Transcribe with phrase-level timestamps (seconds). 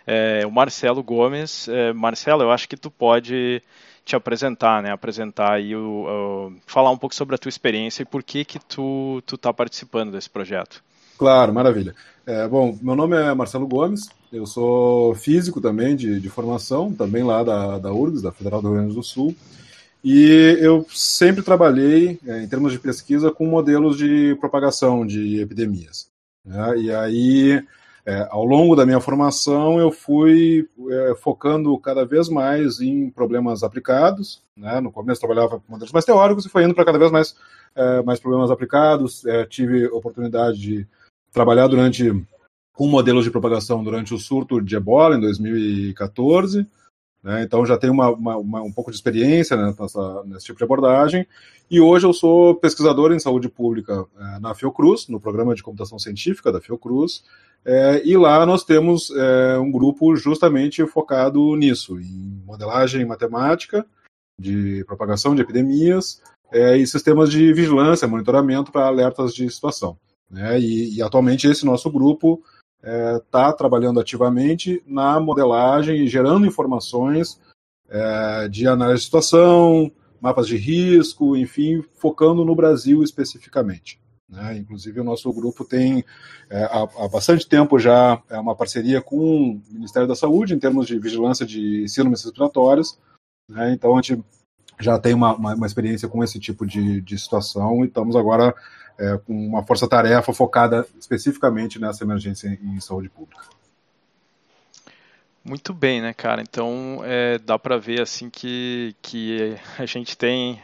[0.06, 1.68] é o Marcelo Gomes.
[1.68, 3.64] É, Marcelo, eu acho que tu pode
[4.06, 4.92] te apresentar, né?
[4.92, 9.36] Apresentar o, falar um pouco sobre a tua experiência e por que que tu tu
[9.36, 10.84] está participando desse projeto.
[11.22, 11.94] Claro, maravilha.
[12.26, 17.22] É, bom, meu nome é Marcelo Gomes, eu sou físico também de, de formação, também
[17.22, 19.36] lá da, da URGS, da Federal do Rio Grande do Sul,
[20.04, 26.10] e eu sempre trabalhei, é, em termos de pesquisa, com modelos de propagação de epidemias.
[26.44, 26.78] Né?
[26.80, 27.64] E aí,
[28.04, 33.62] é, ao longo da minha formação, eu fui é, focando cada vez mais em problemas
[33.62, 34.42] aplicados.
[34.58, 34.82] Né?
[34.82, 37.36] No começo trabalhava com modelos mais teóricos e foi indo para cada vez mais,
[37.76, 39.24] é, mais problemas aplicados.
[39.28, 40.88] É, tive oportunidade de
[41.32, 42.12] trabalhar durante
[42.74, 46.66] com modelos de propagação durante o surto de ebola em 2014.
[47.24, 50.58] Né, então já tenho uma, uma, uma, um pouco de experiência né, nessa, nesse tipo
[50.58, 51.28] de abordagem.
[51.70, 56.00] E hoje eu sou pesquisador em saúde pública é, na Fiocruz, no programa de computação
[56.00, 57.24] científica da Fiocruz.
[57.64, 63.86] É, e lá nós temos é, um grupo justamente focado nisso, em modelagem matemática
[64.40, 66.20] de propagação de epidemias
[66.52, 69.96] é, e sistemas de vigilância, monitoramento para alertas de situação.
[70.32, 70.60] Né?
[70.60, 72.42] E, e, atualmente esse nosso grupo
[72.82, 77.40] está é, trabalhando ativamente na modelagem e gerando informações
[77.90, 79.92] é, de análise de situação,
[80.22, 84.00] mapas de risco, enfim, focando no Brasil especificamente.
[84.30, 84.60] Né?
[84.60, 86.06] Inclusive, o nosso grupo tem
[86.50, 90.60] é, há, há, bastante tempo já é uma parceria com o Ministério da Saúde em
[90.60, 92.98] termos de vigilância de síndromes respiratórias.
[93.50, 93.74] Né?
[93.74, 94.24] Então, a gente
[94.80, 98.56] já tem uma, uma, uma experiência com esse tipo de, de situação e estamos agora
[98.98, 103.44] é, com uma força-tarefa focada especificamente nessa emergência em, saúde pública.
[105.44, 106.42] Muito bem, né, cara?
[106.42, 110.62] Então é, dá para ver assim que, que a gente tem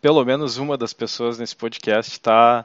[0.00, 2.64] pelo menos uma das pessoas nesse podcast está,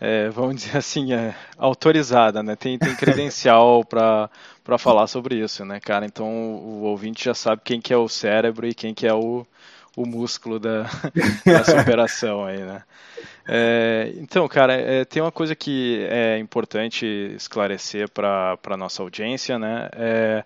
[0.00, 2.54] é, vamos dizer assim, é, autorizada, né?
[2.54, 6.06] Tem, tem credencial para falar sobre isso, né, cara?
[6.06, 9.46] Então o ouvinte já sabe quem que é o cérebro e quem que é o,
[9.98, 10.84] o músculo da,
[11.44, 12.82] dessa operação aí, né?
[13.46, 17.04] É, então, cara, é, tem uma coisa que é importante
[17.34, 19.88] esclarecer para a nossa audiência, né?
[19.94, 20.44] É,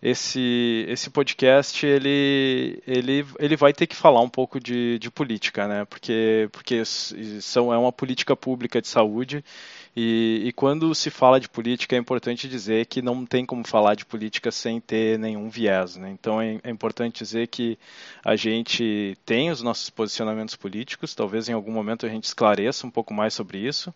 [0.00, 5.66] esse, esse podcast ele, ele, ele vai ter que falar um pouco de, de política,
[5.66, 5.84] né?
[5.86, 9.42] Porque, porque são, é uma política pública de saúde
[9.96, 13.94] e, e, quando se fala de política, é importante dizer que não tem como falar
[13.94, 15.96] de política sem ter nenhum viés.
[15.96, 16.10] Né?
[16.10, 17.78] Então é, é, importante dizer que
[18.24, 22.90] a gente tem os nossos posicionamentos políticos, talvez em algum momento a gente esclareça um
[22.90, 23.94] pouco mais sobre isso,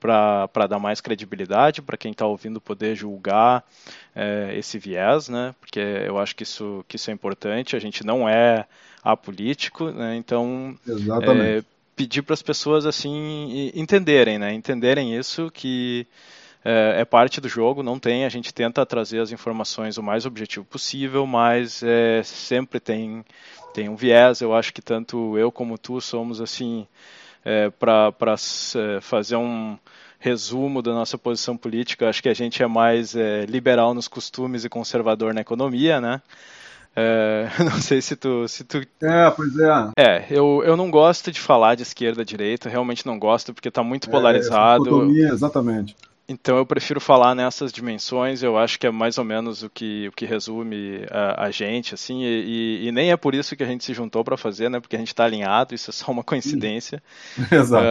[0.00, 3.64] para dar mais credibilidade, para quem está ouvindo poder julgar
[4.14, 5.54] é, esse viés, né?
[5.60, 7.76] porque eu acho que isso, que isso é importante.
[7.76, 8.66] A gente não é
[9.02, 10.16] apolítico, né?
[10.16, 10.74] então.
[11.42, 11.64] É,
[11.96, 14.52] pedir para as pessoas assim entenderem, né?
[14.52, 16.06] Entenderem isso que
[16.64, 20.24] é, é, parte do jogo, não tem, a gente tenta trazer as informações o mais
[20.24, 23.22] objetivo possível, mas é, sempre tem,
[23.74, 26.86] tem um viés, eu acho que tanto eu como tu somos assim,
[27.44, 28.12] é, para
[28.76, 29.78] é, fazer um
[30.18, 34.64] resumo da nossa posição política, acho que a gente é mais é, liberal nos costumes
[34.64, 36.22] e conservador na economia, né?
[36.96, 38.78] É, não sei se tu, se tu.
[39.02, 39.90] É, pois é.
[39.98, 43.82] É, eu, eu não gosto de falar de esquerda direita, realmente não gosto, porque está
[43.82, 45.12] muito é, polarizado.
[45.12, 45.96] É, exatamente.
[46.26, 50.08] Então eu prefiro falar nessas dimensões, eu acho que é mais ou menos o que,
[50.08, 53.66] o que resume a, a gente, assim, e, e, nem é por isso que a
[53.66, 56.24] gente se juntou para fazer, né, porque a gente está alinhado, isso é só uma
[56.24, 57.02] coincidência.
[57.52, 57.84] Exato.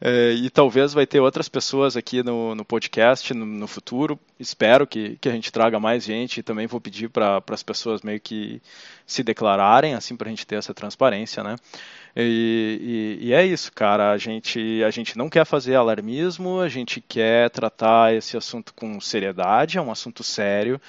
[0.00, 4.84] Uh, e talvez vai ter outras pessoas aqui no, no podcast no, no, futuro, espero
[4.84, 8.20] que, que a gente traga mais gente e também vou pedir para as pessoas meio
[8.20, 8.60] que
[9.06, 11.54] se declararem, assim, para a gente ter essa transparência, né.
[12.14, 14.10] E, e, e, é isso, cara.
[14.12, 19.00] A gente, a gente não quer fazer alarmismo, a gente quer tratar esse assunto com
[19.00, 20.80] seriedade, é um assunto sério.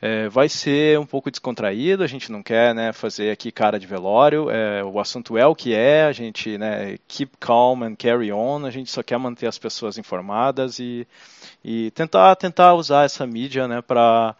[0.00, 3.86] É, vai ser um pouco descontraído, a gente não quer né, fazer aqui cara de
[3.86, 8.32] velório, é, o assunto é o que é, a gente né, keep calm and carry
[8.32, 11.04] on, a gente só quer manter as pessoas informadas e,
[11.64, 14.36] e tentar, tentar usar essa mídia né, para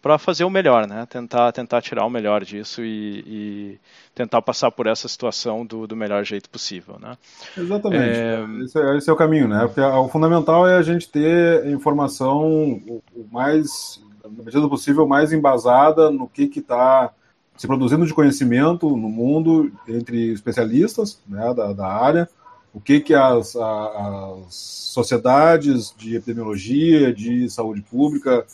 [0.00, 1.06] para fazer o melhor, né?
[1.06, 3.78] Tentar, tentar tirar o melhor disso e, e
[4.14, 7.16] tentar passar por essa situação do, do melhor jeito possível, né?
[7.56, 8.04] Exatamente.
[8.04, 8.46] É...
[8.64, 9.60] Esse, é, esse, é, o caminho, né?
[9.66, 12.46] Porque o fundamental é a gente ter informação
[12.86, 17.12] o, mais, na medida do possível, mais embasada no que está
[17.56, 22.28] se produzindo de conhecimento no mundo entre especialistas né, da, da área,
[22.72, 28.46] o que, que as, as sociedades de epidemiologia, de saúde pública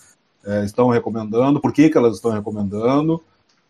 [0.46, 3.22] é, estão recomendando, por que, que elas estão recomendando,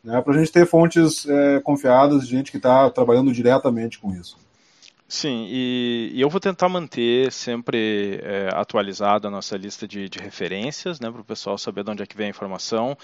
[0.02, 4.12] né, para a gente ter fontes é, confiadas de gente que está trabalhando diretamente com
[4.12, 4.36] isso.
[5.06, 10.18] Sim, e, e, eu vou tentar manter sempre é, atualizada a nossa lista de, de
[10.18, 12.96] referências, né, para o pessoal saber de onde é que vem a informação.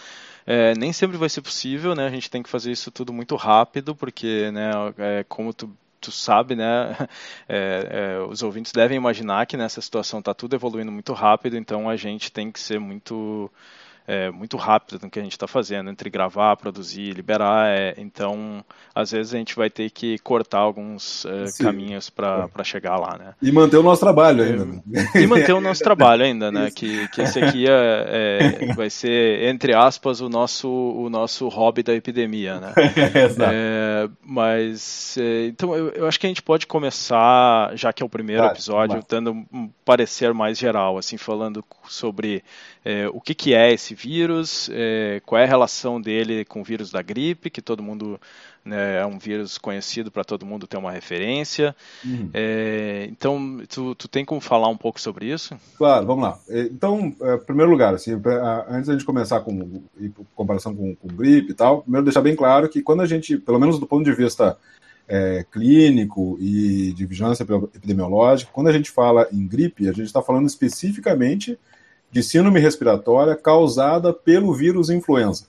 [0.47, 3.37] É, nem sempre vai ser possível, né, a gente tem que fazer isso tudo muito
[3.37, 5.71] rápido, porque, né, é, como tu
[6.01, 6.97] tu sabe, né?
[7.49, 11.89] É, é, os ouvintes devem imaginar que nessa situação está tudo evoluindo muito rápido, então
[11.89, 13.51] a gente tem que ser muito
[14.11, 17.69] é, muito rápido no que a gente está fazendo, entre gravar, produzir, liberar.
[17.69, 22.65] É, então, às vezes a gente vai ter que cortar alguns é, caminhos para é.
[22.65, 23.35] chegar lá, né?
[23.41, 24.65] E manter o nosso trabalho ainda.
[24.65, 24.83] Né?
[25.15, 26.73] E manter o nosso trabalho ainda, né?
[26.75, 31.85] Que, que esse aqui é, é, vai ser, entre aspas, o nosso, o nosso hobby
[31.85, 32.73] da epidemia, né?
[33.15, 34.17] Exato.
[34.25, 35.17] mas,
[35.47, 38.57] então, eu, eu, acho que a gente pode começar, já que é o primeiro claro,
[38.57, 42.43] episódio, dando um parecer mais geral, assim, falando sobre
[42.85, 46.65] é, o que, que é esse vírus, é, qual é a relação dele com o
[46.65, 48.19] vírus da gripe, que todo mundo
[48.65, 51.77] né, é um vírus conhecido para todo mundo ter uma referência.
[52.05, 52.31] Uhum.
[52.33, 55.55] É, então, tu, tu tem como falar um pouco sobre isso?
[55.77, 56.39] Claro, vamos lá.
[56.49, 58.13] É, então, é, em primeiro lugar, assim,
[58.69, 59.83] antes da gente começar com
[60.35, 63.59] comparação com, com gripe e tal, primeiro deixar bem claro que quando a gente, pelo
[63.59, 64.57] menos do ponto de vista
[65.07, 70.23] é, clínico e de vigilância epidemiológica, quando a gente fala em gripe, a gente está
[70.23, 71.59] falando especificamente
[72.11, 75.45] de síndrome respiratória causada pelo vírus influenza.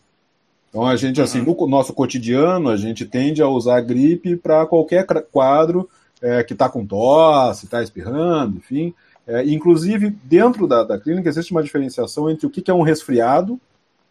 [0.70, 1.56] Então a gente, assim, uhum.
[1.60, 5.90] no nosso cotidiano, a gente tende a usar gripe para qualquer quadro
[6.22, 8.94] é, que está com tosse, está espirrando, enfim.
[9.28, 12.82] É, inclusive, dentro da, da, clínica existe uma diferenciação entre o que, que é um
[12.82, 13.60] resfriado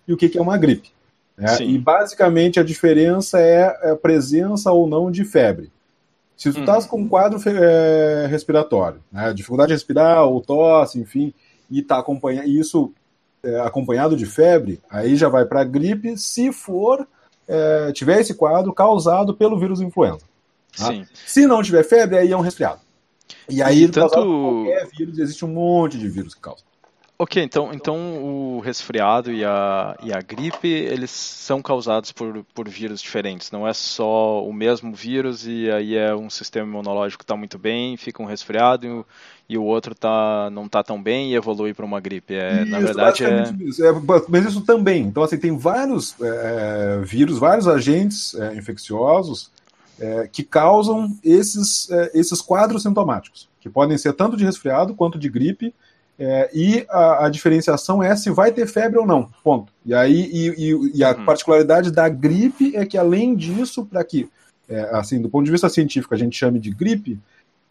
[0.07, 0.91] e o que, que é uma gripe.
[1.37, 1.63] Né?
[1.63, 5.71] E basicamente a diferença é a presença ou não de febre.
[6.37, 6.91] Se tu estás uhum.
[6.91, 9.33] com um quadro é, respiratório, né?
[9.33, 11.33] dificuldade de respirar ou tosse, enfim,
[11.71, 12.93] e tá acompanhando isso
[13.43, 17.07] é, acompanhado de febre, aí já vai para gripe, se for
[17.49, 20.25] é, tiver esse quadro causado pelo vírus influenza.
[20.77, 20.93] Tá?
[21.15, 22.81] Se não tiver febre, aí é um resfriado.
[23.49, 24.15] E aí, e tanto...
[24.15, 26.63] qualquer vírus, existe um monte de vírus que causa.
[27.23, 32.67] Ok, então, então o resfriado e a, e a gripe, eles são causados por, por
[32.67, 37.25] vírus diferentes, não é só o mesmo vírus e aí é um sistema imunológico que
[37.25, 39.07] está muito bem, fica um resfriado e o,
[39.51, 42.33] e o outro tá, não está tão bem e evolui para uma gripe.
[42.33, 43.43] É, isso, na verdade é...
[43.61, 43.85] Isso.
[43.85, 43.93] é...
[44.27, 49.51] Mas isso também, então assim, tem vários é, vírus, vários agentes é, infecciosos
[50.01, 55.19] é, que causam esses, é, esses quadros sintomáticos, que podem ser tanto de resfriado quanto
[55.19, 55.75] de gripe,
[56.23, 59.31] é, e a, a, diferenciação é se vai ter febre ou não.
[59.43, 59.73] Ponto.
[59.87, 61.25] E aí e, e, e a uhum.
[61.25, 64.29] particularidade da gripe é que, além disso, para que,
[64.69, 67.19] é, assim, do ponto de vista científico, a gente chame de gripe,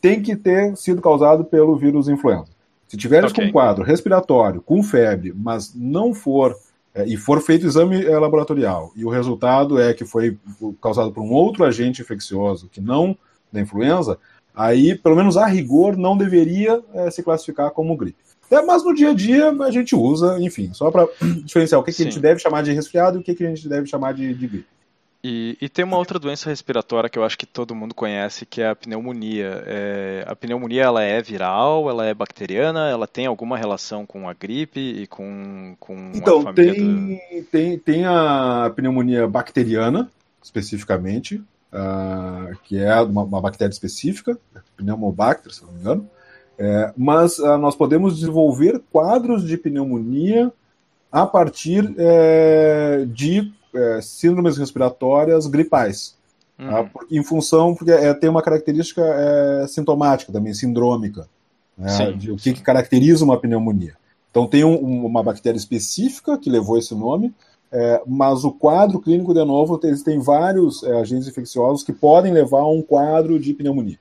[0.01, 2.49] tem que ter sido causado pelo vírus influenza.
[2.87, 3.45] Se tiveres okay.
[3.45, 6.57] com quadro respiratório, com febre, mas não for
[6.95, 10.35] é, e for feito exame é, laboratorial e o resultado é que foi
[10.81, 13.15] causado por um outro agente infeccioso que não
[13.51, 14.17] da influenza,
[14.55, 18.28] aí, pelo menos a rigor, não deveria é, se classificar como gripe.
[18.49, 21.07] É, mas no dia a dia a gente usa, enfim, só para
[21.43, 23.49] diferenciar o que, que a gente deve chamar de resfriado e o que, que a
[23.49, 24.67] gente deve chamar de, de gripe.
[25.21, 28.61] E, e, tem uma outra doença respiratória que eu acho que todo mundo conhece, que
[28.61, 29.63] é a pneumonia.
[29.65, 34.33] É, a pneumonia ela é viral, ela é bacteriana, ela tem alguma relação com a
[34.33, 37.45] gripe e com, com então, a família tem, do...
[37.51, 40.09] tem, tem a pneumonia bacteriana,
[40.41, 41.35] especificamente,
[41.73, 44.39] uh, que é uma, uma, bactéria específica,
[44.77, 46.09] pneumobacter, se não me engano.
[46.61, 50.51] É, mas uh, nós podemos desenvolver quadros de pneumonia
[51.09, 56.17] a partir é, de é, síndromes respiratórias gripais.
[56.57, 56.81] Tá?
[56.81, 56.89] Uhum.
[57.09, 61.25] em função, porque é, tem uma característica é, sintomática também, sindrômica,
[61.77, 61.87] né?
[61.87, 63.95] sim, de o que, que, caracteriza uma pneumonia.
[64.29, 67.33] Então tem um, uma bactéria específica que levou esse nome,
[67.71, 72.33] é, mas o quadro clínico, de novo, tem, tem vários é, agentes infecciosos que podem
[72.33, 73.97] levar a um quadro de pneumonia.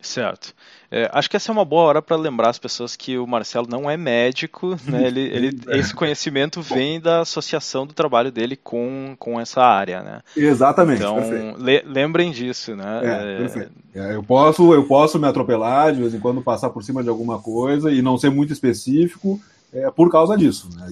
[0.00, 0.52] Certo.
[0.90, 3.66] É, acho que essa é uma boa hora para lembrar as pessoas que o Marcelo
[3.68, 5.06] não é médico, né?
[5.06, 10.20] ele, ele, esse conhecimento vem da associação do trabalho dele com, com essa área, né?
[10.36, 10.98] Exatamente.
[11.00, 13.00] Então, le, lembrem disso, né?
[13.04, 13.72] É, perfeito.
[13.94, 17.08] É, eu, posso, eu posso me atropelar, de vez em quando passar por cima de
[17.08, 19.40] alguma coisa e não ser muito específico,
[19.72, 20.88] é por causa disso, né?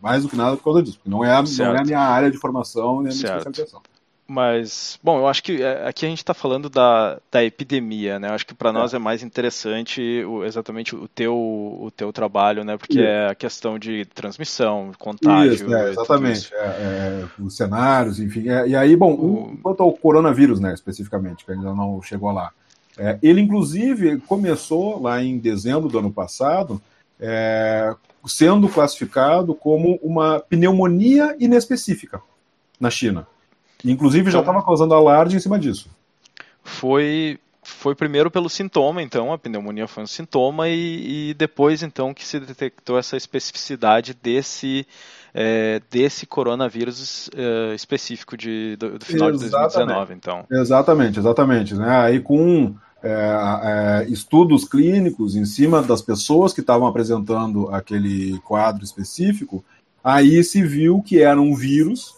[0.00, 1.98] mais do que nada por causa disso, porque não é, a, não é a minha
[1.98, 3.38] área de formação nem a minha certo.
[3.38, 3.82] especialização.
[4.28, 8.28] Mas, bom, eu acho que é, aqui a gente está falando da, da epidemia, né?
[8.28, 8.72] Eu acho que para é.
[8.72, 12.76] nós é mais interessante o, exatamente o teu, o teu trabalho, né?
[12.76, 13.02] Porque isso.
[13.02, 15.52] é a questão de transmissão, contágio.
[15.54, 16.52] Isso, é, exatamente.
[16.52, 18.48] É, é, os cenários, enfim.
[18.48, 19.58] É, e aí, bom, o...
[19.62, 22.50] quanto ao coronavírus, né, especificamente, que ainda não chegou lá.
[23.22, 26.82] ele, inclusive, começou lá em dezembro do ano passado,
[28.26, 32.20] sendo classificado como uma pneumonia inespecífica
[32.80, 33.26] na China.
[33.84, 35.88] Inclusive já estava então, causando alarde em cima disso.
[36.62, 42.14] Foi foi primeiro pelo sintoma, então, a pneumonia foi um sintoma, e, e depois, então,
[42.14, 44.86] que se detectou essa especificidade desse,
[45.34, 49.44] é, desse coronavírus é, específico de, do, do final exatamente.
[49.44, 50.46] de 2019, então.
[50.50, 51.74] Exatamente, exatamente.
[51.74, 51.90] Né?
[51.90, 58.84] Aí com é, é, estudos clínicos em cima das pessoas que estavam apresentando aquele quadro
[58.84, 59.64] específico,
[60.02, 62.15] aí se viu que era um vírus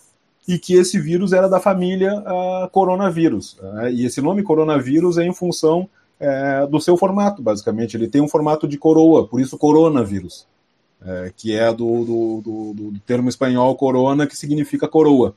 [0.48, 3.58] e que esse vírus era da família uh, coronavírus.
[3.60, 5.86] Uh, e esse nome coronavírus é em função
[6.18, 7.98] uh, do seu formato, basicamente.
[7.98, 10.46] Ele tem um formato de coroa, por isso coronavírus,
[11.04, 15.34] é, que é do, do, do, do, termo espanhol corona, que significa coroa.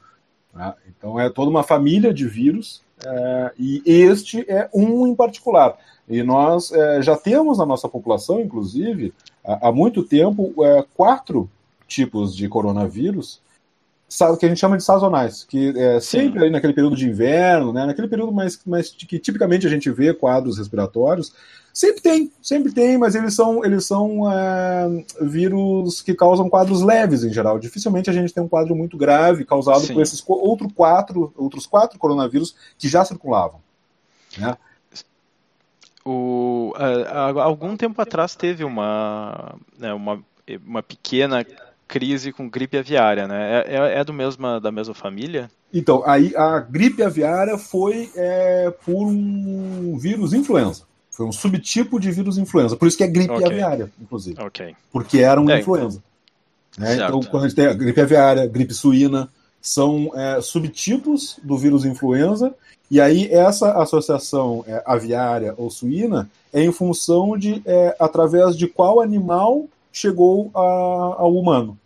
[0.54, 0.76] Tá?
[0.88, 5.78] Então é toda uma família de vírus, é, e este é um em particular.
[6.10, 9.14] E nós já temos na nossa população, inclusive,
[9.46, 10.54] há muito tempo,
[10.94, 11.50] quatro
[11.88, 13.40] tipos de coronavírus
[14.38, 17.86] que a gente chama de sazonais, que é sempre ali naquele período de inverno, né,
[17.86, 21.34] naquele período mais, mais que tipicamente a gente vê quadros respiratórios,
[21.74, 27.24] sempre tem, sempre tem, mas eles são, eles são é, vírus que causam quadros leves
[27.24, 27.58] em geral.
[27.58, 29.94] Dificilmente a gente tem um quadro muito grave causado Sim.
[29.94, 33.62] por esses outro quatro, outros quatro coronavírus que já circulavam.
[34.38, 34.58] Né?
[36.04, 40.22] O, há, algum tempo atrás teve uma, né, uma,
[40.66, 41.46] uma pequena
[41.92, 43.66] crise com gripe aviária, né?
[43.68, 45.52] É, é, é do mesma, da mesma família?
[45.74, 50.84] Então, aí a gripe aviária foi é, por um vírus influenza.
[51.10, 52.78] Foi um subtipo de vírus influenza.
[52.78, 53.46] Por isso que é gripe okay.
[53.46, 54.42] aviária, inclusive.
[54.42, 54.74] Okay.
[54.90, 55.60] Porque era um é.
[55.60, 56.02] influenza.
[56.78, 56.96] Né?
[56.96, 59.28] Então, quando a gente tem a gripe aviária, gripe suína,
[59.62, 62.54] são é, subtipos do vírus influenza,
[62.90, 68.68] e aí essa associação é, aviária ou suína é em função de é, através de
[68.68, 71.78] qual animal chegou a, ao humano.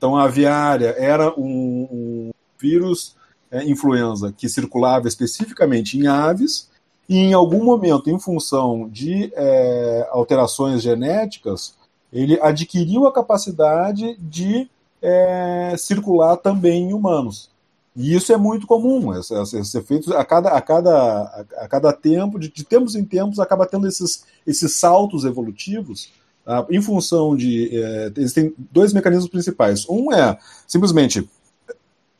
[0.00, 3.14] Então, a aviária era um, um vírus
[3.50, 6.70] é, influenza que circulava especificamente em aves,
[7.06, 11.74] e em algum momento, em função de é, alterações genéticas,
[12.10, 14.70] ele adquiriu a capacidade de
[15.02, 17.50] é, circular também em humanos.
[17.94, 22.50] E isso é muito comum, esses efeitos a cada, a cada, a cada tempo, de,
[22.50, 26.10] de tempos em tempos, acaba tendo esses, esses saltos evolutivos
[26.50, 27.70] ah, em função de.
[27.72, 29.88] É, existem dois mecanismos principais.
[29.88, 31.28] Um é simplesmente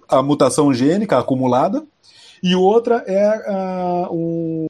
[0.09, 1.85] a mutação gênica acumulada,
[2.41, 4.69] e outra é ah, um,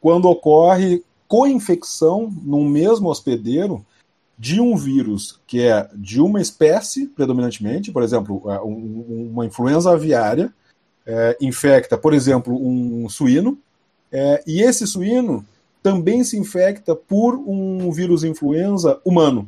[0.00, 3.86] quando ocorre coinfecção num mesmo hospedeiro
[4.36, 10.52] de um vírus que é de uma espécie, predominantemente, por exemplo, é, uma influenza aviária
[11.06, 13.56] é, infecta, por exemplo, um suíno,
[14.10, 15.46] é, e esse suíno
[15.84, 19.46] também se infecta por um vírus influenza humano.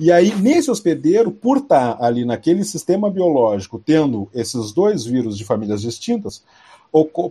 [0.00, 5.44] E aí, nesse hospedeiro, por estar ali naquele sistema biológico, tendo esses dois vírus de
[5.44, 6.42] famílias distintas,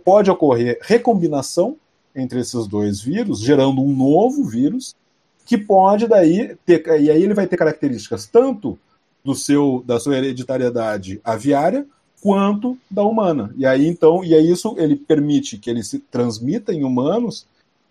[0.02, 1.76] pode ocorrer recombinação
[2.14, 4.96] entre esses dois vírus, gerando um novo vírus,
[5.44, 8.78] que pode daí ter, e aí ele vai ter características tanto
[9.22, 11.86] do seu da sua hereditariedade aviária
[12.22, 13.54] quanto da humana.
[13.54, 17.46] E aí então, e aí isso ele permite que ele se transmita em humanos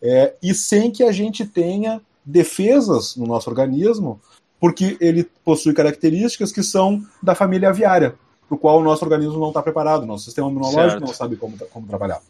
[0.05, 4.21] é, e sem que a gente tenha defesas no nosso organismo,
[4.59, 8.15] porque ele possui características que são da família aviária,
[8.47, 11.05] para o qual o nosso organismo não está preparado, nosso sistema imunológico certo.
[11.07, 12.21] não sabe como, como trabalhar.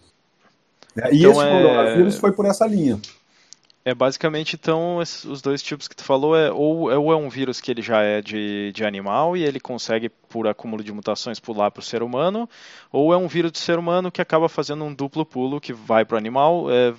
[0.96, 1.62] É, e então esse é...
[1.62, 2.98] coronavírus foi por essa linha.
[3.88, 7.30] É basicamente então os dois tipos que tu falou é ou, é ou é um
[7.30, 11.40] vírus que ele já é de, de animal e ele consegue por acúmulo de mutações
[11.40, 12.50] pular para o ser humano,
[12.92, 16.04] ou é um vírus de ser humano que acaba fazendo um duplo pulo que vai
[16.04, 16.96] para o animal, é,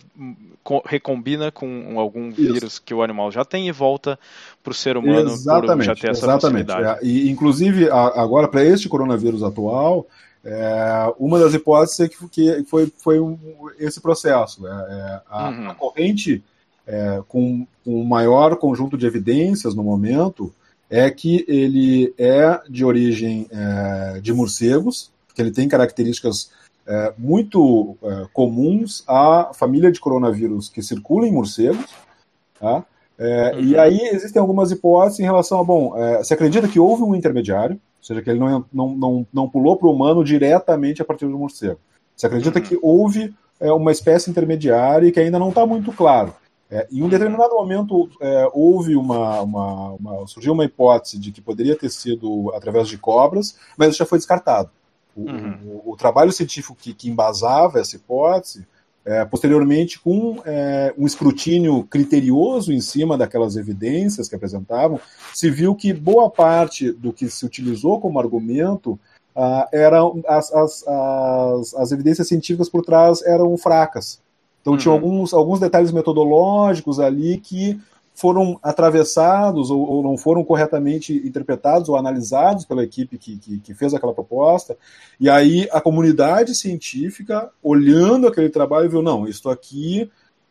[0.85, 2.53] recombina com algum Isso.
[2.53, 4.17] vírus que o animal já tem e volta
[4.63, 6.71] para o ser humano exatamente, já ter essa exatamente.
[6.71, 10.07] É, e inclusive agora para este coronavírus atual
[10.45, 13.37] é, uma das hipóteses é que, que foi, foi um,
[13.81, 14.65] esse processo.
[14.65, 15.71] É, é a, uhum.
[15.71, 16.45] a, corrente
[16.87, 20.53] é, com o um maior conjunto de evidências no momento
[20.89, 26.51] é que ele é de origem é, de morcegos, que ele tem características
[26.87, 31.87] é, muito é, comuns à família de coronavírus que circula em morcegos.
[32.61, 32.85] Tá?
[33.19, 33.61] É, uhum.
[33.61, 37.15] E aí existem algumas hipóteses em relação a, bom, é, se acredita que houve um
[37.15, 41.05] intermediário, ou seja, que ele não, não, não, não pulou para o humano diretamente a
[41.05, 41.81] partir do morcego.
[42.15, 42.65] Se acredita uhum.
[42.65, 46.35] que houve uma espécie intermediária e que ainda não está muito claro.
[46.71, 51.41] É, em um determinado momento é, houve uma, uma, uma, surgiu uma hipótese de que
[51.41, 54.71] poderia ter sido através de cobras, mas isso já foi descartado.
[55.15, 55.81] O, uhum.
[55.85, 58.67] o, o trabalho científico que, que, embasava essa hipótese,
[59.05, 65.01] é, posteriormente com é, um escrutínio criterioso em cima daquelas evidências que apresentavam,
[65.33, 68.99] se viu que boa parte do que se utilizou como argumento
[69.37, 74.19] ah, eram as, as, as, as evidências científicas por trás eram fracas.
[74.67, 74.79] Então uhum.
[74.81, 77.81] tinha alguns, alguns detalhes metodológicos ali que
[78.13, 83.75] foram atravessados ou, ou, não foram corretamente interpretados ou analisados pela equipe que, que, que,
[83.75, 84.77] fez aquela proposta.
[85.21, 90.11] E aí a comunidade científica, olhando aquele trabalho, viu: não, isso aqui,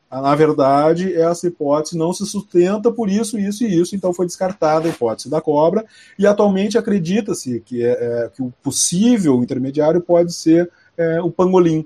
[0.10, 4.88] na verdade, essa hipótese não se sustenta por isso, isso e isso, então foi descartada
[4.88, 5.84] a hipótese da cobra.
[6.18, 11.86] E atualmente acredita-se que, é, é, que o possível intermediário pode ser é, o pangolim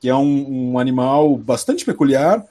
[0.00, 2.44] que é um, um animal bastante peculiar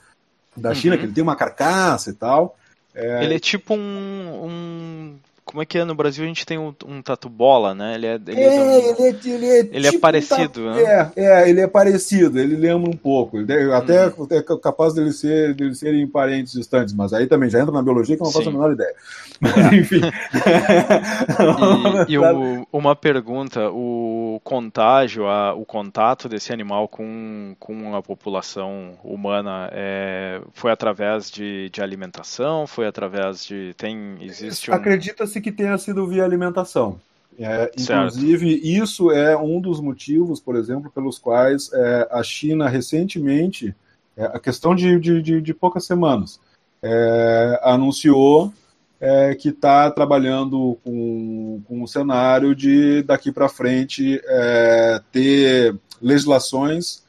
[0.56, 1.00] da China, uhum.
[1.00, 2.56] que ele tem uma carcaça e tal.
[2.94, 3.24] É...
[3.24, 5.16] Ele é tipo um, um,
[5.48, 5.84] Como é que é?
[5.84, 7.94] No Brasil a gente tem um, um tatu bola, né?
[7.94, 8.70] Ele é, ele é, é, um...
[8.70, 10.82] ele é, ele é, ele é tipo parecido, um né?
[10.82, 13.38] É, é, ele é parecido, ele lembra um pouco.
[13.38, 14.28] Ele, até uhum.
[14.30, 18.14] é capaz dele, ser, dele serem parentes distantes, mas aí também já entra na biologia
[18.14, 18.94] que eu não faço a menor ideia.
[19.40, 20.00] Mas, enfim.
[22.08, 28.02] e, e o, uma pergunta: o contágio, a, o contato desse animal com, com a
[28.02, 32.66] população humana é, foi através de, de alimentação?
[32.66, 33.74] Foi através de.
[33.74, 34.16] Tem.
[34.20, 34.74] Existe um...
[34.74, 37.00] Acredita-se que tenha sido via alimentação.
[37.38, 43.74] É, inclusive, isso é um dos motivos, por exemplo, pelos quais é, a China recentemente,
[44.16, 46.40] é, a questão de, de, de, de poucas semanas,
[46.82, 48.52] é, anunciou
[49.00, 57.06] é, que está trabalhando com, com um cenário de daqui para frente é, ter legislações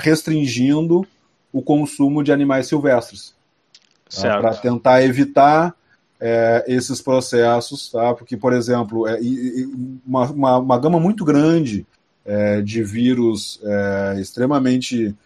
[0.00, 1.06] restringindo
[1.52, 3.34] o consumo de animais silvestres
[4.10, 4.40] tá?
[4.40, 5.74] para tentar evitar
[6.20, 8.14] é, esses processos, tá?
[8.14, 9.18] porque, por exemplo, é,
[10.06, 11.86] uma, uma, uma, gama muito grande
[12.24, 13.60] é, de vírus
[14.20, 15.16] extremamente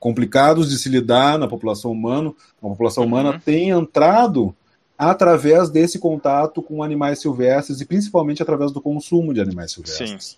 [0.00, 3.38] complicados de se lidar na população humana, a população humana uhum.
[3.38, 4.52] tem entrado
[4.98, 10.24] através desse contato com animais silvestres e principalmente através do consumo de animais silvestres.
[10.24, 10.36] Sim.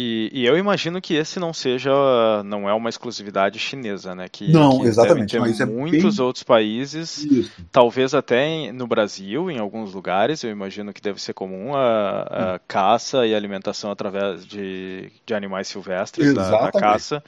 [0.00, 1.90] E, e, eu imagino que esse não seja,
[2.44, 4.28] não é uma exclusividade chinesa, né?
[4.30, 5.32] Que, não, que exatamente.
[5.32, 6.24] Ter não, é muitos bem...
[6.24, 7.50] outros países, Isso.
[7.72, 11.80] talvez até no Brasil, em alguns lugares, eu imagino que deve ser comum a,
[12.30, 12.60] a hum.
[12.68, 17.20] caça e alimentação através de, de animais silvestres da, da, caça.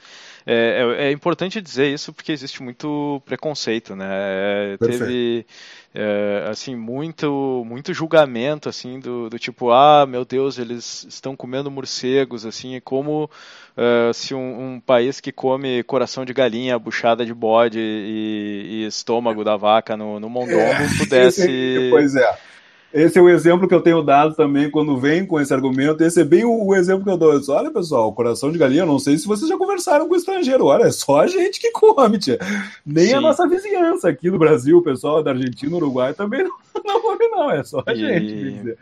[0.45, 4.07] É, é, é, importante dizer isso porque existe muito preconceito, né?
[4.09, 5.45] É, teve
[5.93, 11.69] é, assim muito muito julgamento assim do, do, tipo ah meu Deus eles estão comendo
[11.69, 13.29] morcegos assim como
[13.77, 18.85] uh, se um, um, país que come coração de galinha buchada de bode e, e
[18.87, 22.50] estômago da vaca no, no é, pudesse pois é
[22.93, 26.03] esse é o exemplo que eu tenho dado também quando vem com esse argumento.
[26.03, 27.39] Esse é bem o, o exemplo que eu dou.
[27.39, 30.65] Disse, Olha, pessoal, coração de galinha, não sei se vocês já conversaram com o estrangeiro.
[30.65, 32.37] Olha, é só a gente que come, tia.
[32.85, 33.13] Nem Sim.
[33.15, 36.51] a nossa vizinhança aqui no Brasil, o pessoal da Argentina, Uruguai também não,
[36.85, 37.51] não come, não.
[37.51, 37.95] É só a e...
[37.95, 38.77] gente.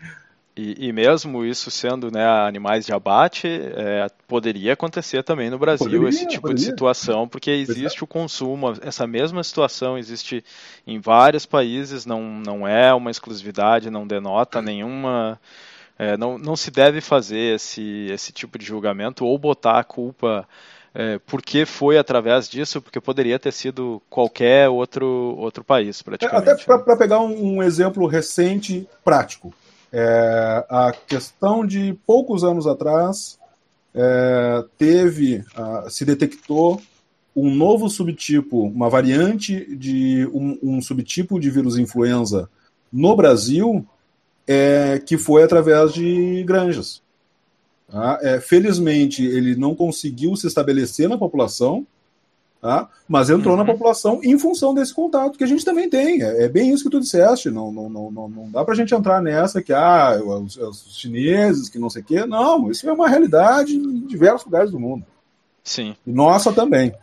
[0.60, 5.86] E, e, mesmo isso sendo né, animais de abate, é, poderia acontecer também no Brasil
[5.86, 6.56] poderia, esse tipo poderia.
[6.58, 10.44] de situação, porque existe o consumo, essa mesma situação existe
[10.86, 15.40] em vários países, não, não é uma exclusividade, não denota nenhuma.
[15.98, 20.46] É, não, não se deve fazer esse, esse tipo de julgamento ou botar a culpa
[20.94, 26.50] é, porque foi através disso, porque poderia ter sido qualquer outro, outro país, praticamente.
[26.50, 26.96] Até para né?
[26.98, 29.54] pegar um, um, exemplo recente, prático.
[29.92, 33.40] É, a questão de poucos anos atrás
[33.94, 35.44] é, teve,
[35.90, 36.82] se detectou
[37.36, 42.50] um novo subtipo, uma variante de um, um subtipo de vírus influenza
[42.92, 43.86] no Brasil,
[44.48, 47.02] é, que foi através de granjas.
[47.88, 48.20] Tá?
[48.22, 51.86] É, felizmente, ele não conseguiu se estabelecer na população,
[52.62, 52.90] tá?
[53.08, 53.64] mas entrou uhum.
[53.64, 56.22] na população em função desse contato que a gente também tem.
[56.22, 57.50] É, é bem isso que tu disseste.
[57.50, 61.70] Não, não, não, não, dá para a gente entrar nessa que ah, os, os, chineses,
[61.70, 62.26] que não sei o quê.
[62.26, 65.06] Não, isso é uma realidade em diversos lugares do mundo.
[65.64, 65.96] Sim.
[66.06, 66.94] E nossa também.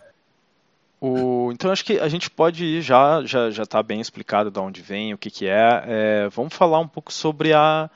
[1.00, 4.58] O, então acho que a gente pode ir já já já está bem explicado de
[4.58, 5.84] onde vem, o que que é.
[5.86, 7.90] é vamos falar um pouco sobre a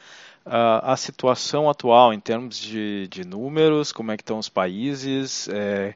[0.45, 5.49] a, a situação atual em termos de, de, números, como é que estão os países,
[5.49, 5.95] é,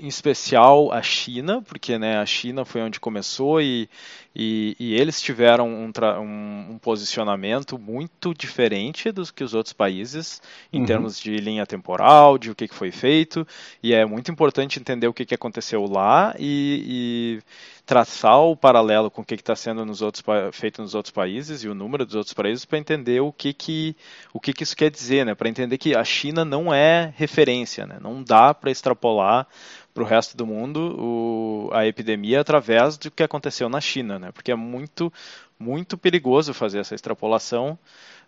[0.00, 3.88] em especial a China, porque né, a China foi onde começou e,
[4.34, 10.42] e, e eles tiveram um, um, um, posicionamento muito diferente dos que os outros países
[10.72, 10.86] em uhum.
[10.86, 13.46] termos de linha temporal, de o que, que foi feito,
[13.82, 17.42] e é muito importante entender o que, que aconteceu lá e, e
[17.86, 21.68] traçar o paralelo com o que está sendo nos outros, feito nos outros países e
[21.68, 23.94] o número dos outros países para entender o que, que,
[24.32, 25.34] o que, que isso quer dizer, né?
[25.34, 27.98] para entender que a China não é referência, né?
[28.00, 29.46] não dá para extrapolar
[29.94, 34.32] para o resto do mundo o, a epidemia através do que aconteceu na China, né?
[34.32, 35.10] Porque é muito,
[35.58, 37.78] muito perigoso fazer essa extrapolação,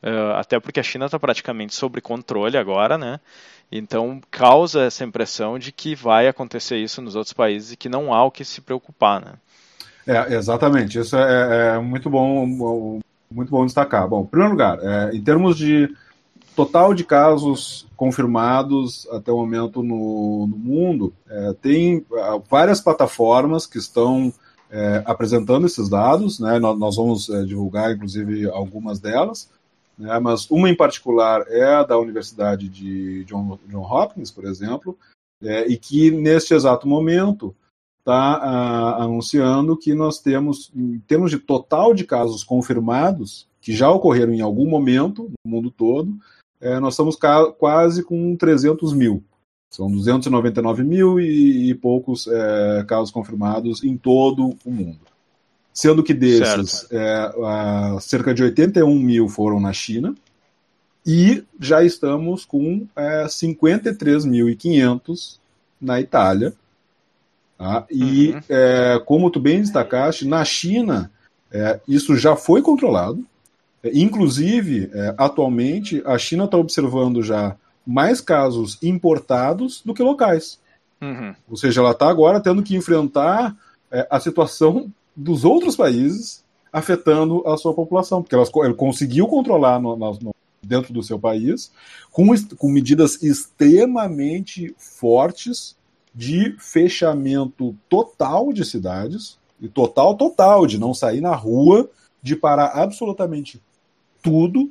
[0.00, 3.18] uh, até porque a China está praticamente sob controle agora, né?
[3.70, 8.14] Então causa essa impressão de que vai acontecer isso nos outros países e que não
[8.14, 9.32] há o que se preocupar, né?
[10.06, 11.00] É, exatamente.
[11.00, 12.46] Isso é, é muito bom,
[13.28, 14.06] muito bom destacar.
[14.06, 15.92] Bom, em primeiro lugar, é, em termos de
[16.56, 23.66] total de casos confirmados até o momento no, no mundo, é, tem é, várias plataformas
[23.66, 24.32] que estão
[24.70, 26.58] é, apresentando esses dados, né?
[26.58, 29.50] nós, nós vamos é, divulgar, inclusive, algumas delas,
[29.98, 30.18] né?
[30.18, 34.98] mas uma em particular é a da Universidade de John, John Hopkins, por exemplo,
[35.42, 37.54] é, e que neste exato momento
[37.98, 44.32] está anunciando que nós temos, em termos de total de casos confirmados, que já ocorreram
[44.32, 46.16] em algum momento no mundo todo,
[46.60, 47.16] é, nós estamos
[47.58, 49.22] quase com 300 mil.
[49.70, 55.00] São 299 mil e, e poucos é, casos confirmados em todo o mundo.
[55.72, 57.32] Sendo que desses, é,
[58.00, 60.14] cerca de 81 mil foram na China
[61.06, 65.38] e já estamos com é, 53.500
[65.80, 66.52] na Itália.
[67.58, 67.86] Tá?
[67.90, 68.40] E, uhum.
[68.48, 71.10] é, como tu bem destacaste, na China,
[71.50, 73.24] é, isso já foi controlado.
[73.84, 80.58] Inclusive, é, atualmente, a China está observando já mais casos importados do que locais.
[81.00, 81.34] Uhum.
[81.48, 83.56] Ou seja, ela está agora tendo que enfrentar
[83.90, 89.80] é, a situação dos outros países afetando a sua população, porque ela, ela conseguiu controlar
[89.80, 91.70] no, no, dentro do seu país
[92.10, 95.76] com, com medidas extremamente fortes
[96.14, 101.88] de fechamento total de cidades, e total, total, de não sair na rua,
[102.22, 103.60] de parar absolutamente
[104.26, 104.68] tudo,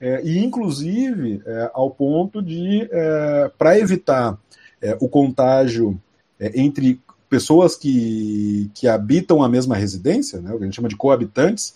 [0.00, 4.38] é, e inclusive é, ao ponto de, é, para evitar
[4.80, 6.00] é, o contágio
[6.40, 10.88] é, entre pessoas que, que habitam a mesma residência, né, o que a gente chama
[10.88, 11.74] de coabitantes,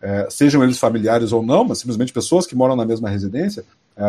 [0.00, 3.64] é, sejam eles familiares ou não, mas simplesmente pessoas que moram na mesma residência,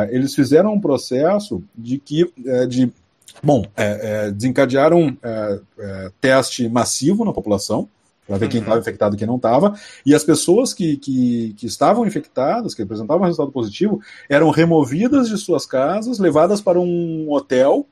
[0.09, 2.31] eles fizeram um processo de que
[2.69, 2.89] de
[3.43, 3.65] bom
[4.33, 5.15] desencadearam
[6.21, 7.89] teste massivo na população
[8.27, 8.81] para ver quem estava uhum.
[8.81, 9.77] infectado e quem não estava.
[10.05, 15.37] E as pessoas que, que, que, estavam infectadas, que apresentavam resultado positivo, eram removidas de
[15.37, 17.85] suas casas, levadas para um hotel,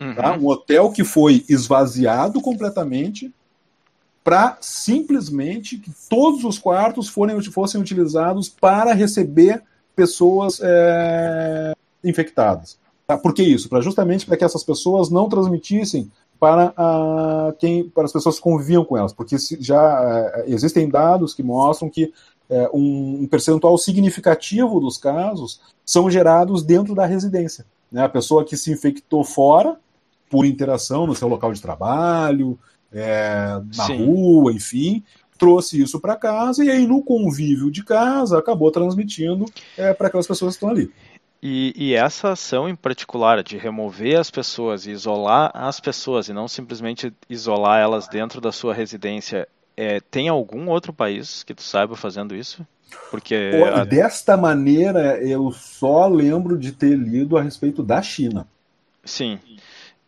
[0.00, 0.14] uhum.
[0.14, 0.36] tá?
[0.36, 3.32] um hotel que foi esvaziado completamente
[4.22, 9.62] para simplesmente que todos os quartos forem, fossem utilizados para receber
[9.96, 11.74] pessoas é,
[12.04, 12.78] infectadas.
[13.06, 13.18] Tá?
[13.18, 13.68] Por que isso?
[13.68, 16.10] Para justamente para que essas pessoas não transmitissem
[16.42, 21.34] para, a, quem, para as pessoas que conviviam com elas, porque já é, existem dados
[21.34, 22.12] que mostram que
[22.50, 27.64] é, um, um, percentual significativo dos casos são gerados dentro da residência.
[27.92, 28.02] Né?
[28.02, 29.76] A pessoa que se infectou fora,
[30.28, 32.58] por interação no seu local de trabalho,
[32.92, 34.04] é, na Sim.
[34.04, 35.04] rua, enfim,
[35.38, 39.44] trouxe isso para casa e aí no convívio de casa acabou transmitindo
[39.78, 40.90] é, para aquelas pessoas que estão ali.
[41.42, 46.32] E, e, essa ação em particular de remover as pessoas e isolar as pessoas e
[46.32, 51.62] não simplesmente isolar elas dentro da sua residência, é, tem algum outro país que tu
[51.62, 52.64] saiba fazendo isso?
[53.10, 53.84] Porque a...
[53.84, 58.46] desta maneira eu só lembro de ter lido a respeito da China.
[59.04, 59.40] Sim.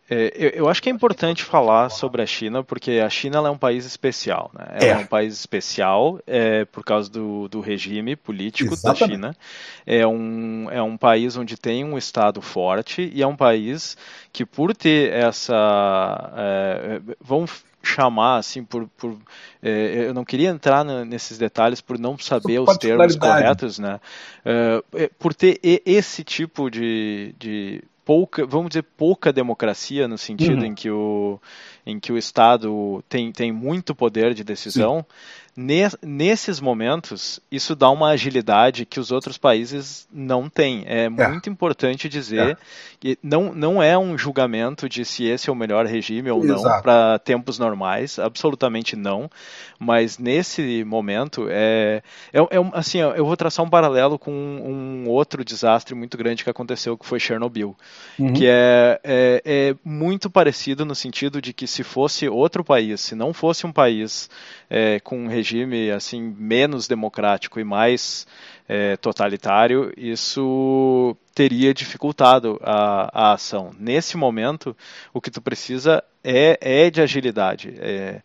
[0.07, 3.57] É, eu, acho que é importante falar sobre a China, porque a China é um
[3.57, 4.51] país especial.
[4.53, 4.65] Né?
[4.73, 4.89] Ela é.
[4.89, 8.99] é um país especial é, por causa do, do regime político Exatamente.
[8.99, 9.37] da China.
[9.85, 13.97] É um, é um país onde tem um Estado forte e é um país
[14.31, 16.33] que, por ter essa.
[16.37, 19.15] É, vamos chamar assim por, por
[19.61, 24.01] é, eu não queria entrar nesses detalhes por não saber os termos corretos né
[24.43, 30.65] é, por ter esse tipo de, de pouca, vamos dizer, pouca democracia no sentido uhum.
[30.65, 31.39] em que o
[31.85, 34.99] em que o Estado tem, tem muito poder de decisão.
[34.99, 40.83] Sim nesses momentos, isso dá uma agilidade que os outros países não têm.
[40.85, 41.09] É, é.
[41.09, 42.57] muito importante dizer é.
[42.99, 46.63] que não, não é um julgamento de se esse é o melhor regime ou Exato.
[46.63, 49.29] não para tempos normais, absolutamente não.
[49.79, 52.01] Mas nesse momento, é,
[52.33, 56.49] é, é, assim, eu vou traçar um paralelo com um outro desastre muito grande que
[56.49, 57.75] aconteceu, que foi Chernobyl,
[58.19, 58.33] uhum.
[58.33, 63.15] que é, é, é muito parecido no sentido de que se fosse outro país, se
[63.15, 64.29] não fosse um país
[64.69, 68.25] é, com um regime assim menos democrático e mais
[68.67, 73.75] é, totalitário, isso teria dificultado a, a, ação.
[73.77, 74.75] Nesse momento,
[75.13, 77.75] o que tu precisa é, é de agilidade.
[77.77, 78.21] É,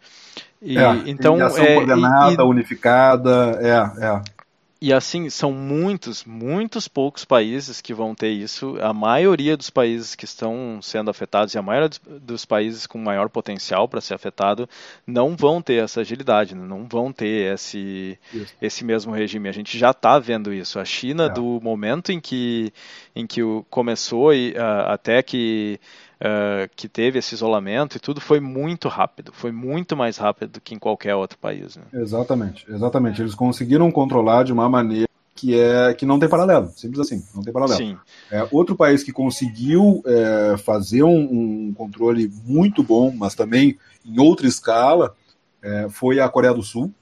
[0.63, 4.40] e, é, então, ação é, coordenada, unificada, é, é.
[4.83, 8.79] E assim, são muitos, muitos poucos países que vão ter isso.
[8.81, 11.91] A maioria dos países que estão sendo afetados e a maioria
[12.23, 14.67] dos países com maior potencial para ser afetado
[15.07, 16.65] não vão ter essa agilidade, né?
[16.67, 18.19] não vão ter esse,
[18.63, 19.51] esse mesmo regime.
[19.51, 20.79] A gente já está vendo isso.
[20.79, 21.29] A China, é.
[21.29, 22.73] do momento em que,
[23.15, 25.79] em que começou e uh, até que
[26.21, 30.61] uh, que teve esse isolamento e tudo foi muito rápido, foi muito mais rápido do
[30.61, 31.77] que em qualquer outro país.
[31.77, 31.83] Né?
[31.93, 33.21] Exatamente, exatamente.
[33.21, 37.43] Eles conseguiram controlar de uma maneira que é que não tem paralelo, simples assim, não
[37.43, 37.79] tem paralelo.
[37.79, 37.97] Sim.
[38.31, 44.21] É, outro país que conseguiu é, fazer um, um, controle muito bom, mas também em
[44.21, 45.15] outra escala,
[45.63, 46.93] é, foi a Coreia do Sul.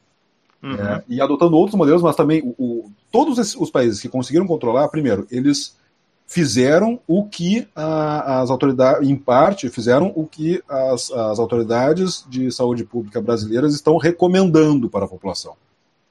[0.61, 0.75] Uhum.
[0.75, 4.89] É, e adotando outros modelos, mas também o, o, todos os países que conseguiram controlar,
[4.89, 5.77] primeiro, eles
[6.29, 12.53] fizeram o que a, as autoridades, em parte, fizeram o que as, as autoridades de
[12.53, 15.55] saúde pública brasileiras estão recomendando para a população,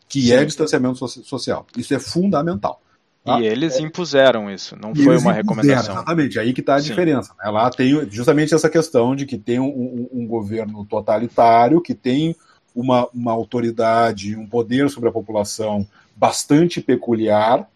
[0.10, 1.67] que é distanciamento so social.
[1.77, 2.82] Isso é fundamental.
[3.23, 3.39] Tá?
[3.39, 5.93] E eles impuseram isso, não e foi uma recomendação.
[5.93, 6.88] Exatamente, aí que está a Sim.
[6.88, 7.36] diferença.
[7.38, 7.51] Né?
[7.51, 12.36] Lá tem justamente essa questão de que tem um, um, um governo totalitário, que tem
[12.73, 17.67] uma, uma autoridade, um poder sobre a população bastante peculiar,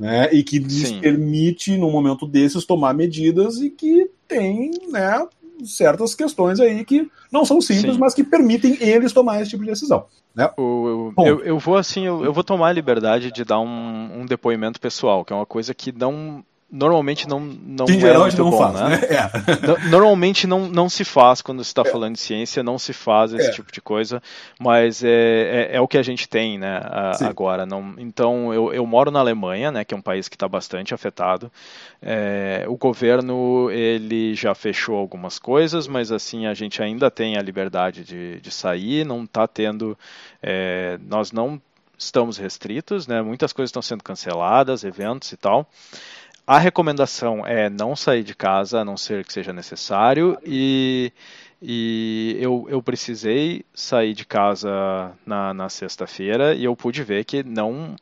[0.00, 1.00] né, e que lhes Sim.
[1.00, 5.26] permite, num momento desses, tomar medidas e que tem né,
[5.62, 8.00] certas questões aí que não são simples, Sim.
[8.00, 10.06] mas que permitem eles tomar esse tipo de decisão.
[10.34, 10.48] Né?
[10.56, 14.20] O, eu, eu, eu, vou assim, eu, eu, vou tomar a liberdade de dar um,
[14.22, 18.38] um depoimento pessoal, que é uma coisa que não normalmente não, não em é muito
[18.38, 18.88] não bom, faz, né?
[18.88, 18.98] né?
[19.10, 19.88] É.
[19.90, 21.90] Normalmente não, não se faz quando se está é.
[21.90, 23.50] falando de ciência, não se faz esse é.
[23.50, 24.22] tipo de coisa,
[24.58, 27.66] mas é, é, é, o que a gente tem, né, a, agora.
[27.66, 30.94] Não, então, eu, eu moro na Alemanha, né, que é um país que está bastante
[30.94, 31.50] afetado.
[32.00, 37.42] É, o governo, ele já fechou algumas coisas, mas assim, a gente ainda tem a
[37.42, 39.98] liberdade de, de sair, não está tendo,
[41.08, 41.60] nós não
[41.98, 45.68] estamos restritos, né, muitas coisas estão sendo canceladas, eventos e tal.
[46.50, 51.12] A recomendação é não sair de casa a não ser que seja necessário e,
[51.62, 57.44] e eu, eu precisei sair de casa na, na sexta-feira e eu pude ver que
[57.44, 57.94] não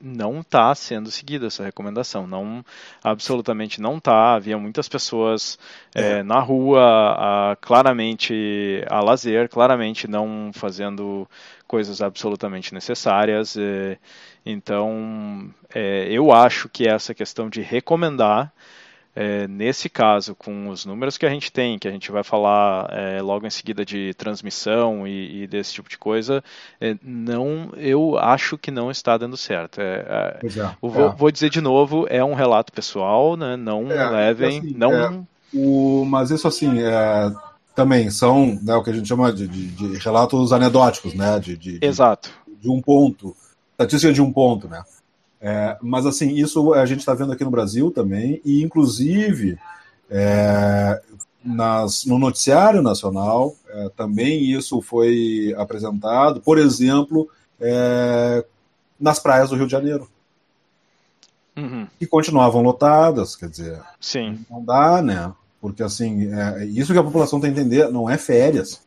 [0.00, 2.64] não está sendo seguida essa recomendação, não
[3.02, 4.34] absolutamente não está.
[4.34, 5.58] Havia muitas pessoas
[5.94, 6.18] é.
[6.18, 11.28] É, na rua, a, claramente a lazer, claramente não fazendo
[11.66, 13.56] coisas absolutamente necessárias.
[13.56, 13.98] É,
[14.44, 18.52] então, é, eu acho que essa questão de recomendar,
[19.16, 22.88] é, nesse caso, com os números que a gente tem, que a gente vai falar
[22.90, 26.44] é, logo em seguida de transmissão e, e desse tipo de coisa,
[26.78, 29.80] é, não, eu acho que não está dando certo.
[29.80, 33.56] É, é, vou, vou, dizer de novo, é um relato pessoal, né?
[33.56, 35.26] não levem, assim, não.
[35.54, 36.70] O, mas isso assim,
[37.74, 41.38] também são né, o que a gente chama de, de, de relatos anedóticos, né?
[41.38, 42.30] De, de, Exato.
[42.60, 43.36] De um ponto
[43.74, 44.82] estatística de um ponto, né?
[45.40, 49.58] É, mas assim, isso a gente está vendo aqui no Brasil também, e inclusive
[50.08, 51.02] é,
[51.44, 57.28] nas, no noticiário nacional é, também isso foi apresentado, por exemplo,
[57.60, 58.44] é,
[58.98, 60.08] nas praias do Rio de Janeiro.
[61.56, 61.86] Uhum.
[61.98, 64.44] Que continuavam lotadas, quer dizer, Sim.
[64.50, 65.32] não dá, né?
[65.60, 68.82] Porque assim, é, isso que a população tem que entender, não é férias.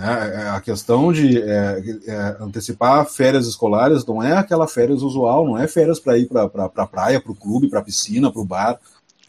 [0.00, 5.44] É, é a questão de é, é, antecipar férias escolares não é aquela férias usual,
[5.44, 8.30] não é férias para ir para pra, pra praia, para o clube, para a piscina,
[8.30, 8.78] para o bar,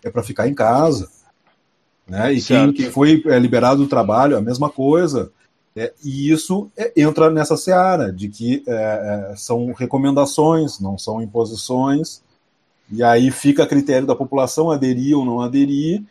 [0.03, 1.10] é para ficar em casa.
[2.08, 2.34] Né?
[2.34, 5.32] E quem, quem, foi é, liberado do trabalho, a mesma coisa.
[5.75, 11.21] É, e isso é, entra nessa seara de que é, é, são recomendações, não são
[11.21, 12.21] imposições,
[12.91, 16.03] e aí fica a critério da população aderir ou não aderir,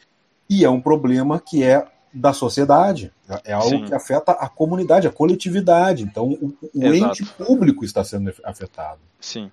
[0.50, 3.12] e é um problema que é da sociedade.
[3.44, 3.84] É algo Sim.
[3.84, 6.02] que afeta a comunidade, a coletividade.
[6.02, 9.00] Então, o, o ente público está sendo afetado.
[9.20, 9.50] Sim.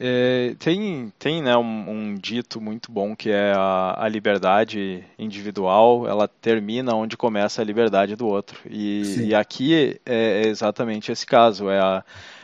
[0.00, 6.08] É, tem tem né, um, um, dito muito bom que é a, a, liberdade individual,
[6.08, 8.58] ela termina onde começa a liberdade do outro.
[8.68, 11.68] E, e aqui é, é exatamente esse caso.
[11.68, 12.02] É a,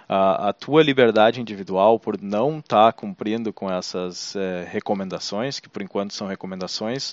[0.09, 5.69] a, a, tua liberdade individual por não estar tá cumprindo com essas é, recomendações, que
[5.69, 7.13] por enquanto são recomendações,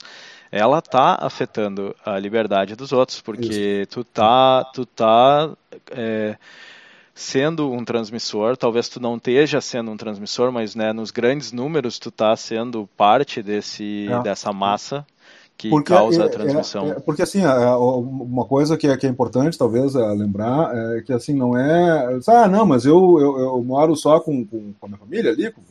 [0.52, 3.90] ela tá afetando a liberdade dos outros, porque Isso.
[3.92, 5.52] tu tá, tu tá
[5.92, 6.38] é,
[7.14, 11.98] sendo um transmissor, talvez tu não esteja sendo um transmissor, mas né, nos grandes números
[11.98, 14.22] tu tá sendo parte desse, é.
[14.22, 15.06] dessa massa
[15.58, 16.88] que porque causa é, a transmissão.
[16.88, 21.02] É, é, porque assim, uma coisa que é, que é importante talvez é, lembrar é
[21.02, 24.86] que assim não é, ah não, mas eu, eu, eu moro só com, com, com
[24.86, 25.62] a minha família ali, com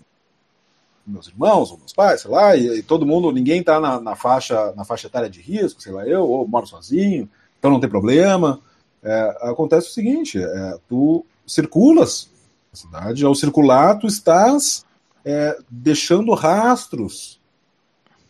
[1.07, 4.17] meus irmãos ou meus pais, sei lá, e, e todo mundo, ninguém está na, na,
[4.17, 7.91] faixa, na faixa etária de risco, sei lá, eu, ou moro sozinho, então não tem
[7.91, 8.61] problema.
[9.03, 12.31] É, acontece o seguinte, é, tu circulas
[12.73, 14.85] na cidade, ao circular tu estás
[15.25, 17.41] é, deixando rastros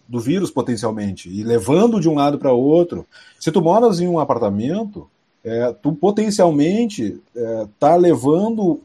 [0.06, 3.06] do vírus potencialmente e levando de um lado para outro.
[3.40, 5.08] Se tu moras em um apartamento,
[5.42, 8.80] é, tu potencialmente é, tá levando,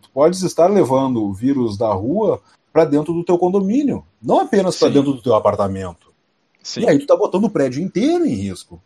[0.00, 2.40] tu podes estar levando o vírus da rua
[2.72, 6.12] para dentro do teu condomínio, não apenas para dentro do teu apartamento.
[6.62, 6.82] Sim.
[6.82, 8.80] E aí tu está botando o prédio inteiro em risco.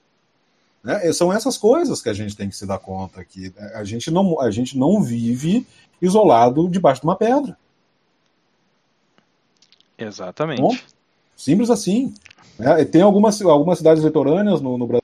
[0.82, 1.12] Né?
[1.12, 4.40] São essas coisas que a gente tem que se dar conta que a gente não,
[4.40, 5.66] a gente não vive
[6.00, 7.56] isolado debaixo de uma pedra.
[9.98, 10.60] Exatamente.
[10.60, 10.76] Bom,
[11.36, 12.14] simples assim.
[12.58, 12.84] Né?
[12.84, 15.02] Tem algumas, algumas cidades litorâneas no, no Brasil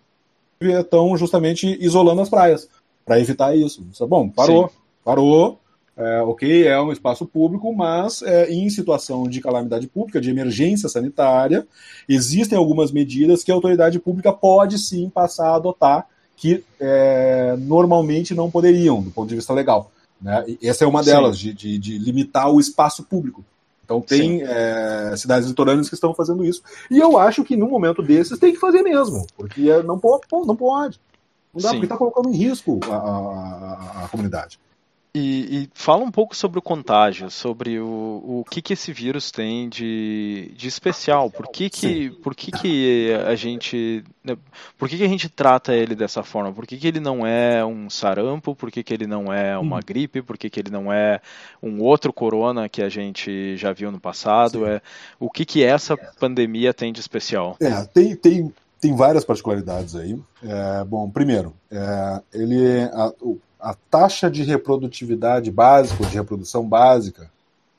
[0.60, 2.68] que estão justamente isolando as praias
[3.04, 3.84] para evitar isso.
[4.06, 4.74] Bom, parou, Sim.
[5.04, 5.60] parou,
[5.96, 10.88] é, ok, é um espaço público, mas é, em situação de calamidade pública, de emergência
[10.88, 11.66] sanitária,
[12.09, 18.35] existem algumas medidas que a autoridade pública pode sim passar a adotar que é, normalmente
[18.35, 19.92] não poderiam, do ponto de vista legal.
[20.20, 20.57] Né?
[20.61, 23.44] E essa é uma delas, de, de, de, limitar o espaço público.
[23.85, 26.62] Então tem é, cidades litorâneas que estão fazendo isso.
[26.90, 30.22] E eu acho que num momento desses tem que fazer mesmo, porque não pode.
[30.33, 31.00] Não pode.
[31.52, 31.74] Não dá, sim.
[31.74, 34.59] porque está colocando em risco a, a, a comunidade.
[35.14, 39.31] E, e, fala um pouco sobre o contágio, sobre o, o que, que esse vírus
[39.31, 41.31] tem de, de especial.
[41.31, 44.03] Por que, que, por que, que a gente.
[44.25, 44.38] Né,
[44.79, 46.51] por que, que a gente trata ele dessa forma?
[46.51, 48.55] Por que, que ele não é um sarampo?
[48.55, 49.83] Por que, que ele não é uma hum.
[49.85, 50.22] gripe?
[50.22, 51.20] Por que, que ele não é
[51.62, 54.66] um outro corona que a gente já viu no passado?
[54.66, 54.81] É,
[55.20, 57.59] o que, que essa pandemia tem de especial?
[57.61, 60.18] É, tem, tem, tem várias particularidades aí.
[60.42, 62.85] É, bom, primeiro, é, ele.
[62.94, 67.31] A, o, a taxa de reprodutividade básica, de reprodução básica,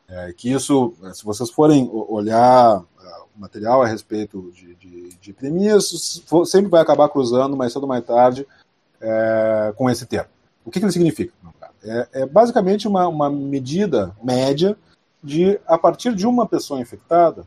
[0.08, 6.24] é, que isso, se vocês forem olhar é, material a respeito de, de, de epidemias,
[6.46, 8.48] sempre vai acabar cruzando mais cedo ou mais tarde
[9.02, 10.30] é, com esse termo.
[10.64, 11.34] O que, que ele significa?
[11.84, 14.78] É, é basicamente uma, uma medida média
[15.22, 17.46] de, a partir de uma pessoa infectada,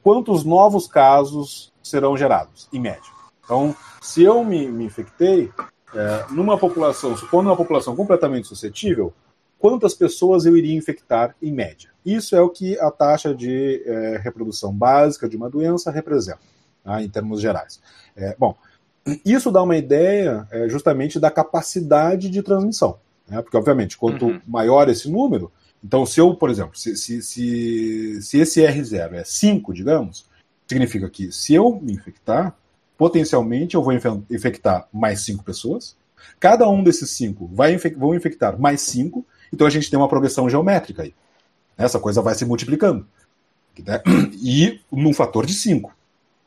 [0.00, 3.12] quantos novos casos serão gerados, em média.
[3.44, 5.50] Então, se eu me, me infectei,
[5.94, 9.12] é, numa população, supondo uma população completamente suscetível,
[9.58, 11.90] quantas pessoas eu iria infectar em média?
[12.04, 16.40] Isso é o que a taxa de é, reprodução básica de uma doença representa,
[16.82, 17.80] tá, em termos gerais.
[18.16, 18.54] É, bom,
[19.24, 24.40] isso dá uma ideia é, justamente da capacidade de transmissão, né, porque, obviamente, quanto uhum.
[24.46, 25.50] maior esse número,
[25.84, 30.26] então, se eu, por exemplo, se, se, se, se esse R0 é 5, digamos,
[30.66, 32.56] significa que se eu me infectar,
[33.04, 33.92] potencialmente eu vou
[34.30, 35.94] infectar mais cinco pessoas.
[36.40, 39.26] Cada um desses cinco vai infec vão infectar mais cinco.
[39.52, 41.14] Então a gente tem uma progressão geométrica aí.
[41.76, 43.06] Essa coisa vai se multiplicando.
[43.78, 44.00] Né?
[44.42, 45.94] E num fator de cinco.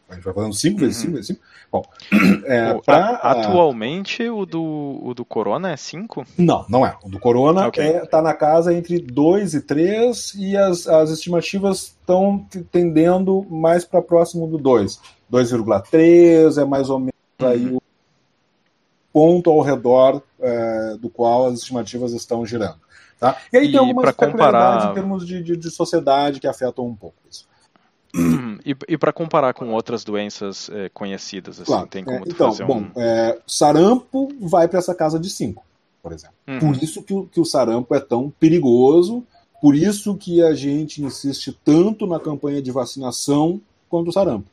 [0.10, 1.16] A gente vai fazendo 5 vezes 5 uhum.
[1.16, 1.42] vezes 5.
[1.72, 1.84] Bom,
[2.46, 6.26] é, pra, atualmente o do, o do Corona é 5?
[6.38, 6.98] Não, não é.
[7.04, 7.84] O do Corona está okay.
[7.84, 13.84] é, tá na casa entre 2 e 3 e as, as estimativas estão tendendo mais
[13.84, 15.17] para próximo do 2.
[15.32, 17.48] 2,3 é mais ou menos uhum.
[17.48, 17.82] aí o
[19.12, 22.80] ponto ao redor é, do qual as estimativas estão girando.
[23.20, 23.36] Tá?
[23.52, 24.92] E aí e tem algumas comparar...
[24.92, 27.48] em termos de, de, de, sociedade que afetam um pouco isso.
[28.66, 31.88] E, e para comparar com outras doenças é, conhecidas, assim, claro.
[31.88, 32.92] tem como é, então, fazer bom, um...
[32.96, 35.64] É, sarampo vai para essa casa de 5,
[36.04, 36.36] por exemplo.
[36.48, 36.60] Uhum.
[36.60, 39.24] Por isso que o, que o sarampo é tão perigoso,
[39.62, 44.50] por isso que a gente insiste tanto na campanha de vacinação contra o sarampo.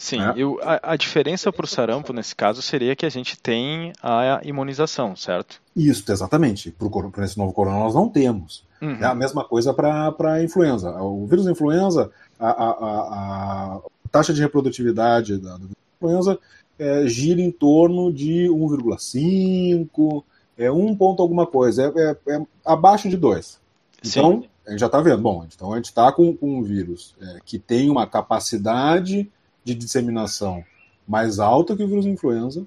[0.00, 0.32] Sim, é.
[0.34, 4.40] eu, a, a, diferença para o sarampo nesse caso seria que a gente tem a
[4.42, 5.60] imunização, certo?
[5.76, 6.74] Isso, exatamente.
[7.12, 8.64] Para esse novo corona nós não temos.
[8.80, 8.94] Uhum.
[8.94, 10.90] É a mesma coisa para a influenza.
[11.02, 13.80] O vírus da influenza, a, a, a,
[14.10, 15.66] taxa de reprodutividade da, da
[15.98, 16.38] influenza
[16.78, 20.24] é, gira em torno de 1,5,
[20.56, 23.60] é 1 ponto alguma coisa, é, é, é abaixo de 2.
[24.02, 24.48] Então, Sim.
[24.66, 25.20] a gente já está vendo.
[25.20, 29.30] Bom, então a gente está com, com, um vírus é, que tem uma capacidade
[29.64, 30.64] de disseminação
[31.06, 32.64] mais alta que o vírus influenza,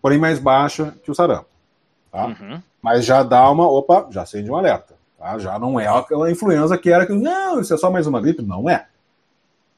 [0.00, 1.46] porém mais baixa que o sarampo.
[2.10, 2.26] Tá?
[2.26, 2.62] Uhum.
[2.82, 4.94] Mas já dá uma, opa, já acende um alerta.
[5.18, 5.38] Tá?
[5.38, 8.42] Já não é aquela influenza que era que, não, isso é só mais uma gripe.
[8.42, 8.86] Não é.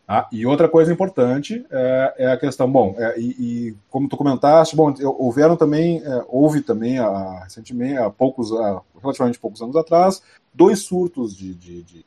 [0.06, 0.28] Tá?
[0.32, 3.28] E outra coisa importante é, é a questão, bom, é, e,
[3.68, 8.82] e, como tu comentaste, bom, houveram também, é, houve também a, recentemente, há poucos, há
[9.00, 10.22] relativamente poucos anos atrás,
[10.52, 12.06] dois surtos de, de, de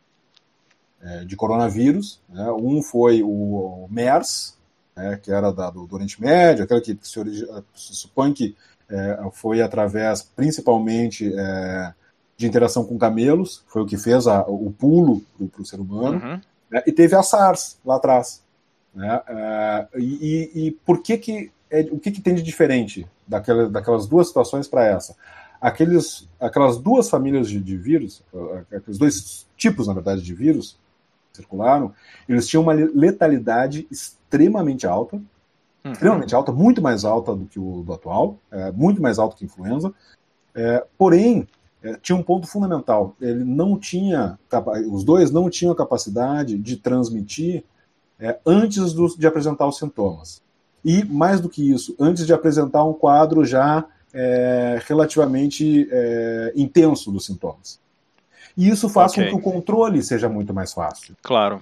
[1.25, 2.19] de coronavírus.
[2.27, 2.51] Né?
[2.51, 4.57] Um foi o MERS,
[4.95, 7.19] né, que era da, do, do, Oriente Médio, aquele que se,
[7.75, 8.55] se supõe que
[8.89, 11.93] é, foi através, principalmente, é,
[12.35, 15.21] de interação com camelos, foi o que fez a, o pulo
[15.51, 16.23] para o ser humano.
[16.23, 16.41] Uhum.
[16.71, 16.83] Né?
[16.85, 18.41] E teve a SARS lá atrás.
[18.93, 19.21] Né?
[19.27, 24.07] É, e, e, por que que é, o que, que tem de diferente daquela, daquelas
[24.07, 25.15] duas situações para essa?
[25.59, 28.23] Aqueles, aquelas duas famílias de, de vírus,
[28.71, 30.77] aqueles dois tipos, na verdade, de vírus,
[31.37, 31.93] circularam,
[32.27, 35.15] eles tinham uma letalidade extremamente alta,
[35.85, 35.91] uhum.
[35.91, 39.45] extremamente alta, muito mais alta do que o do atual, é, muito mais alta que
[39.45, 39.93] a influenza.
[40.53, 41.47] É, porém,
[41.81, 44.37] é, tinha um ponto fundamental: ele não tinha,
[44.91, 47.63] os dois não tinham a capacidade de transmitir
[48.19, 50.41] é, antes do, de apresentar os sintomas.
[50.83, 57.11] E mais do que isso, antes de apresentar um quadro já é, relativamente é, intenso
[57.11, 57.79] dos sintomas.
[58.57, 59.25] E isso faz okay.
[59.25, 61.15] com que o controle seja muito mais fácil.
[61.21, 61.61] Claro.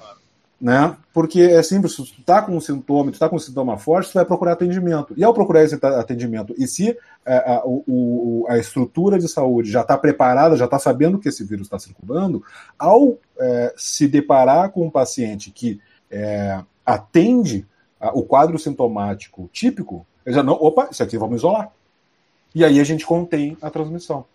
[0.60, 0.96] Né?
[1.14, 4.10] Porque é simples, se tu tá com um sintoma, tu tá com um sintoma forte,
[4.10, 5.14] tu vai procurar atendimento.
[5.18, 9.70] E ao procurar esse atendimento, e se a, é, a, o, a estrutura de saúde
[9.70, 12.42] já está preparada, já está sabendo que esse vírus está circulando,
[12.80, 17.68] ao é, se deparar com um paciente que é, atende
[18.00, 21.70] a, o quadro sintomático típico, ele já não, opa, isso aqui vamos isolar.
[22.56, 24.26] E aí a gente contém a transmissão.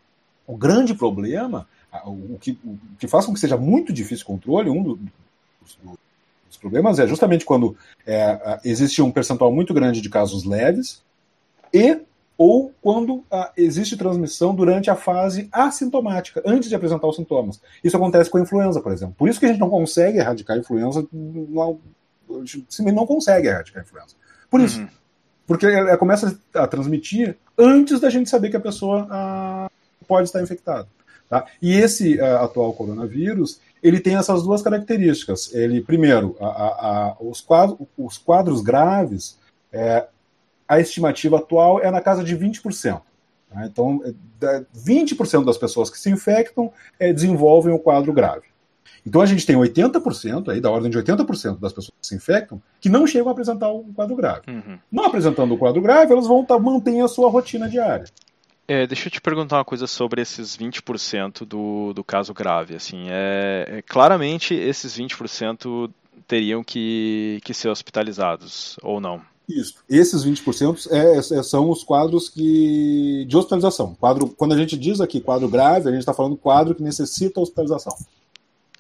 [0.47, 1.67] O grande problema
[2.05, 4.99] o que, o que faz com que seja muito difícil o controle, um dos,
[6.47, 7.77] dos problemas é justamente quando
[8.07, 11.03] é, existe um percentual muito grande de casos leves
[11.73, 12.01] e
[12.37, 17.61] ou quando ah, existe transmissão durante a fase assintomática, antes de apresentar os sintomas.
[17.85, 19.15] Isso acontece com a influenza, por exemplo.
[19.19, 21.79] Por isso que a gente não consegue erradicar a influenza, não,
[22.31, 22.65] a gente
[22.95, 24.15] não consegue erradicar a influenza.
[24.49, 24.81] Por isso.
[24.81, 24.89] Uhum.
[25.47, 29.71] Porque ela começa a transmitir antes da gente saber que a pessoa ah,
[30.09, 30.89] pode estar infectada.
[31.31, 31.47] Tá?
[31.63, 35.55] E esse uh, atual coronavírus, ele tem essas duas características.
[35.55, 39.39] Ele, primeiro, a, a, a, os, quadros, os, quadros, graves,
[39.73, 40.09] é,
[40.67, 43.01] a estimativa atual é na casa de 20%.
[43.49, 43.65] Tá?
[43.65, 44.03] Então,
[44.77, 48.51] 20% das pessoas que se infectam é, desenvolvem o quadro grave.
[49.07, 52.61] Então a gente tem 80%, aí da ordem de 80% das pessoas que se infectam,
[52.81, 54.43] que não chegam a apresentar o quadro grave.
[54.49, 54.79] Uhum.
[54.91, 58.05] Não apresentando o quadro grave, elas vão tá, manter a sua rotina diária.
[58.71, 62.77] É, deixa eu te perguntar uma coisa sobre esses 20% do, do caso grave.
[62.77, 65.91] Assim, é, é, claramente esses 20%
[66.29, 69.21] teriam que, que ser hospitalizados, ou não?
[69.49, 69.75] Isso.
[69.89, 73.97] Esses 20% é, é, são os quadros que, de hospitalização.
[73.97, 77.41] Quadro, quando a gente diz aqui quadro grave, a gente está falando quadro que necessita
[77.41, 77.97] hospitalização.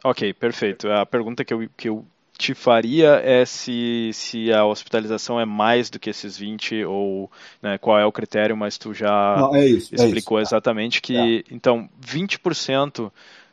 [0.05, 0.88] Ok, perfeito.
[0.88, 2.05] A pergunta que eu, que eu
[2.41, 7.30] te faria é se, se a hospitalização é mais do que esses 20 ou
[7.62, 11.45] né, qual é o critério, mas tu já Não, é isso, explicou é exatamente que,
[11.47, 11.55] é.
[11.55, 13.12] então, 20%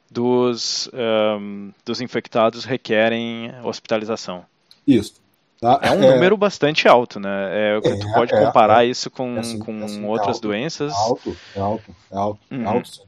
[0.09, 0.89] dos,
[1.39, 4.45] um, dos infectados requerem hospitalização.
[4.87, 5.15] Isso.
[5.59, 5.79] Tá?
[5.81, 7.29] É um é, número bastante alto, né?
[7.77, 10.93] É, tu é, pode comparar isso com, assim, com assim, outras alto, doenças.
[10.93, 12.69] Alto, é alto, é alto, uhum.
[12.69, 13.07] alto.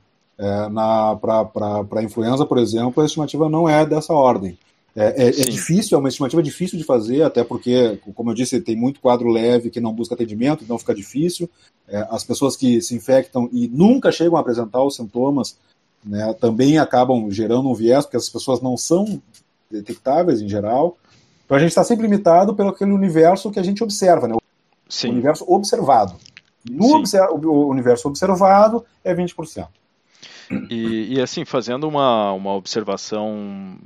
[1.53, 4.57] Para a influenza, por exemplo, a estimativa não é dessa ordem.
[4.99, 8.59] É, é, é, difícil, é uma estimativa difícil de fazer, até porque, como eu disse,
[8.59, 11.49] tem muito quadro leve que não busca atendimento, então fica difícil.
[11.87, 15.57] É, as pessoas que se infectam e nunca chegam a apresentar os sintomas
[16.03, 19.21] né, também acabam gerando um viés, porque as pessoas não são
[19.71, 20.97] detectáveis em geral.
[21.45, 24.35] Então a gente está sempre limitado pelo aquele universo que a gente observa, né?
[24.89, 25.07] Sim.
[25.07, 26.15] O universo observado.
[26.69, 29.65] No o universo observado é 20%.
[30.69, 33.77] E, e, assim, fazendo uma, uma observação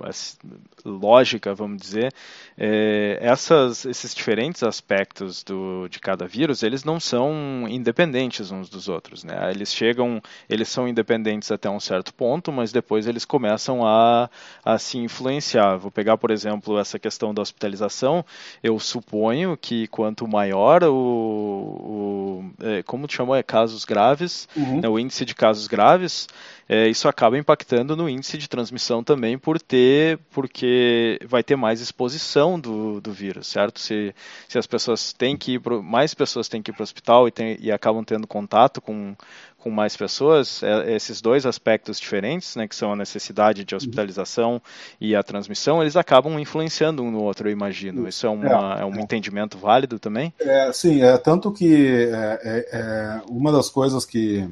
[0.86, 2.14] lógica, vamos dizer,
[2.58, 8.88] é, essas, esses diferentes aspectos do, de cada vírus, eles não são independentes uns dos
[8.88, 9.52] outros, né?
[9.52, 14.30] Eles chegam, eles são independentes até um certo ponto, mas depois eles começam a,
[14.64, 15.78] a se influenciar.
[15.78, 18.26] Vou pegar, por exemplo, essa questão da hospitalização.
[18.62, 22.14] Eu suponho que quanto maior o, o
[22.62, 24.82] é, como chamou, é casos graves, uhum.
[24.82, 26.28] né, o índice de casos graves,
[26.68, 31.82] é, isso acaba impactando no índice de transmissão também por ter, porque vai ter mais
[31.82, 33.80] exposição do, do vírus, certo?
[33.80, 34.14] Se,
[34.48, 37.28] se as pessoas têm que ir pro, mais pessoas têm que ir para o hospital
[37.28, 39.16] e, tem, e acabam tendo contato com,
[39.58, 44.62] com mais pessoas, é, esses dois aspectos diferentes, né, que são a necessidade de hospitalização
[45.00, 48.08] e a transmissão, eles acabam influenciando um no outro, eu imagino.
[48.08, 50.34] Isso é, uma, é, é um entendimento válido também?
[50.40, 54.50] É, sim, é tanto que é, é, é uma das coisas que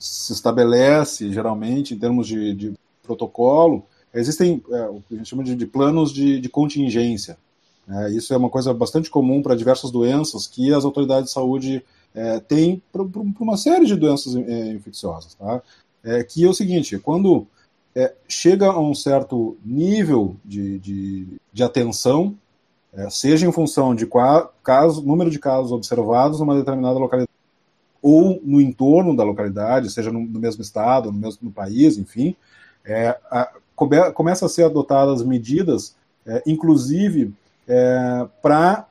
[0.00, 2.72] se estabelece, geralmente, em termos de, de
[3.02, 3.84] protocolo,
[4.14, 7.36] existem é, o que a gente chama de, de planos de, de contingência.
[7.88, 11.84] É, isso é uma coisa bastante comum para diversas doenças que as autoridades de saúde
[12.14, 15.34] é, têm para uma série de doenças é, infecciosas.
[15.34, 15.62] Tá?
[16.02, 17.46] É, que é o seguinte, quando
[17.94, 22.34] é, chega a um certo nível de, de, de atenção,
[23.08, 24.04] seja em função de
[24.64, 27.29] caso, número de casos observados numa determinada localidade,
[28.02, 32.34] ou no entorno da localidade, seja no, no mesmo estado, no mesmo no país, enfim,
[32.84, 35.96] é, a, come, começa a ser adotadas medidas,
[36.26, 37.32] é, inclusive
[37.68, 38.86] é, para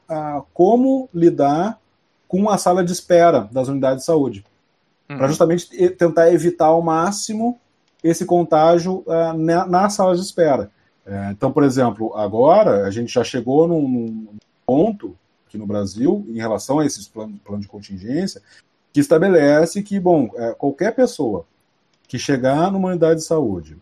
[0.53, 1.79] como lidar
[2.27, 4.45] com a sala de espera das unidades de saúde,
[5.09, 5.17] uhum.
[5.17, 7.59] para justamente tentar evitar ao máximo
[8.03, 10.71] esse contágio uh, na, na, sala de espera.
[11.05, 16.25] É, então, por exemplo, agora a gente já chegou num, num ponto aqui no Brasil,
[16.29, 18.41] em relação a esses planos plano de contingência,
[18.91, 21.45] que estabelece que, bom, é, qualquer pessoa
[22.07, 23.77] que chegar numa unidade de saúde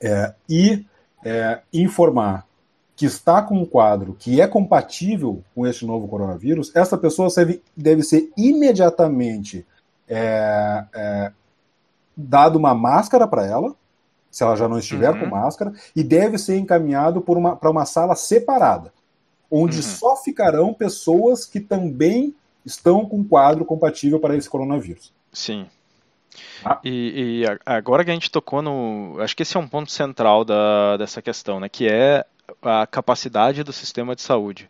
[0.00, 0.84] é, e
[1.24, 2.46] é, informar
[2.94, 7.62] que está com um quadro que é compatível com este novo coronavírus, essa pessoa deve,
[7.76, 9.66] deve ser imediatamente
[10.08, 11.32] é, é,
[12.16, 13.74] dado uma máscara para ela,
[14.30, 15.20] se ela já não estiver uhum.
[15.20, 18.92] com máscara, e deve ser encaminhado para uma, uma sala separada,
[19.50, 19.82] onde uhum.
[19.82, 22.34] só ficarão pessoas que também
[22.66, 25.12] estão com um quadro compatível para esse coronavírus.
[25.32, 25.66] Sim.
[26.64, 26.80] Ah.
[26.84, 29.16] E, e, agora que a gente tocou no.
[29.20, 31.68] Acho que esse é um ponto central da, dessa questão, né?
[31.68, 32.26] Que é
[32.60, 34.68] a capacidade do sistema de saúde.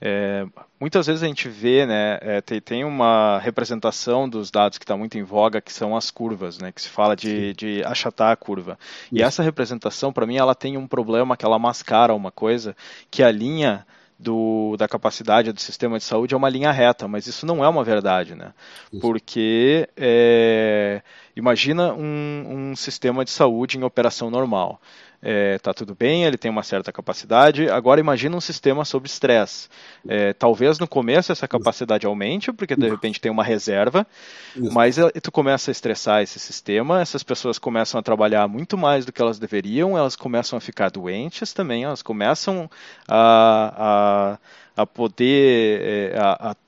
[0.00, 0.46] É,
[0.78, 4.96] muitas vezes a gente vê, né, é, tem, tem, uma representação dos dados que está
[4.96, 8.36] muito em voga, que são as curvas, né, que se fala de, de achatar a
[8.36, 8.78] curva.
[9.06, 9.08] Isso.
[9.10, 12.76] E essa representação, para mim, ela tem um problema que ela mascara uma coisa,
[13.10, 13.84] que a linha
[14.18, 17.68] do, da capacidade do sistema de saúde é uma linha reta, mas isso não é
[17.68, 18.52] uma verdade, né?
[18.92, 19.00] Isso.
[19.00, 21.02] Porque é,
[21.36, 24.80] imagina um, um sistema de saúde em operação normal
[25.20, 27.68] é, tá tudo bem, ele tem uma certa capacidade.
[27.68, 29.68] Agora imagina um sistema sob estresse.
[30.06, 34.06] É, talvez no começo essa capacidade aumente, porque de repente tem uma reserva,
[34.54, 34.72] Isso.
[34.72, 39.04] mas é, tu começa a estressar esse sistema, essas pessoas começam a trabalhar muito mais
[39.04, 42.70] do que elas deveriam, elas começam a ficar doentes também, elas começam
[43.08, 44.38] a,
[44.76, 46.56] a, a poder a, a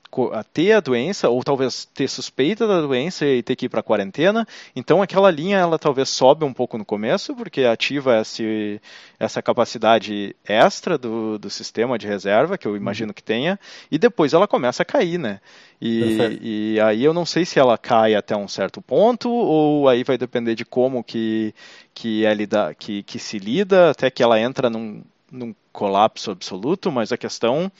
[0.53, 4.47] ter a doença ou talvez ter suspeita da doença e ter que ir para quarentena.
[4.75, 8.81] Então aquela linha ela talvez sobe um pouco no começo porque ativa esse,
[9.19, 13.59] essa capacidade extra do, do sistema de reserva que eu imagino que tenha
[13.89, 15.39] e depois ela começa a cair, né?
[15.81, 20.03] E, e, aí eu não sei se ela cai até um certo ponto ou aí
[20.03, 21.55] vai depender de como que
[21.93, 26.91] que é lida, que, que se lida até que ela entra num num colapso absoluto,
[26.91, 27.71] mas a questão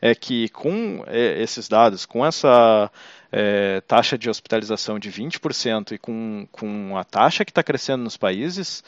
[0.00, 2.90] é que com é, esses dados, com essa
[3.32, 8.16] é, taxa de hospitalização de 20% e com, com a taxa que está crescendo nos
[8.16, 8.84] países,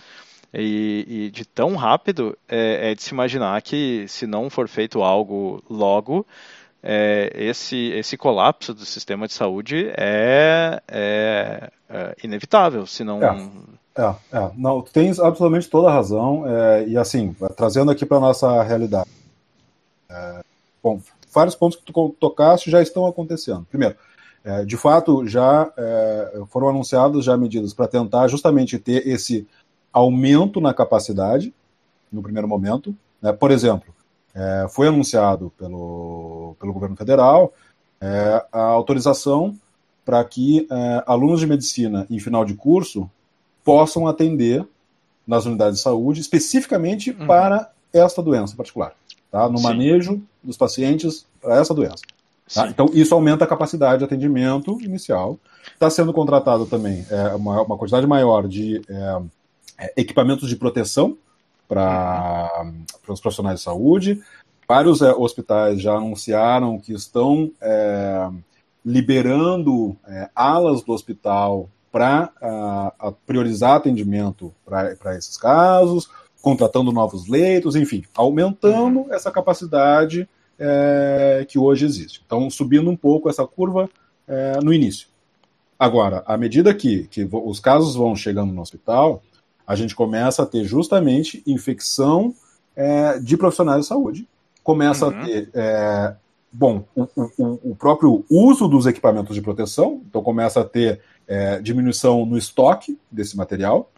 [0.55, 5.03] e, e de tão rápido, é, é, de se imaginar que se não for feito
[5.03, 6.27] algo logo,
[6.83, 13.21] é, esse, esse colapso do sistema de saúde é, é, é inevitável, se não
[13.97, 14.15] é.
[14.33, 18.63] É, não, tu tens absolutamente toda a razão, é, e assim, trazendo aqui para nossa
[18.63, 19.09] realidade.
[20.09, 20.43] É,
[20.83, 21.01] bom,
[21.33, 23.67] vários pontos que tu tocaste já estão acontecendo.
[23.69, 23.97] Primeiro,
[24.45, 29.47] é, de fato, já é, foram anunciadas já medidas para tentar justamente ter esse
[29.93, 31.55] aumento na capacidade,
[32.11, 32.95] no primeiro momento.
[33.21, 33.33] Né?
[33.33, 33.95] Por exemplo,
[34.35, 37.53] é, foi anunciado pelo, pelo governo federal
[38.51, 39.57] a autorização
[40.05, 40.67] para que
[41.07, 43.09] alunos de medicina em final de curso
[43.65, 44.67] possam atender
[45.27, 47.27] nas unidades de saúde, especificamente uhum.
[47.27, 48.95] para esta doença particular.
[49.31, 49.49] tá?
[49.49, 49.65] no Sim.
[49.65, 52.03] manejo dos pacientes para essa doença.
[52.53, 52.69] Tá?
[52.69, 55.39] Então, isso aumenta a capacidade de atendimento inicial.
[55.73, 59.23] Está sendo contratado também é, uma, uma, quantidade maior de é,
[59.79, 61.17] é equipamentos de proteção
[61.67, 62.51] para
[63.09, 64.21] os profissionais de saúde.
[64.69, 68.29] Vários é, hospitais já anunciaram que estão é,
[68.85, 72.31] liberando é, alas do hospital para
[73.27, 76.09] priorizar atendimento para esses casos,
[76.41, 79.15] contratando novos leitos, enfim, aumentando uhum.
[79.15, 80.29] essa capacidade
[80.59, 82.23] é, que hoje existe.
[82.27, 83.89] Então, subindo um pouco essa curva
[84.27, 85.07] é, no início.
[85.79, 89.23] Agora, à medida que, que os casos vão chegando no hospital,
[89.67, 92.35] a gente começa a ter justamente infecção
[92.75, 94.29] é, de profissionais de saúde,
[94.63, 95.21] começa uhum.
[95.21, 96.15] a ter é,
[96.53, 101.01] bom, o, o, o, próprio uso dos equipamentos de proteção, então começa a ter
[101.33, 103.91] é, diminuição no estoque desse material,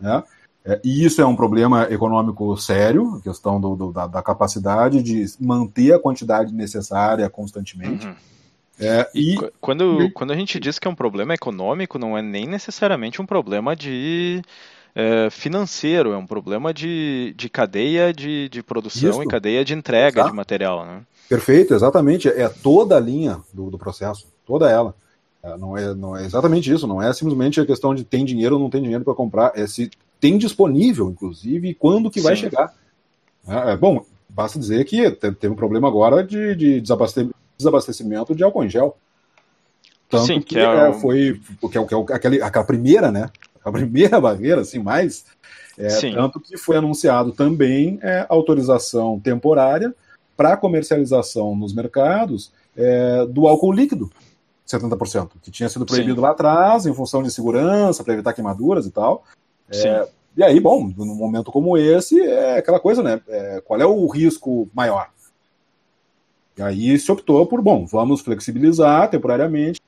[0.00, 0.20] né?
[0.64, 5.02] É, e isso é um problema econômico sério, a questão do, do, da, da, capacidade
[5.02, 8.06] de manter a quantidade necessária constantemente.
[8.06, 8.14] Uhum.
[8.80, 12.22] É, e, e, quando, quando a gente diz que é um problema econômico, não é
[12.22, 14.40] nem necessariamente um problema de
[14.94, 19.22] é, financeiro, é um problema de, de cadeia de, de produção Isso.
[19.22, 20.30] e cadeia de entrega Exato.
[20.30, 20.84] de material.
[20.86, 21.02] Né?
[21.28, 22.28] Perfeito, exatamente.
[22.28, 24.94] É toda a linha do, do processo, toda ela.
[25.42, 28.54] É, não, é, não é exatamente isso, não é simplesmente a questão de tem dinheiro
[28.54, 29.90] ou não tem dinheiro para comprar, é se
[30.20, 32.72] tem disponível, inclusive, e quando que vai chegar.
[33.48, 36.80] É, é, bom, basta dizer que teve um problema agora de, de
[37.58, 38.96] desabastecimento de álcool em gel.
[40.08, 43.28] Tanto Sim, que, que é, é foi que é, que é aquela, aquela primeira, né?
[43.64, 45.24] A primeira barreira, assim, mais.
[45.76, 49.92] É, tanto que foi anunciado também é, autorização temporária
[50.36, 52.52] para comercialização nos mercados
[53.30, 54.10] do álcool líquido,
[54.66, 56.20] 70%, que tinha sido proibido Sim.
[56.20, 59.24] lá atrás, em função de segurança, para evitar queimaduras e tal.
[59.70, 63.20] É, e aí, bom, num momento como esse, é aquela coisa, né?
[63.28, 65.10] É, qual é o risco maior?
[66.56, 69.80] E aí se optou por, bom, vamos flexibilizar temporariamente,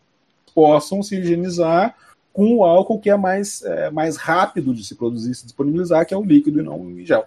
[0.54, 1.94] possam se higienizar
[2.32, 6.04] com o álcool que é mais, é, mais rápido de se produzir e se disponibilizar,
[6.06, 7.24] que é o líquido e não o gel.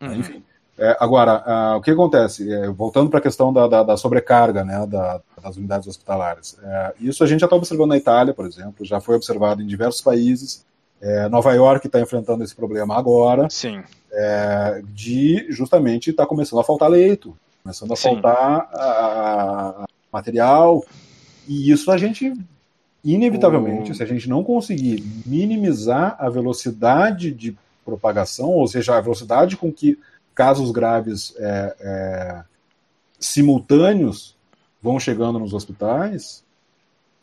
[0.00, 0.14] Uhum.
[0.14, 0.42] Enfim.
[0.78, 2.52] É, agora, uh, o que acontece?
[2.52, 6.56] É, voltando para a questão da, da, da, sobrecarga né, da, das unidades hospitalares.
[6.62, 9.66] É, isso a gente já está observando na Itália, por exemplo, já foi observado em
[9.66, 10.64] diversos países.
[11.00, 13.48] É, Nova York está enfrentando esse problema agora.
[13.50, 13.82] Sim.
[14.12, 18.02] É, de justamente estar tá começando a faltar leito, começando a Sim.
[18.02, 20.84] faltar a, a material.
[21.46, 22.32] E isso a gente
[23.04, 23.94] inevitavelmente, o...
[23.94, 29.72] se a gente não conseguir minimizar a velocidade de propagação, ou seja, a velocidade com
[29.72, 29.98] que
[30.34, 32.44] casos graves é, é,
[33.18, 34.35] simultâneos
[34.86, 36.44] vão chegando nos hospitais,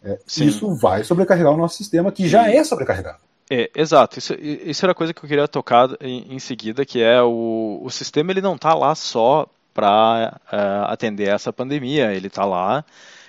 [0.04, 3.20] é, isso vai sobrecarregar o nosso sistema, que já é sobrecarregado.
[3.50, 7.22] É, exato, isso, isso era coisa que eu queria tocar em, em seguida, que é
[7.22, 12.28] o, o sistema ele não está lá só para uh, é, atender essa pandemia, ele
[12.28, 12.84] está lá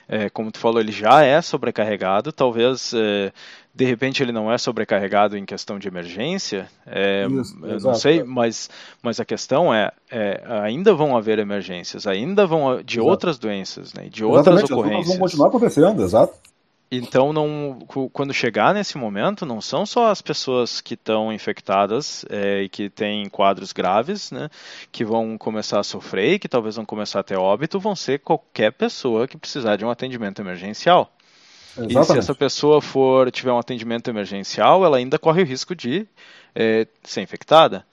[0.08, 3.32] é, como tu falou, ele já é sobrecarregado, talvez é,
[3.74, 8.22] de repente ele não é sobrecarregado em questão de emergência, é, Isso, eu não sei,
[8.22, 8.70] mas,
[9.02, 13.10] mas a questão é, é, ainda vão haver emergências, ainda vão de exato.
[13.10, 15.08] outras doenças, né, de outras Exatamente, ocorrências.
[15.08, 16.34] vão continuar acontecendo, exato.
[16.92, 17.80] Então, não,
[18.12, 22.88] quando chegar nesse momento, não são só as pessoas que estão infectadas é, e que
[22.88, 24.48] têm quadros graves, né,
[24.92, 28.20] que vão começar a sofrer e que talvez vão começar a ter óbito, vão ser
[28.20, 31.10] qualquer pessoa que precisar de um atendimento emergencial.
[31.76, 32.02] Exatamente.
[32.02, 36.06] E se essa pessoa for tiver um atendimento emergencial, ela ainda corre o risco de
[36.54, 37.84] é, ser infectada.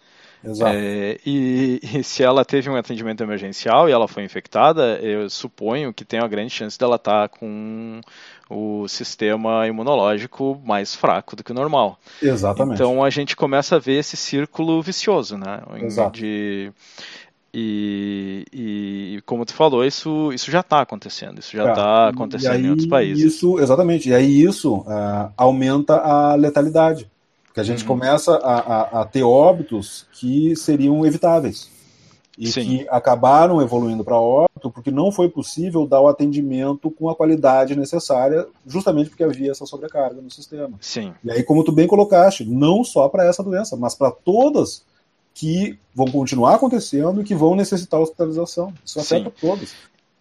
[0.44, 0.76] Exato.
[0.76, 5.94] É, e, e, se ela teve um atendimento emergencial e ela foi infectada, eu suponho
[5.94, 8.02] que tem uma grande chance dela estar tá com
[8.50, 11.98] o sistema imunológico mais fraco do que o normal.
[12.22, 12.76] Exatamente.
[12.76, 15.62] Então a gente começa a ver esse círculo vicioso, né?
[15.76, 16.20] Exato.
[16.20, 16.72] De,
[17.54, 22.54] e, e, como tu falou, isso, isso já está acontecendo, isso já está é, acontecendo
[22.54, 23.34] aí, em outros países.
[23.34, 27.10] Isso, exatamente, e aí isso uh, aumenta a letalidade.
[27.46, 27.88] Porque a gente uhum.
[27.88, 31.70] começa a, a, a, ter óbitos que seriam evitáveis.
[32.38, 32.64] E Sim.
[32.64, 37.76] que acabaram evoluindo para óbito porque não foi possível dar o atendimento com a qualidade
[37.76, 40.78] necessária, justamente porque havia essa sobrecarga no sistema.
[40.80, 41.14] Sim.
[41.24, 44.86] E aí, como tu bem colocaste, não só para essa doença, mas para todas
[45.34, 48.74] que vão continuar acontecendo e que vão necessitar hospitalização.
[48.86, 49.74] Isso afeta todas.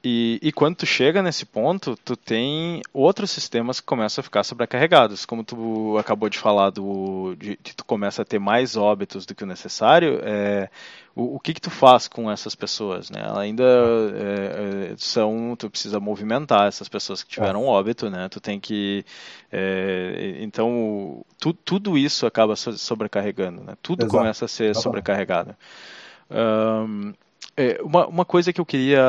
[0.03, 4.43] E, e, quando tu chega nesse ponto, tu tem outros sistemas que começam a ficar
[4.45, 5.27] sobrecarregados.
[5.27, 9.35] Como tu acabou de falar do, de, de tu começa a ter mais óbitos do
[9.35, 10.71] que o necessário, é,
[11.15, 13.21] o, o que que tu faz com essas pessoas, né?
[13.37, 18.27] Ainda é, é, são, tu precisa movimentar essas pessoas que tiveram óbito, né?
[18.31, 19.05] Tu tem que,
[19.53, 23.75] é, então, tu, tudo isso acaba sobrecarregando, né?
[23.83, 24.17] Tudo Exato.
[24.17, 25.55] começa a ser sobrecarregado.
[26.31, 27.30] Um, É,
[27.83, 29.01] uma, uma coisa que eu queria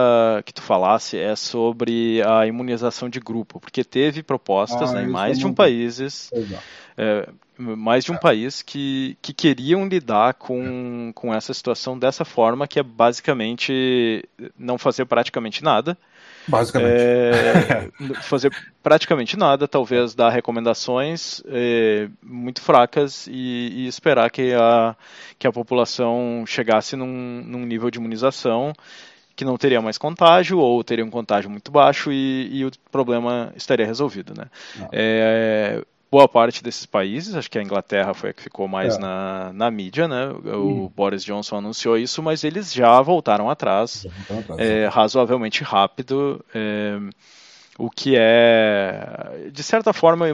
[0.46, 5.08] que tu falasse é sobre a imunização de grupo, porque teve propostas ah, né, em
[5.08, 6.30] mais de um países,
[6.98, 7.28] é,
[7.58, 12.80] mais de um país que, que queriam lidar com, com essa situação dessa forma, que
[12.80, 14.28] é basicamente
[14.58, 15.98] não fazer praticamente nada,
[16.48, 16.92] Basicamente.
[16.94, 24.96] É, fazer praticamente nada, talvez dar recomendações é, muito fracas e, e, esperar que a,
[25.38, 28.74] que a população chegasse num, num nível de imunização
[29.36, 33.54] que não teria mais contágio ou teria um contágio muito baixo e, e o problema
[33.56, 34.34] estaria resolvido.
[34.38, 34.46] Né?
[34.92, 38.99] É, boa parte desses países, acho que a Inglaterra foi a que ficou mais é.
[38.99, 40.28] na, na mídia, né?
[40.28, 40.91] O hum.
[40.93, 46.43] Boris Johnson anunciou isso, mas eles já voltaram atrás, já atrás é, razoavelmente rápido.
[46.53, 46.99] É,
[47.78, 50.28] o que é, de certa forma,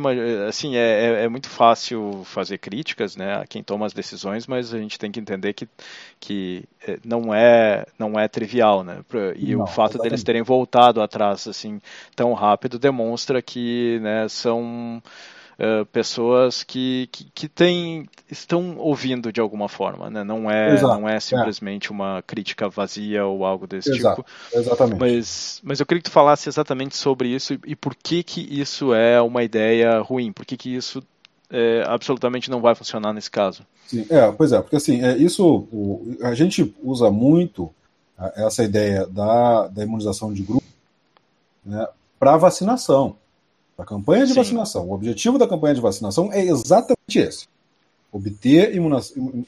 [0.49, 4.73] assim, é, é, é, muito fácil fazer críticas, né, a quem toma as decisões, mas
[4.73, 5.67] a gente tem que entender que,
[6.19, 8.99] que é, não é não é trivial, né,
[9.35, 10.03] e não, o fato exatamente.
[10.09, 11.79] deles terem voltado atrás assim
[12.15, 15.01] tão rápido demonstra que, né, são
[15.59, 20.23] uh, pessoas que, que, que tem, estão ouvindo de alguma forma, né?
[20.23, 21.19] Não é, Exato, não é, é.
[21.19, 21.91] simplesmente é.
[21.91, 24.57] uma crítica vazia ou algo desse Exato, tipo.
[24.57, 24.99] Exatamente.
[24.99, 28.41] Mas, mas eu queria que tu falasse exatamente sobre isso e, e por que que
[28.41, 31.03] isso é uma ideia ruim, por que que isso
[31.49, 33.65] é, absolutamente não vai funcionar nesse caso.
[33.85, 37.71] Sim, é, pois é, porque assim, é, isso o, a gente usa muito
[38.35, 40.65] essa ideia da, da imunização de grupo
[41.63, 41.87] né,
[42.17, 43.15] para vacinação
[43.77, 44.39] da campanha de Sim.
[44.39, 44.87] vacinação.
[44.87, 47.47] O objetivo da campanha de vacinação é exatamente esse:
[48.11, 48.73] obter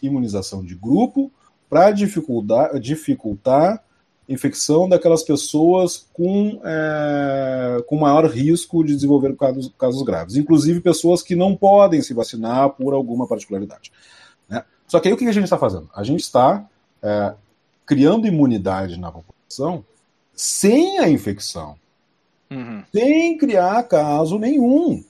[0.02, 1.32] imunização de grupo
[1.70, 3.84] para dificultar, dificultar
[4.28, 11.24] infecção daquelas pessoas com, é, com maior risco de desenvolver casos, casos graves, inclusive pessoas
[11.24, 13.92] que não podem se vacinar por alguma particularidade.
[14.48, 14.64] Né?
[14.88, 15.90] Só que aí o que a gente está fazendo?
[15.96, 16.64] A gente está
[17.02, 17.34] é,
[17.88, 19.84] criando imunidade na população
[20.36, 21.76] sem a infecção
[22.52, 22.84] uhum.
[22.92, 25.04] sem criar caso nenhum.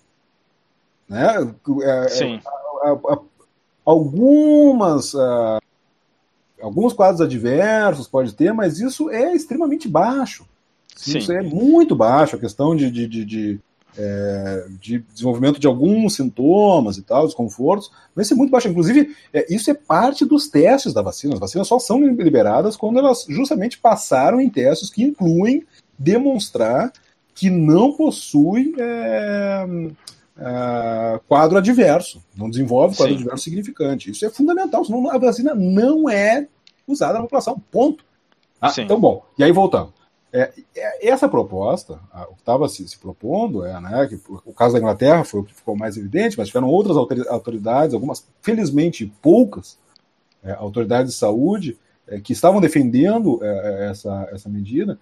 [1.08, 1.54] Né?
[1.84, 2.40] É, Sim.
[2.84, 3.20] A, a,
[3.86, 5.14] algumas.
[5.14, 5.60] Uh,
[6.62, 10.46] alguns quadros adversos pode ter, mas isso é extremamente baixo.
[10.96, 11.18] Sim.
[11.18, 13.60] Isso é muito baixo, a questão de, de, de, de,
[13.98, 18.68] é, de desenvolvimento de alguns sintomas e tal, desconfortos, vai ser muito baixo.
[18.68, 21.34] Inclusive, é, isso é parte dos testes da vacina.
[21.34, 25.66] As vacinas só são liberadas quando elas justamente passaram em testes que incluem
[25.98, 26.92] demonstrar
[27.40, 29.66] que não possui é,
[30.38, 33.22] é, quadro adverso, não desenvolve quadro Sim.
[33.22, 34.12] adverso significante.
[34.12, 36.48] Isso é fundamental, senão a vacina não é
[36.86, 37.58] usada na população.
[37.72, 38.04] Ponto.
[38.60, 39.94] Ah, então, bom, e aí voltando.
[40.34, 41.98] É, é essa proposta,
[42.30, 45.44] o que estava se, se, propondo, é, né, que o caso da Inglaterra foi o
[45.46, 49.80] que ficou mais evidente, mas tiveram outras autoridades, algumas, felizmente poucas,
[50.44, 55.00] é, autoridades de saúde, é, que estavam defendendo é, essa, essa medida,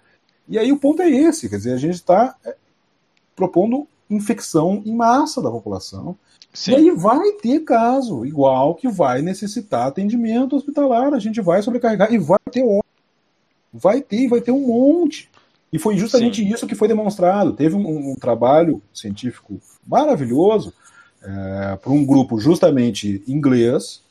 [0.48, 2.56] e aí o ponto é esse, quer dizer, a gente está é,
[3.36, 6.16] propondo infecção em massa da população.
[6.52, 6.72] Sim.
[6.72, 12.12] E aí vai ter caso igual que vai necessitar atendimento hospitalar, a gente vai sobrecarregar
[12.12, 12.64] e vai ter
[13.72, 15.28] vai ter, vai ter um monte.
[15.72, 16.52] E foi justamente Sim.
[16.52, 17.52] isso que foi demonstrado.
[17.52, 20.72] Teve um, um trabalho científico maravilhoso
[21.22, 24.02] é, para um grupo justamente inglês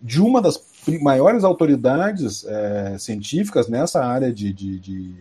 [0.00, 0.60] de uma das
[1.00, 5.14] maiores autoridades é, científicas nessa área de, de, de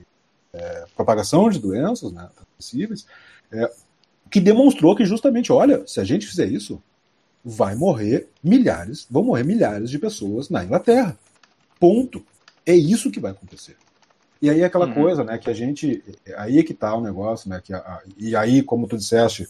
[0.54, 3.06] é, propagação de doenças né, transmissíveis,
[3.52, 3.72] é,
[4.30, 6.82] que demonstrou que justamente, olha, se a gente fizer isso,
[7.44, 11.18] vai morrer milhares, vão morrer milhares de pessoas na Inglaterra.
[11.80, 12.24] Ponto.
[12.66, 13.78] É isso que vai acontecer.
[14.42, 14.94] E aí aquela uhum.
[14.94, 16.04] coisa, né, que a gente,
[16.36, 19.48] aí é que tá o negócio, né, que a, e aí, como tu disseste,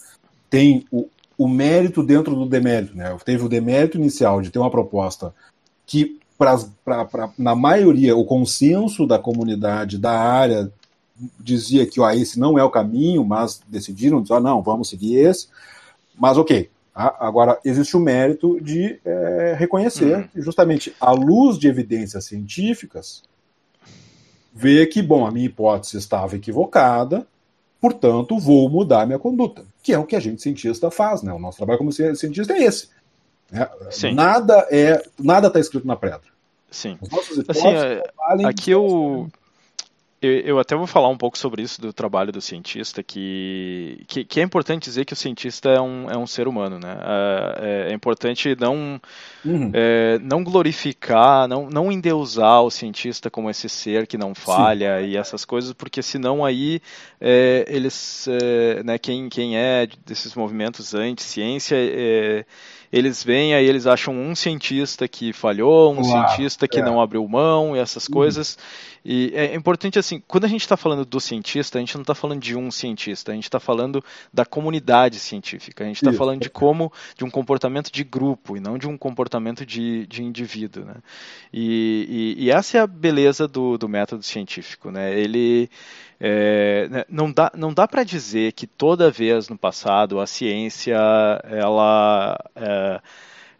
[0.50, 3.16] tem o, o mérito dentro do demérito, né?
[3.24, 5.34] Teve o demérito inicial de ter uma proposta
[5.86, 10.72] que, pra, pra, pra, na maioria, o consenso da comunidade da área
[11.40, 15.48] dizia que ó, esse não é o caminho, mas decidiram, dizer, não, vamos seguir esse.
[16.18, 17.16] Mas ok, tá?
[17.20, 20.28] agora existe o mérito de é, reconhecer uhum.
[20.36, 23.24] justamente à luz de evidências científicas,
[24.54, 27.28] ver que, bom, a minha hipótese estava equivocada,
[27.80, 31.32] portanto, vou mudar minha conduta, que é o que a gente cientista faz, né?
[31.32, 32.90] O nosso trabalho como cientista é esse.
[33.52, 33.68] Né?
[34.14, 36.38] Nada é, nada está escrito na pedra.
[36.70, 36.98] Sim.
[37.48, 39.30] Assim, aqui eu,
[40.28, 44.40] eu até vou falar um pouco sobre isso do trabalho do cientista, que, que, que,
[44.40, 46.98] é importante dizer que o cientista é um, é um ser humano, né?
[47.60, 49.00] É, é importante não,
[49.46, 49.72] uhum.
[49.74, 55.08] é, não glorificar, não, não endeusar o cientista como esse ser que não falha Sim.
[55.08, 56.82] e essas coisas, porque senão aí
[57.20, 62.46] é, eles, é, né, quem, quem é desses movimentos anti-ciência, é,
[62.92, 66.84] eles vêm aí eles acham um cientista que falhou, um claro, cientista que é.
[66.84, 68.14] não abriu mão e essas uhum.
[68.14, 68.58] coisas.
[69.04, 72.16] E é importante assim, quando a gente está falando do cientista, a gente não está
[72.16, 76.42] falando de um cientista, a gente está falando da comunidade científica, a gente está falando
[76.42, 80.86] de como, de um comportamento de grupo e não de um comportamento de, de indivíduo,
[80.86, 80.96] né?
[81.54, 85.18] E, e, e essa é a beleza do, do método científico, né?
[85.18, 85.70] Ele
[86.20, 90.98] é, né, não dá, não dá para dizer que toda vez no passado a ciência
[91.44, 93.02] ela é,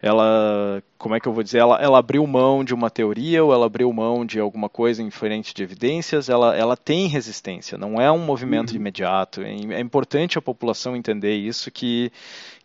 [0.00, 3.52] ela, como é que eu vou dizer, ela, ela abriu mão de uma teoria ou
[3.52, 8.00] ela abriu mão de alguma coisa em frente de evidências, ela, ela tem resistência, não
[8.00, 8.76] é um movimento uhum.
[8.76, 9.42] imediato.
[9.42, 12.12] É, é, importante a população entender isso, que,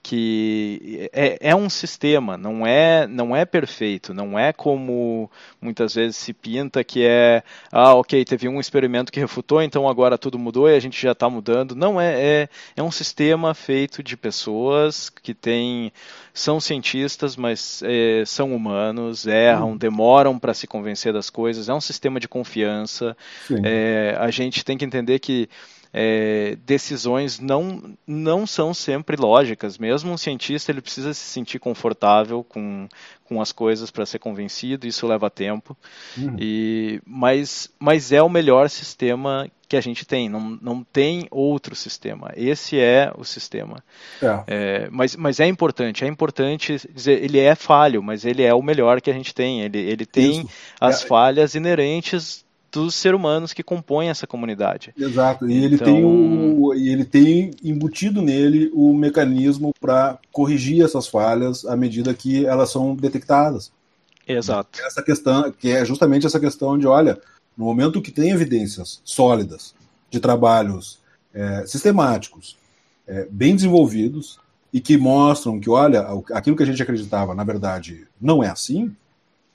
[0.03, 5.29] que é, é um sistema, não é, não é perfeito, não é como
[5.59, 10.19] muitas vezes se pinta que é, ah, ok, teve um experimento que refutou, então agora
[10.19, 11.75] tudo mudou e a gente já está mudando.
[11.75, 15.91] Não, é, é, é um sistema feito de pessoas que têm
[16.33, 19.77] são cientistas, mas é, são humanos, erram, uhum.
[19.77, 21.69] demoram para se convencer das coisas.
[21.69, 23.15] É um sistema de confiança.
[23.63, 25.47] É, a gente tem que entender que
[25.93, 29.77] é, decisões não, não são sempre lógicas.
[29.77, 32.87] Mesmo um cientista ele precisa se sentir confortável com,
[33.23, 35.77] com as coisas para ser convencido, isso leva tempo.
[36.17, 36.35] Uhum.
[36.39, 41.75] E, mas, mas é o melhor sistema que a gente tem, não, não tem outro
[41.75, 42.31] sistema.
[42.35, 43.83] Esse é o sistema.
[44.21, 44.43] É.
[44.47, 48.61] É, mas, mas é importante, é importante dizer, ele é falho, mas ele é o
[48.61, 49.61] melhor que a gente tem.
[49.61, 50.49] Ele, ele tem Isso.
[50.79, 51.07] as é.
[51.07, 52.42] falhas inerentes
[52.73, 54.93] dos seres humanos que compõem essa comunidade.
[54.97, 55.47] Exato.
[55.47, 55.85] E ele então...
[55.85, 62.13] tem o, e ele tem embutido nele o mecanismo para corrigir essas falhas à medida
[62.13, 63.71] que elas são detectadas.
[64.27, 64.79] Exato.
[64.83, 67.19] Essa questão, que é justamente essa questão de, olha,
[67.55, 69.75] no momento que tem evidências sólidas
[70.09, 70.99] de trabalhos
[71.33, 72.57] é, sistemáticos,
[73.05, 74.39] é, bem desenvolvidos
[74.71, 78.95] e que mostram que, olha, aquilo que a gente acreditava, na verdade, não é assim,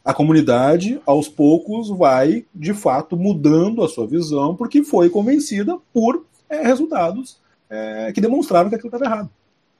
[0.09, 6.25] a comunidade, aos poucos, vai, de fato, mudando a sua visão, porque foi convencida por
[6.49, 7.37] é, resultados
[7.69, 9.31] é, que demonstraram que aquilo estava errado.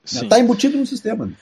[0.05, 1.33] Está embutido no sistema.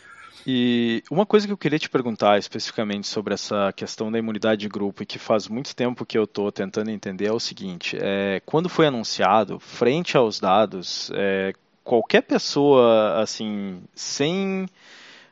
[0.46, 4.68] E uma coisa que eu queria te perguntar especificamente sobre essa questão da imunidade de
[4.68, 8.40] grupo e que faz muito tempo que eu estou tentando entender é o seguinte: é,
[8.46, 14.68] quando foi anunciado, frente aos dados, é, qualquer pessoa assim sem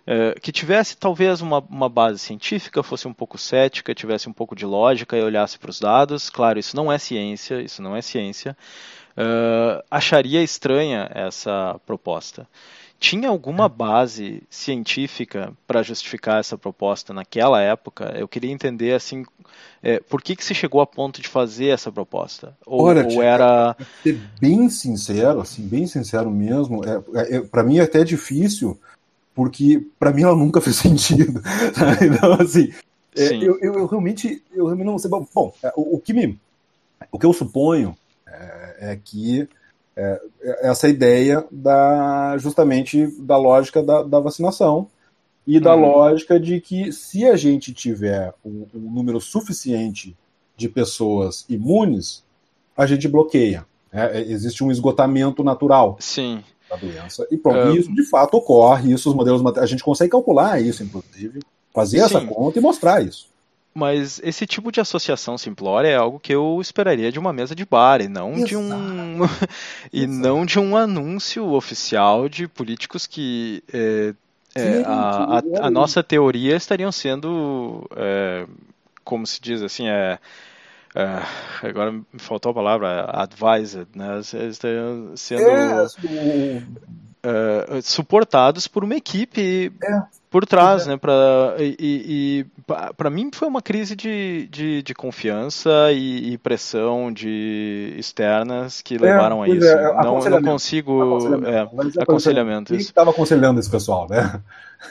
[0.07, 4.55] é, que tivesse talvez uma, uma, base científica, fosse um pouco cética, tivesse um pouco
[4.55, 6.29] de lógica e olhasse para os dados.
[6.29, 8.57] Claro, isso não é ciência, isso não é ciência.
[9.17, 12.47] Uh, acharia estranha essa proposta.
[12.99, 18.15] Tinha alguma base científica para justificar essa proposta naquela época?
[18.17, 19.25] Eu queria entender assim,
[19.83, 22.57] é, por que, que se chegou a ponto de fazer essa proposta?
[22.65, 26.83] Ou, Olha, ou era ser bem sincero, assim, bem sincero mesmo.
[26.85, 28.81] É, é para mim é até difícil
[29.35, 31.43] porque para mim ela nunca fez sentido.
[32.01, 32.73] Então, assim,
[33.17, 35.11] é, eu, eu, eu, realmente, eu realmente não sei.
[35.11, 36.39] Bom, é, o, o, que me,
[37.11, 39.49] o que eu suponho é, é que
[39.97, 44.89] é, é, essa ideia da justamente da lógica da, da vacinação
[45.47, 45.83] e da uhum.
[45.83, 50.17] lógica de que se a gente tiver um, um número suficiente
[50.57, 52.25] de pessoas imunes,
[52.77, 53.67] a gente bloqueia.
[53.93, 55.97] É, existe um esgotamento natural.
[56.01, 57.27] Sim da doença.
[57.31, 57.75] E pronto, um...
[57.75, 61.41] isso de fato ocorre, isso os modelos a gente consegue calcular isso, inclusive,
[61.73, 62.05] fazer Sim.
[62.05, 63.27] essa conta e mostrar isso.
[63.75, 67.65] Mas esse tipo de associação simplória é algo que eu esperaria de uma mesa de
[67.65, 68.47] bar e não Exato.
[68.47, 69.19] de um
[69.93, 74.15] e não de um anúncio oficial de políticos que é,
[74.55, 78.47] é, Sim, a, a, a, nossa teoria estariam sendo é,
[79.03, 80.21] como se diz assim é
[80.95, 84.21] Uh, agora me faltou a palavra, advised, né?
[84.21, 86.63] Estão sendo é,
[87.25, 90.91] uh, suportados por uma equipe é, por trás, é.
[90.91, 90.97] né?
[90.97, 92.47] Pra, e e
[92.97, 98.95] para mim foi uma crise de, de, de confiança e, e, pressão de externas que
[98.95, 99.67] é, levaram a isso.
[99.67, 101.03] É, não, não consigo.
[101.03, 102.01] Aconselhamento.
[102.01, 104.41] aconselhamento Quem estava aconselhando esse pessoal, né?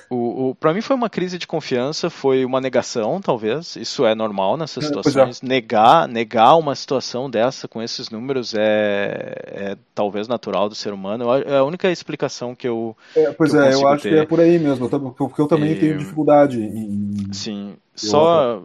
[0.09, 3.75] O, o para mim foi uma crise de confiança, foi uma negação, talvez.
[3.75, 5.41] Isso é normal nessas é, situações.
[5.41, 5.45] É.
[5.45, 11.25] Negar, negar uma situação dessa com esses números é, é, talvez natural do ser humano.
[11.45, 12.95] É a única explicação que eu.
[13.15, 14.09] É, pois que eu é, eu acho ter.
[14.09, 15.79] que é por aí mesmo, porque eu também e...
[15.79, 17.31] tenho dificuldade em.
[17.31, 18.63] Sim, só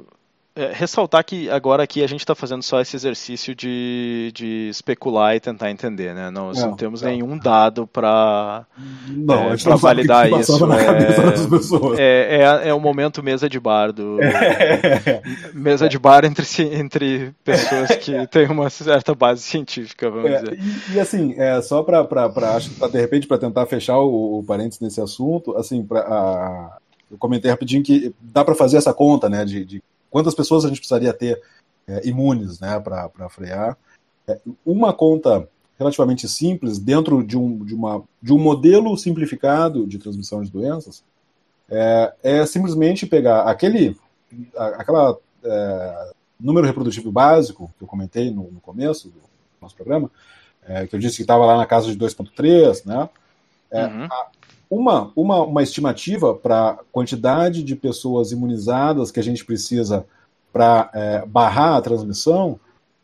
[0.59, 5.37] é, ressaltar que agora aqui a gente está fazendo só esse exercício de, de especular
[5.37, 6.31] e tentar entender, né?
[6.31, 7.11] Nós não, não temos não.
[7.11, 8.67] nenhum dado para
[9.09, 10.59] é, validar isso.
[11.97, 14.19] É, é, é, é, o momento mesa de bar do
[15.55, 16.45] mesa de bar entre,
[16.75, 20.59] entre pessoas que têm uma certa base científica, vamos é, dizer.
[20.59, 22.05] E, e, assim, é, só para
[22.57, 26.79] acho que de repente para tentar fechar o, o parênteses nesse assunto, assim, para
[27.11, 30.69] eu comentei rapidinho que dá para fazer essa conta, né, de, de, quantas pessoas a
[30.69, 31.41] gente precisaria ter
[31.87, 33.77] é, imunes, né, para frear.
[34.27, 35.49] É, uma conta
[35.79, 41.05] relativamente simples dentro de um, de, uma, de um modelo simplificado de transmissão de doenças
[41.71, 43.97] é, é simplesmente pegar aquele
[44.57, 49.21] aquela é, número reprodutivo básico que eu comentei no, no começo do
[49.61, 50.11] nosso programa,
[50.67, 53.09] é, que eu disse que estava lá na casa de 2.3, né?
[53.71, 54.05] É, uhum.
[54.05, 54.27] a,
[54.71, 60.07] uma, uma, uma estimativa para a quantidade de pessoas imunizadas que a gente precisa
[60.53, 62.59] para é, barrar a transmissão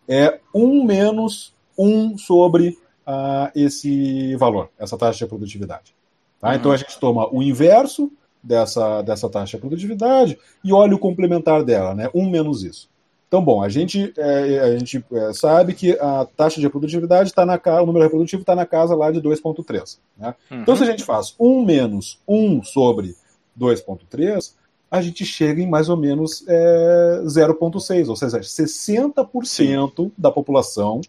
[0.09, 5.95] é 1 menos 1 sobre uh, esse valor, essa taxa de produtividade.
[6.41, 6.51] Tá?
[6.51, 6.55] Uhum.
[6.55, 8.11] Então a gente toma o inverso
[8.43, 12.11] dessa, dessa taxa de produtividade e olha o complementar dela, né?
[12.15, 12.89] 1 menos isso.
[13.35, 17.45] Então, bom, a gente, é, a gente é, sabe que a taxa de reprodutividade está
[17.45, 19.99] na casa, o número reprodutivo está na casa lá de 2,3.
[20.17, 20.33] Né?
[20.53, 20.63] Uhum.
[20.63, 23.17] Então, se a gente faz 1 menos 1 sobre
[23.59, 24.53] 2,3,
[24.89, 30.13] a gente chega em mais ou menos é, 0,6, ou seja, 60% Sim.
[30.17, 31.01] da população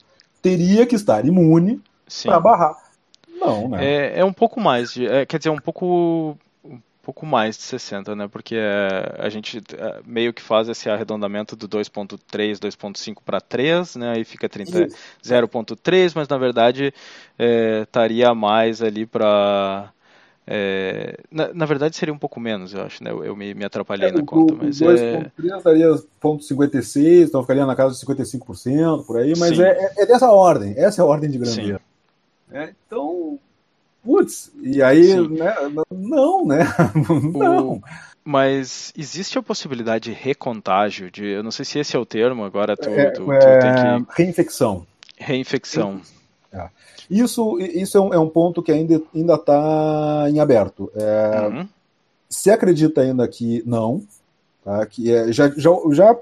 [0.41, 1.79] teria que estar imune
[2.23, 2.75] para barrar.
[3.39, 3.85] Não, né?
[3.85, 6.35] É, é um pouco mais, é, quer dizer, um pouco
[7.05, 8.27] pouco mais de 60, né?
[8.27, 13.95] Porque é, a gente é, meio que faz esse arredondamento do 2.3, 2.5 para 3,
[13.97, 14.13] né?
[14.15, 16.91] Aí fica 0.3, mas na verdade
[17.37, 19.93] é, estaria mais ali para
[20.47, 23.11] é, na, na, verdade seria um pouco menos, eu acho, né?
[23.11, 25.61] Eu, eu me, me, atrapalhei é, na conta, mas 2.3 é...
[25.63, 25.89] daria
[26.23, 31.01] 0.56, então ficaria na casa de 55% por aí, mas é, é, dessa ordem, essa
[31.01, 31.81] é a ordem de grandeza.
[32.51, 33.39] então,
[34.05, 35.55] putz, e aí, né,
[35.91, 36.59] não, né?
[37.33, 37.81] não.
[38.23, 42.43] Mas existe a possibilidade de recontágio, de, eu não sei se esse é o termo,
[42.43, 44.13] agora tu, é, tu, tu é, tem que...
[44.15, 44.87] Reinfecção.
[45.17, 46.01] Reinfecção.
[46.51, 46.69] É.
[47.09, 50.91] Isso, isso é um, é um, ponto que ainda está em aberto.
[50.95, 51.67] É, uhum.
[52.29, 54.01] Se acredita ainda que não,
[54.63, 56.17] tá, que é, já, já, já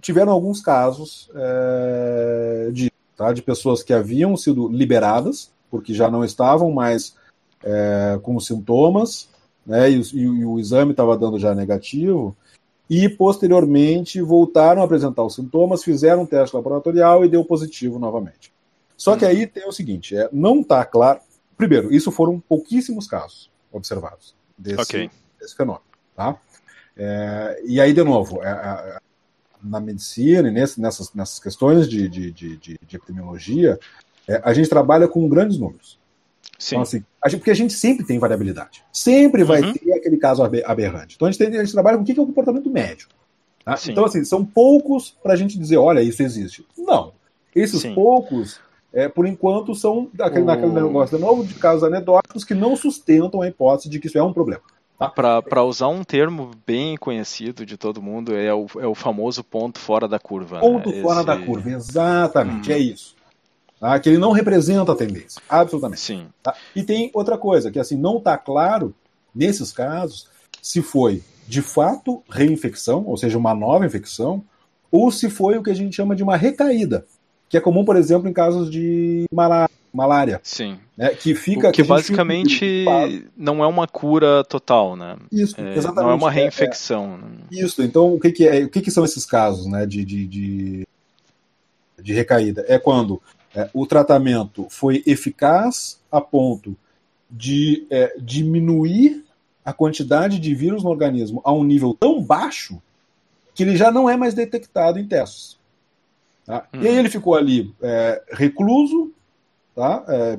[0.00, 6.24] tiveram alguns casos é, de, tá, de pessoas que haviam sido liberadas porque já não
[6.24, 7.16] estavam mais
[7.64, 9.28] é, com sintomas,
[9.66, 12.36] né, e, e, e o exame estava dando já negativo,
[12.88, 18.52] e posteriormente voltaram a apresentar os sintomas, fizeram um teste laboratorial e deu positivo novamente.
[18.96, 21.18] Só que aí tem o seguinte, é, não está claro.
[21.56, 25.10] Primeiro, isso foram pouquíssimos casos observados desse, okay.
[25.40, 25.82] desse fenômeno.
[26.14, 26.38] Tá?
[26.96, 28.96] É, e aí, de novo, é,
[29.60, 33.76] na medicina e nesse, nessas, nessas questões de, de, de, de epidemiologia,
[34.28, 35.98] é, a gente trabalha com grandes números.
[36.58, 36.76] Sim.
[36.76, 38.82] Então, assim, a gente, porque a gente sempre tem variabilidade.
[38.92, 39.72] Sempre vai uhum.
[39.72, 41.16] ter aquele caso aberrante.
[41.16, 43.08] Então a gente, tem, a gente trabalha com o que é o comportamento médio.
[43.64, 43.76] Tá?
[43.88, 46.66] Então, assim, são poucos para a gente dizer, olha, isso existe.
[46.76, 47.12] Não.
[47.54, 47.94] Esses Sim.
[47.94, 48.60] poucos,
[48.92, 50.46] é, por enquanto, são aquele, o...
[50.46, 54.18] naquele negócio de novo de casos anedóticos que não sustentam a hipótese de que isso
[54.18, 54.62] é um problema.
[54.98, 55.08] Tá?
[55.08, 59.78] Para usar um termo bem conhecido de todo mundo, é o, é o famoso ponto
[59.78, 60.60] fora da curva.
[60.60, 61.02] Ponto né?
[61.02, 61.26] fora Esse...
[61.26, 62.74] da curva, exatamente, hum.
[62.74, 63.13] é isso.
[63.84, 64.00] Tá?
[64.00, 66.00] Que ele não representa a tendência, absolutamente.
[66.00, 66.26] Sim.
[66.42, 66.54] Tá?
[66.74, 68.94] E tem outra coisa, que assim, não está claro,
[69.34, 70.26] nesses casos,
[70.62, 74.42] se foi de fato reinfecção, ou seja, uma nova infecção,
[74.90, 77.04] ou se foi o que a gente chama de uma recaída,
[77.46, 79.26] que é comum, por exemplo, em casos de
[79.92, 80.40] malária.
[80.42, 80.78] Sim.
[80.96, 81.68] Né, que fica.
[81.68, 82.86] O que, que basicamente
[83.36, 85.18] não é uma cura total, né?
[85.30, 86.06] Isso, é, exatamente.
[86.06, 87.20] Não é uma reinfecção.
[87.52, 87.60] É, é.
[87.60, 90.26] Isso, então o que, que, é, o que, que são esses casos né, de, de,
[90.26, 90.88] de,
[92.00, 92.64] de recaída?
[92.66, 93.20] É quando
[93.54, 96.76] é, o tratamento foi eficaz a ponto
[97.30, 99.24] de é, diminuir
[99.64, 102.80] a quantidade de vírus no organismo a um nível tão baixo
[103.54, 105.56] que ele já não é mais detectado em testes.
[106.44, 106.66] Tá?
[106.74, 106.82] Uhum.
[106.82, 109.12] E aí ele ficou ali é, recluso,
[109.74, 110.04] tá?
[110.08, 110.38] É,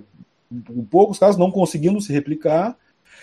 [0.51, 2.77] em poucos casos não conseguindo se replicar,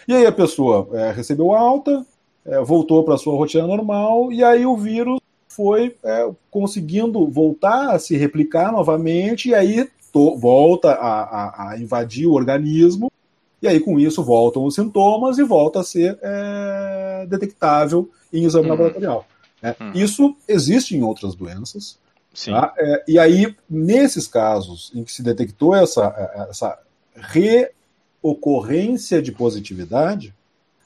[0.09, 2.05] e aí a pessoa é, recebeu alta,
[2.45, 5.21] é, voltou para a sua rotina normal, e aí o vírus
[5.55, 11.79] foi é, conseguindo voltar a se replicar novamente, e aí to, volta a, a, a,
[11.79, 13.13] invadir o organismo,
[13.61, 18.65] e aí com isso voltam os sintomas e volta a ser é, detectável em exame
[18.65, 18.71] uhum.
[18.71, 19.27] laboratorial.
[19.61, 19.77] Né?
[19.79, 19.93] Uhum.
[19.95, 22.01] Isso existe em outras doenças.
[22.47, 22.73] Tá?
[22.79, 26.79] É, e aí, nesses casos em que se detectou essa, é, essa
[27.15, 30.35] reocorrência de positividade,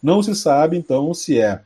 [0.02, 1.62] não se sabe então se é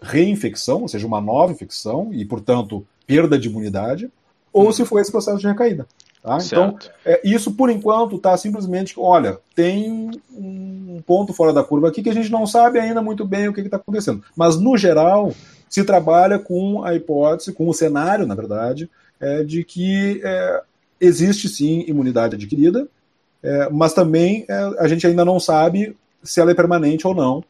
[0.00, 4.10] reinfecção, ou seja, uma nova infecção e, portanto, perda de imunidade,
[4.52, 5.86] ou se foi esse processo de recaída.
[6.22, 6.38] Tá?
[6.44, 12.02] Então, é, isso por enquanto está simplesmente, olha, tem um ponto fora da curva aqui
[12.02, 14.24] que a gente não sabe ainda muito bem o que está acontecendo.
[14.34, 15.32] Mas, no geral,
[15.68, 18.90] se trabalha com a hipótese, com o cenário, na verdade,
[19.20, 20.62] é, de que é,
[21.00, 22.88] existe sim imunidade adquirida,
[23.42, 27.44] é, mas também é, a gente ainda não sabe se ela é permanente ou não.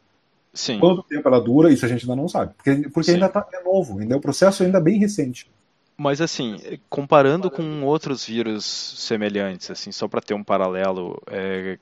[0.57, 0.80] Sim.
[0.80, 2.54] Quanto tempo ela dura, isso a gente ainda não sabe.
[2.54, 5.50] Porque, porque ainda tá, é novo, ainda é um processo ainda bem recente.
[5.98, 11.78] Mas assim, comparando com outros vírus semelhantes, assim, só para ter um paralelo, é,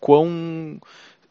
[0.00, 0.80] quão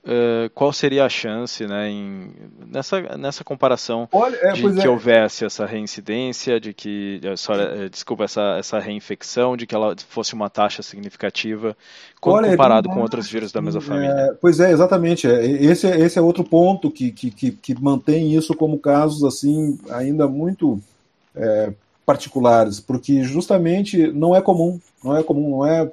[0.08, 2.32] Uh, qual seria a chance né, em,
[2.66, 4.89] nessa, nessa comparação Olha, é, de que é.
[4.89, 10.49] houvesse essa reincidência, de que, sorry, desculpa, essa, essa reinfecção, de que ela fosse uma
[10.49, 11.76] taxa significativa,
[12.22, 14.12] Olha, comparado com outros vírus da mesma família?
[14.12, 15.28] É, pois é, exatamente.
[15.28, 20.26] Esse, esse é outro ponto que, que, que, que mantém isso como casos assim ainda
[20.26, 20.80] muito
[21.36, 21.74] é,
[22.05, 25.91] particulares, porque justamente não é comum, não é comum, não é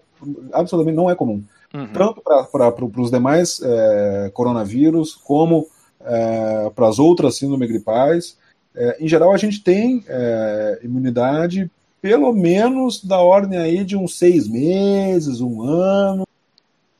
[0.52, 1.42] absolutamente não é comum,
[1.74, 1.88] uhum.
[1.92, 5.66] tanto para os demais é, coronavírus como
[6.00, 8.36] é, para as outras síndromes gripais.
[8.74, 11.70] É, em geral, a gente tem é, imunidade
[12.00, 16.26] pelo menos da ordem aí de uns seis meses, um ano.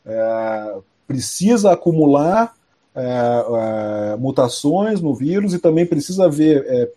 [0.07, 2.55] É, precisa acumular
[2.95, 6.91] é, mutações no vírus e também precisa ver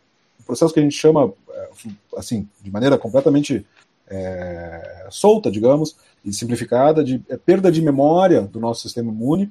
[0.45, 1.33] processo que a gente chama,
[2.15, 3.65] assim, de maneira completamente
[5.09, 5.97] solta, digamos,
[6.27, 9.49] e simplificada, de é, perda de memória do nosso sistema imune,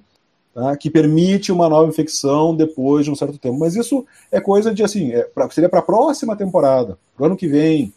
[0.54, 3.58] tá, que permite uma nova infecção depois de um certo tempo.
[3.58, 7.26] Mas isso é coisa de, assim, é, pra, seria para a próxima temporada, para o
[7.26, 7.92] ano que vem.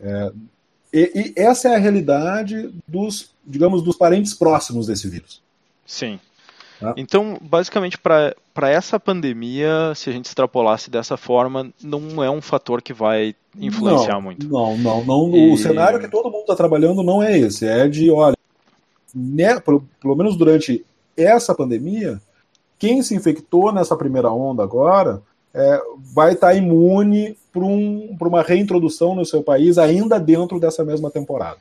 [0.00, 0.32] É,
[0.92, 5.40] e, e, essa é a realidade dos, digamos, dos parentes próximos desse vírus.
[5.86, 6.18] Sim.
[6.80, 6.94] Tá?
[6.96, 8.34] Então, basicamente, para
[8.70, 14.14] essa pandemia, se a gente extrapolasse dessa forma, não é um fator que vai influenciar
[14.14, 14.48] não, muito.
[14.48, 15.36] Não, não, não.
[15.36, 15.52] E...
[15.52, 17.66] O cenário que todo mundo está trabalhando não é esse.
[17.66, 18.36] É de, olha,
[19.14, 20.84] né, pelo, pelo menos durante
[21.16, 22.20] essa pandemia,
[22.78, 25.22] quem se infectou nessa primeira onda agora
[25.54, 25.80] é,
[26.14, 31.10] vai estar tá imune para um, uma reintrodução no seu país ainda dentro dessa mesma
[31.10, 31.58] temporada.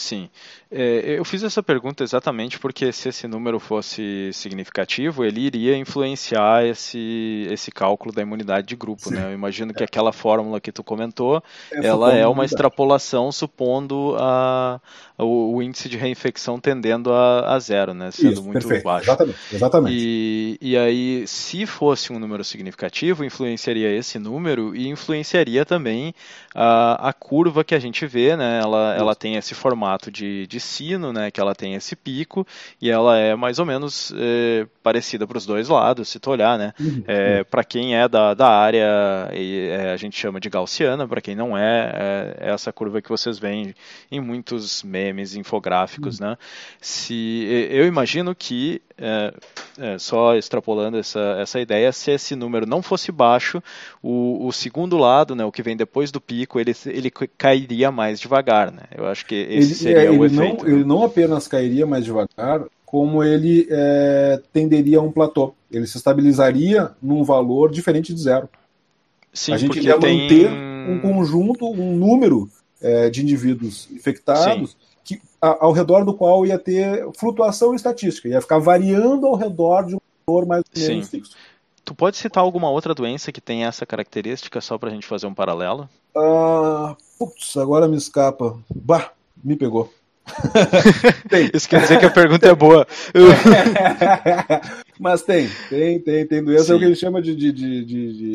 [0.00, 0.30] Sim.
[0.72, 6.64] É, eu fiz essa pergunta exatamente porque se esse número fosse significativo, ele iria influenciar
[6.64, 9.10] esse, esse cálculo da imunidade de grupo.
[9.10, 9.26] Né?
[9.26, 14.80] Eu imagino que aquela fórmula que tu comentou, Essa ela é uma extrapolação supondo a,
[15.18, 18.10] o, o, índice de reinfecção tendendo a, a zero, né?
[18.10, 18.84] sendo Isso, muito perfeito.
[18.84, 19.04] baixo.
[19.04, 19.38] Exatamente.
[19.52, 19.96] Exatamente.
[19.98, 26.14] E, e aí, se fosse um número significativo, influenciaria esse número e influenciaria também
[26.54, 28.60] a, a curva que a gente vê, né?
[28.62, 32.46] ela, ela tem esse formato de, de sino, né, que ela tem esse pico
[32.80, 36.58] e ela é mais ou menos é, parecida para os dois lados, se tu olhar,
[36.58, 36.72] né?
[36.78, 37.02] Uhum.
[37.06, 41.34] É, para quem é da, da área, é, a gente chama de gaussiana, para quem
[41.34, 43.74] não é, é, essa curva que vocês veem
[44.10, 46.28] em muitos memes, infográficos, uhum.
[46.28, 46.38] né?
[46.80, 49.32] Se eu imagino que é,
[49.78, 53.62] é, só extrapolando essa, essa ideia, se esse número não fosse baixo,
[54.02, 58.20] o, o segundo lado, né, o que vem depois do pico, ele, ele cairia mais
[58.20, 58.82] devagar, né?
[58.94, 60.64] Eu acho que esse ele, seria é, o efeito.
[60.64, 65.54] Não, ele não apenas cairia mais devagar, como ele é, tenderia a um platô.
[65.70, 68.48] Ele se estabilizaria num valor diferente de zero.
[69.32, 70.22] Sim, a gente ia tem...
[70.22, 72.50] manter um conjunto, um número
[72.82, 78.28] é, de indivíduos infectados Sim que, a, ao redor do qual ia ter flutuação estatística,
[78.28, 81.10] ia ficar variando ao redor de um valor mais ou menos Sim.
[81.10, 81.36] fixo.
[81.84, 85.26] Tu pode citar alguma outra doença que tem essa característica só para a gente fazer
[85.26, 85.88] um paralelo?
[86.16, 88.56] Ah, putz, agora me escapa.
[88.72, 89.10] Bah,
[89.42, 89.92] me pegou.
[91.52, 92.86] Isso quer dizer que a pergunta é boa.
[95.00, 96.72] Mas tem, tem, tem, tem doença, Sim.
[96.72, 98.32] é o que ele chama de, de, de, de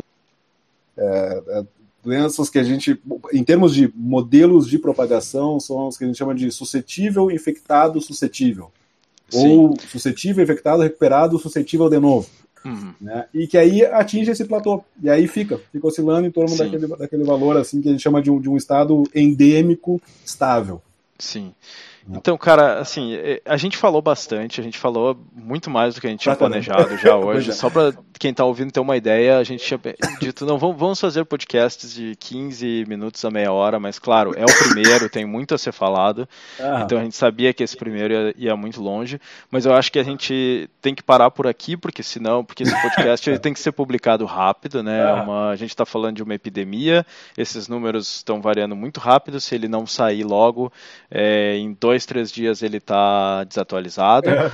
[0.98, 1.64] é, é,
[2.06, 2.98] doenças que a gente,
[3.32, 8.00] em termos de modelos de propagação, são os que a gente chama de suscetível, infectado,
[8.00, 8.70] suscetível.
[9.28, 9.48] Sim.
[9.48, 12.28] Ou suscetível, infectado, recuperado, suscetível de novo.
[12.64, 12.94] Uhum.
[13.00, 13.26] Né?
[13.34, 14.84] E que aí atinge esse platô.
[15.02, 18.22] E aí fica, fica oscilando em torno daquele, daquele valor assim que a gente chama
[18.22, 20.80] de um, de um estado endêmico estável.
[21.18, 21.52] Sim.
[22.08, 26.06] Então, cara, assim, é, a gente falou bastante, a gente falou muito mais do que
[26.06, 27.50] a gente tinha planejado já hoje.
[27.50, 27.52] É.
[27.52, 29.80] Só para quem está ouvindo ter uma ideia, a gente tinha
[30.20, 34.58] dito, não, vamos fazer podcasts de 15 minutos a meia hora, mas claro, é o
[34.58, 36.28] primeiro, tem muito a ser falado.
[36.60, 36.82] Ah.
[36.84, 39.20] Então a gente sabia que esse primeiro ia, ia, muito longe,
[39.50, 42.82] mas eu acho que a gente tem que parar por aqui, porque senão, porque esse
[42.82, 45.04] podcast ele tem que ser publicado rápido, né?
[45.04, 45.22] Ah.
[45.22, 47.04] Uma, a gente está falando de uma epidemia,
[47.36, 50.72] esses números estão variando muito rápido, se ele não sair logo
[51.10, 54.28] é, em dois dois, três dias ele está desatualizado.
[54.28, 54.52] É,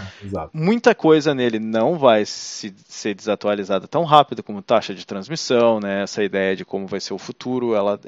[0.52, 6.02] Muita coisa nele não vai se, ser desatualizada tão rápido como taxa de transmissão, né?
[6.02, 7.98] Essa ideia de como vai ser o futuro, ela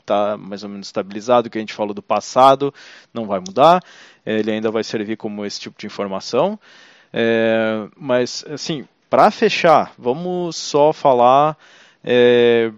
[0.00, 1.46] está é, mais ou menos estabilizado.
[1.46, 2.74] O que a gente falou do passado
[3.14, 3.80] não vai mudar.
[4.26, 6.58] Ele ainda vai servir como esse tipo de informação.
[7.12, 11.56] É, mas, assim, para fechar, vamos só falar
[12.02, 12.72] é,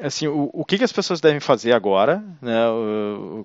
[0.00, 2.56] assim, o, o que, que, as pessoas devem fazer agora, né?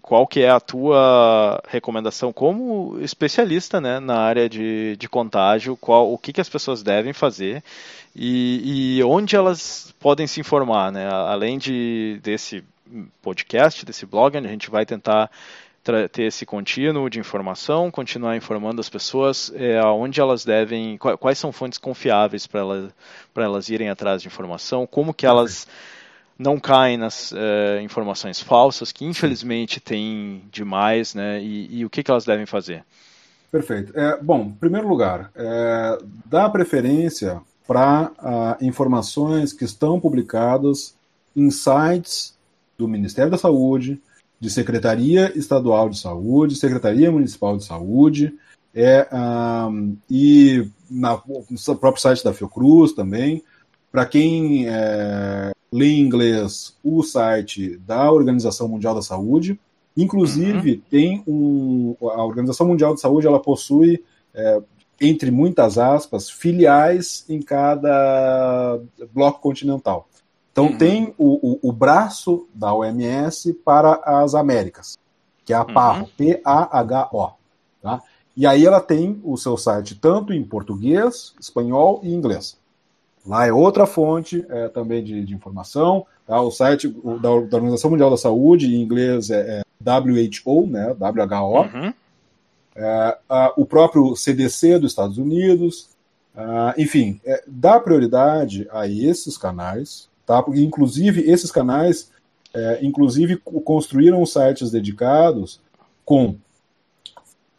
[0.01, 6.11] Qual que é a tua recomendação como especialista né, na área de, de contágio, qual,
[6.11, 7.63] o que, que as pessoas devem fazer
[8.15, 11.07] e, e onde elas podem se informar, né?
[11.09, 12.63] Além de, desse
[13.21, 15.29] podcast, desse blog, a gente vai tentar
[16.11, 21.51] ter esse contínuo de informação, continuar informando as pessoas é, aonde elas devem, quais são
[21.51, 22.91] fontes confiáveis para elas,
[23.35, 25.65] elas irem atrás de informação, como que elas
[26.37, 32.03] não caem nas é, informações falsas, que infelizmente tem demais, né, e, e, o que,
[32.03, 32.83] que elas devem fazer.
[33.51, 33.97] Perfeito.
[33.97, 40.95] É, bom, em primeiro lugar, é, dá preferência para uh, informações que estão publicadas
[41.35, 42.33] em sites
[42.77, 44.01] do Ministério da Saúde,
[44.39, 48.33] de Secretaria Estadual de Saúde, Secretaria Municipal de Saúde,
[48.73, 53.43] é, um, e na, no próprio site da Fiocruz também.
[53.91, 59.59] Para quem é, lê em inglês, o site da Organização Mundial da Saúde.
[59.95, 60.81] Inclusive, uhum.
[60.89, 61.95] tem um.
[62.01, 64.03] A Organização Mundial da Saúde ela possui,
[64.33, 64.61] é,
[65.01, 68.79] entre muitas aspas, filiais em cada
[69.13, 70.07] bloco continental.
[70.51, 70.77] Então uhum.
[70.77, 74.97] tem o, o, o, braço da OMS para as Américas,
[75.45, 76.09] que é a PAHO, uhum.
[76.17, 77.29] P-A-H-O.
[77.81, 78.01] Tá?
[78.35, 82.57] E aí ela tem o seu site tanto em português, espanhol e inglês.
[83.27, 86.05] Lá é outra fonte é, também de, de informação.
[86.25, 86.41] Tá?
[86.41, 90.95] O site o, da, da, Organização Mundial da Saúde, em inglês é, é WHO, né?
[90.99, 91.77] WHO.
[91.77, 91.93] Uhum.
[92.75, 95.89] É, a, o próprio CDC dos Estados Unidos.
[96.35, 100.43] A, enfim, é, dá prioridade a esses canais Tá?
[100.49, 102.11] Inclusive, esses canais
[102.53, 105.61] é, inclusive construíram sites dedicados
[106.03, 106.35] com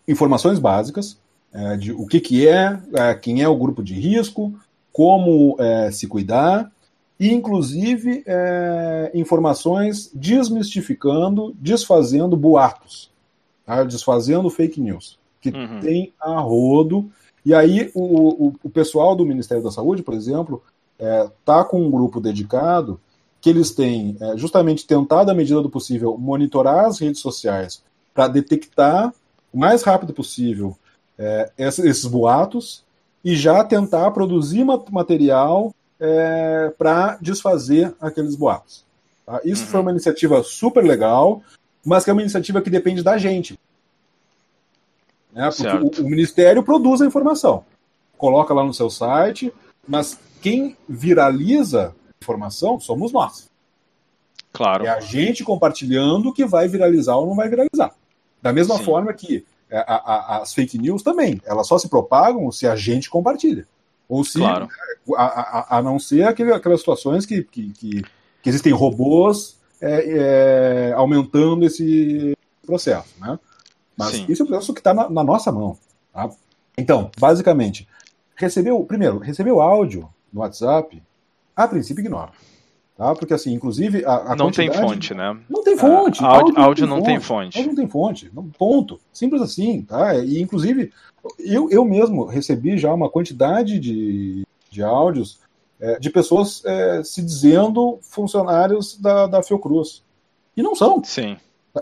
[0.06, 1.18] informações básicas
[1.50, 2.78] é, de o que, que é,
[3.22, 4.52] quem é o grupo de risco,
[4.98, 6.72] como é, se cuidar,
[7.20, 13.08] e inclusive é, informações desmistificando, desfazendo boatos,
[13.64, 13.84] tá?
[13.84, 15.78] desfazendo fake news, que uhum.
[15.78, 17.08] tem a rodo.
[17.46, 20.64] E aí o, o, o pessoal do Ministério da Saúde, por exemplo,
[20.98, 23.00] está é, tá com um grupo dedicado
[23.40, 28.26] que eles têm é, justamente tentado, à medida do possível, monitorar as redes sociais para
[28.26, 29.14] detectar
[29.52, 30.76] o mais rápido possível
[31.16, 32.82] é, esses boatos
[33.28, 38.86] e já tentar produzir material é, para desfazer aqueles boatos.
[39.26, 39.38] Tá?
[39.44, 39.68] Isso uhum.
[39.68, 41.42] foi uma iniciativa super legal,
[41.84, 43.60] mas que é uma iniciativa que depende da gente.
[45.30, 45.46] Né?
[45.54, 47.66] Porque o, o Ministério produz a informação,
[48.16, 49.52] coloca lá no seu site,
[49.86, 53.46] mas quem viraliza informação somos nós.
[54.54, 54.86] Claro.
[54.86, 57.92] É a gente compartilhando que vai viralizar ou não vai viralizar.
[58.40, 58.84] Da mesma Sim.
[58.84, 63.10] forma que a, a, as fake news também, elas só se propagam se a gente
[63.10, 63.66] compartilha.
[64.08, 64.68] Ou se, claro.
[65.16, 68.02] a, a, não ser aquele, aquelas situações que, que, que,
[68.42, 73.14] que existem robôs é, é, aumentando esse processo.
[73.20, 73.38] Né?
[73.96, 74.26] Mas Sim.
[74.28, 75.76] isso é um processo que está na, na, nossa mão.
[76.12, 76.30] Tá?
[76.76, 77.86] Então, basicamente,
[78.34, 81.02] recebeu, primeiro, recebeu áudio no WhatsApp,
[81.54, 82.32] a princípio ignora.
[82.98, 83.14] Tá?
[83.14, 84.04] Porque, assim, inclusive.
[84.04, 85.38] A, a não tem fonte, né?
[85.48, 86.18] Não tem fonte.
[86.20, 87.56] Ah, áudio, áudio, não, tem fonte.
[87.56, 88.32] Áudio não tem fonte.
[88.58, 88.98] Ponto.
[89.12, 89.82] Simples assim.
[89.82, 90.16] Tá?
[90.16, 90.92] E, inclusive,
[91.38, 95.38] eu, eu mesmo recebi já uma quantidade de, de áudios
[95.78, 100.02] é, de pessoas é, se dizendo funcionários da, da Fiocruz.
[100.56, 101.00] E não são.
[101.04, 101.36] Sim.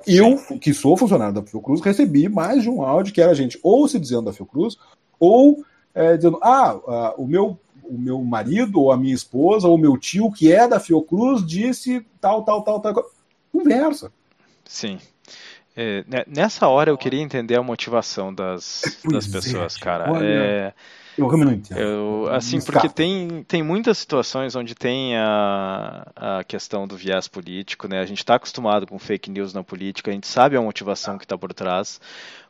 [0.06, 0.59] Eu, Sim.
[0.59, 3.98] que sou funcionário da Fiocruz, recebi mais de um áudio que era gente ou se
[3.98, 4.76] dizendo da Fiocruz,
[5.18, 5.64] ou
[5.94, 9.96] é, dizendo: ah, ah o meu o meu marido, ou a minha esposa, ou meu
[9.96, 13.10] tio, que é da Fiocruz, disse tal, tal, tal, tal.
[13.52, 14.12] Conversa.
[14.64, 14.98] Sim.
[15.76, 20.10] É, né, nessa hora eu queria entender a motivação das, das é, pessoas, é, cara.
[20.10, 20.74] Olha, é,
[21.18, 21.80] eu realmente não entendo.
[21.80, 27.88] Eu, assim, porque tem, tem muitas situações onde tem a, a questão do viés político,
[27.88, 28.00] né?
[28.00, 31.24] A gente está acostumado com fake news na política, a gente sabe a motivação que
[31.24, 32.00] está por trás,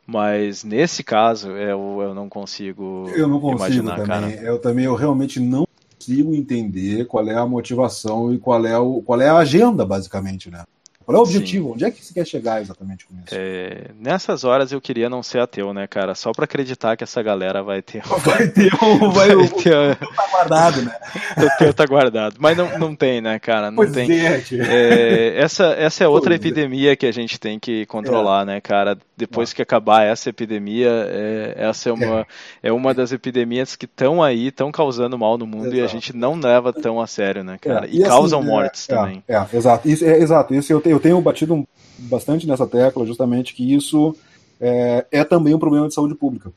[0.07, 4.37] mas nesse caso, eu, eu não consigo Eu não consigo imaginar, também.
[4.37, 4.47] Cara.
[4.47, 9.01] Eu também eu realmente não consigo entender qual é a motivação e qual é, o,
[9.01, 10.63] qual é a agenda, basicamente, né?
[11.07, 11.67] Qual é o objetivo?
[11.67, 11.73] Sim.
[11.75, 13.33] Onde é que você quer chegar exatamente com isso?
[13.33, 16.13] É, nessas horas eu queria não ser ateu, né, cara?
[16.13, 18.03] Só para acreditar que essa galera vai ter.
[18.03, 19.07] Vai ter um.
[19.17, 20.93] Vai, vai ter, tá guardado, né?
[21.37, 22.35] O teu tá guardado.
[22.39, 23.71] Mas não, não tem, né, cara?
[23.71, 24.11] Não pois tem.
[24.11, 26.47] É, é, essa, essa é outra pois é.
[26.47, 28.45] epidemia que a gente tem que controlar, é.
[28.45, 28.97] né, cara?
[29.15, 29.55] Depois é.
[29.55, 32.27] que acabar essa epidemia, é, essa é uma,
[32.61, 32.71] é.
[32.71, 35.77] uma das epidemias que estão aí, estão causando mal no mundo exato.
[35.77, 37.87] e a gente não leva tão a sério, né, cara?
[37.87, 39.23] E, e assim, causam mortes também.
[39.27, 39.87] É, exato.
[39.87, 40.53] Isso, é, exato.
[40.53, 41.65] Isso eu, tenho, eu tenho batido um,
[41.99, 44.15] bastante nessa tecla, justamente que isso
[44.59, 46.51] é, é também um problema de saúde pública.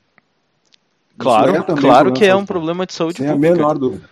[1.19, 3.47] Claro, é claro que é um problema de saúde sem pública.
[3.47, 4.09] Sem a menor dúvida.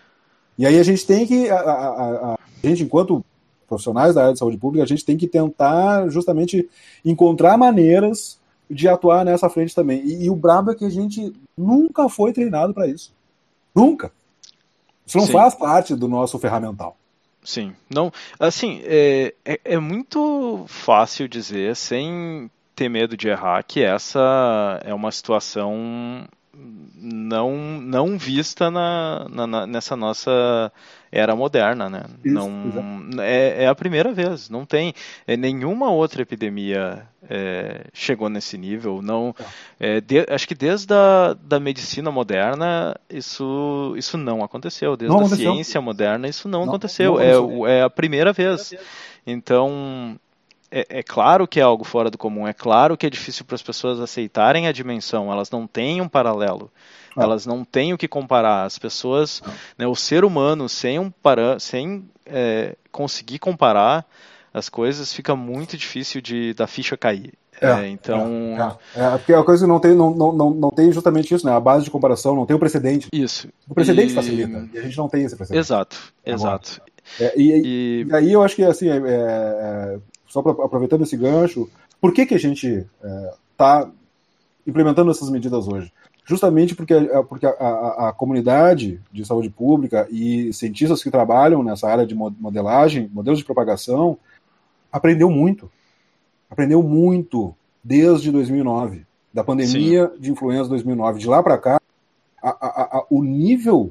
[0.59, 3.25] E aí a gente tem que, a, a, a, a, gente, enquanto
[3.67, 6.69] profissionais da área de saúde pública, a gente tem que tentar justamente
[7.05, 8.39] encontrar maneiras
[8.71, 10.03] de atuar nessa frente também.
[10.05, 13.13] E, e o brabo é que a gente nunca foi treinado para isso.
[13.75, 14.13] Nunca.
[15.07, 15.33] Isso não Sim.
[15.33, 16.97] faz parte do nosso ferramental.
[17.43, 23.83] Sim, não, assim, é, é, é, muito fácil dizer, sem ter medo de errar, que
[23.83, 26.29] essa é uma situação
[27.01, 30.73] não, não vista na, na nessa nossa
[31.11, 32.03] era moderna, né?
[32.25, 34.93] Isso, não é, é, a primeira vez, não tem
[35.27, 39.01] é, nenhuma outra epidemia é, chegou nesse nível.
[39.01, 39.45] Não, tá.
[39.81, 44.97] é, de, acho que desde a da medicina moderna isso isso não aconteceu.
[44.97, 45.53] Desde não a aconteceu.
[45.53, 47.15] ciência moderna isso não, não aconteceu.
[47.15, 47.67] Não aconteceu.
[47.67, 48.75] É, é a primeira vez.
[49.27, 50.19] Então
[50.71, 53.55] é, é, claro que é algo fora do comum, é claro que é difícil para
[53.55, 56.71] as pessoas aceitarem a dimensão, elas não têm um paralelo.
[57.17, 57.23] Ah.
[57.23, 58.65] Elas não têm o que comparar.
[58.65, 59.51] As pessoas, ah.
[59.79, 64.05] né, o ser humano, sem, um para, sem é, conseguir comparar
[64.53, 67.33] as coisas, fica muito difícil de da ficha cair.
[67.61, 68.79] É, é, então.
[68.95, 71.45] É, é, é, porque a coisa não tem, não, não, não, não tem justamente isso,
[71.45, 71.53] né?
[71.53, 73.09] A base de comparação não tem o precedente.
[73.13, 73.49] Isso.
[73.69, 74.15] O precedente e...
[74.15, 74.69] facilita.
[74.73, 75.61] E a gente não tem esse precedente.
[75.61, 76.81] Exato, exato.
[77.19, 78.07] É, e, e...
[78.07, 79.99] e, aí eu acho que assim, é,
[80.29, 81.69] só pra, aproveitando esse gancho,
[82.01, 82.87] por que, que a gente
[83.51, 83.91] está
[84.67, 85.93] implementando essas medidas hoje?
[86.29, 91.63] justamente porque, é, porque a, a, a, comunidade de saúde pública e cientistas que trabalham
[91.63, 94.19] nessa área de modelagem, modelos de propagação,
[94.93, 95.71] aprendeu muito.
[96.51, 100.21] Aprendeu muito desde 2009, da pandemia Sim.
[100.21, 101.19] de influenza 2009.
[101.19, 101.81] De lá para cá,
[102.43, 103.91] a, o nível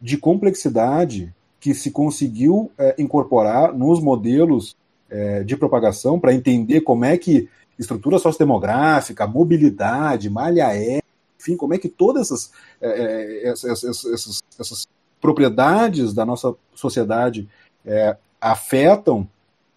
[0.00, 4.76] de complexidade que se conseguiu é, incorporar nos modelos
[5.14, 11.04] é, de propagação para entender como é que estrutura sociodemográfica, mobilidade, malha aérea,
[11.40, 14.88] enfim, como é que todas essas, é, essas, essas, essas,
[15.20, 17.48] propriedades da nossa sociedade
[17.86, 19.26] é, afetam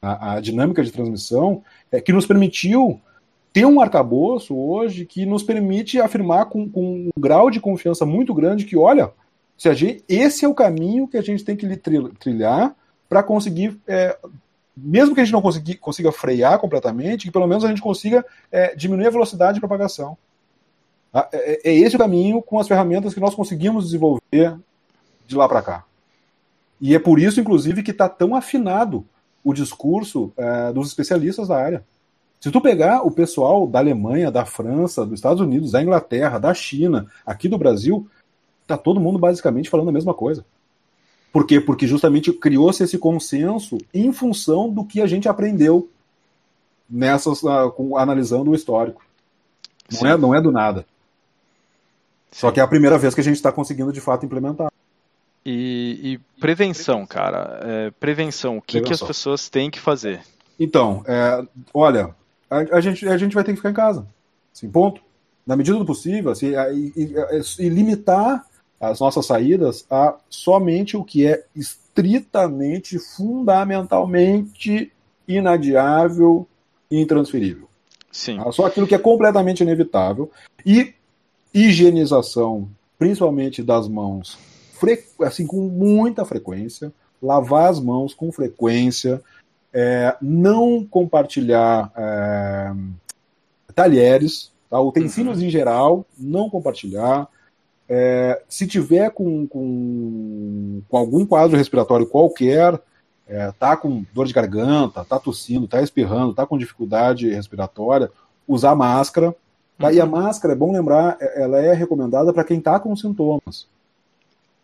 [0.01, 2.99] a, a, dinâmica de transmissão, é, que nos permitiu
[3.53, 8.33] ter um arcabouço hoje que nos permite afirmar com, com um grau de confiança muito
[8.33, 9.11] grande que, olha,
[9.57, 11.77] se a gente, esse é o caminho que a gente tem que
[12.19, 12.75] trilhar
[13.07, 14.17] para conseguir é,
[14.79, 18.75] mesmo que a gente não consiga, frear completamente, que pelo menos a gente consiga é,
[18.75, 20.15] diminuir a velocidade de propagação.
[21.11, 24.55] Ah, é, é, é esse o caminho com as ferramentas que nós conseguimos desenvolver
[25.25, 25.83] de lá para cá.
[26.79, 29.03] E é por isso, inclusive, que está tão afinado
[29.43, 31.83] o discurso é, dos especialistas da área.
[32.39, 36.53] Se tu pegar o pessoal da Alemanha, da França, dos Estados Unidos, da Inglaterra, da
[36.53, 38.07] China, aqui do Brasil,
[38.67, 40.45] tá todo mundo basicamente falando a mesma coisa.
[41.37, 41.61] Por quê?
[41.61, 45.87] Porque justamente criou-se esse consenso em função do que a gente aprendeu
[46.89, 47.41] nessas,
[47.75, 49.05] com, analisando o histórico.
[50.01, 50.83] Não é, não é do nada.
[52.31, 54.71] Só que é a primeira vez que a gente está conseguindo de fato implementar.
[55.45, 57.59] E, e prevenção, cara.
[57.61, 58.57] É, prevenção.
[58.57, 58.87] O que, prevenção.
[58.87, 60.21] que as pessoas têm que fazer?
[60.59, 62.15] Então, é, olha,
[62.49, 64.07] a, a, gente, a gente vai ter que ficar em casa.
[64.51, 64.99] Assim, ponto.
[65.45, 67.13] Na medida do possível, assim, e, e,
[67.59, 68.43] e limitar
[68.79, 74.91] as nossas saídas a somente o que é estritamente, fundamentalmente
[75.27, 76.47] inadiável
[76.89, 77.67] e intransferível.
[78.11, 78.39] Sim.
[78.51, 80.31] Só aquilo que é completamente inevitável.
[80.65, 80.93] E
[81.53, 84.37] higienização, principalmente das mãos,
[85.21, 86.91] assim com muita frequência,
[87.21, 89.21] lavar as mãos com frequência,
[89.73, 92.73] é, não compartilhar é,
[93.73, 94.79] talheres, tá?
[94.79, 95.45] utensílios uhum.
[95.45, 97.27] em geral, não compartilhar.
[97.89, 102.79] É, se tiver com, com, com, algum quadro respiratório qualquer,
[103.27, 108.11] é, tá com dor de garganta, tá tossindo, tá espirrando, tá com dificuldade respiratória,
[108.47, 109.35] usar máscara,
[109.77, 109.87] Tá?
[109.87, 109.93] Uhum.
[109.93, 113.67] E a máscara, é bom lembrar, é, ela é recomendada para quem está com sintomas.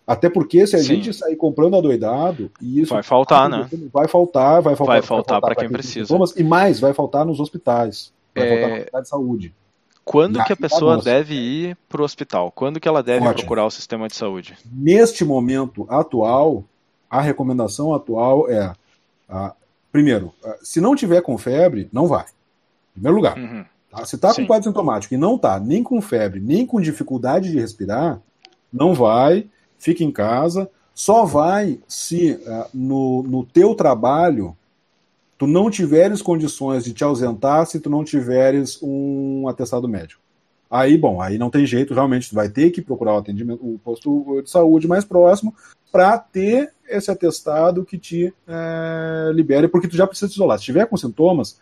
[0.06, 0.86] Até porque se a Sim.
[0.96, 3.70] gente sair comprando adoidado, isso vai faltar, né?
[3.92, 6.08] Vai faltar, vai faltar, vai faltar para quem, quem precisa.
[6.08, 8.60] Sintomas, e mais, vai faltar nos hospitais, vai é...
[8.60, 9.54] faltar na de saúde.
[10.06, 12.52] Quando que a pessoa deve ir para o hospital?
[12.52, 13.36] Quando que ela deve Ótimo.
[13.36, 14.58] procurar o sistema de saúde?
[14.72, 16.64] Neste momento atual,
[17.10, 18.74] a recomendação atual é
[19.92, 22.24] primeiro, uh, se não tiver com febre, não vai.
[22.24, 23.38] Em primeiro lugar.
[23.38, 23.64] Uhum.
[23.90, 24.06] Tá?
[24.06, 27.60] Se está com quadro sintomático e não está nem com febre, nem com dificuldade de
[27.60, 28.20] respirar,
[28.72, 29.48] não vai,
[29.78, 30.70] fica em casa.
[30.96, 34.58] Só vai se uh, no, no teu trabalho
[35.44, 40.22] tu não tiveres condições de te ausentar se tu não tiveres um atestado médico.
[40.72, 43.78] Aí, bom, aí não tem jeito, realmente tu vai ter que procurar o atendimento, o
[43.78, 45.54] posto de saúde mais próximo
[45.92, 50.58] para ter esse atestado que te é, libere, porque tu já precisa se isolar.
[50.58, 51.60] Se tiver com sintomas,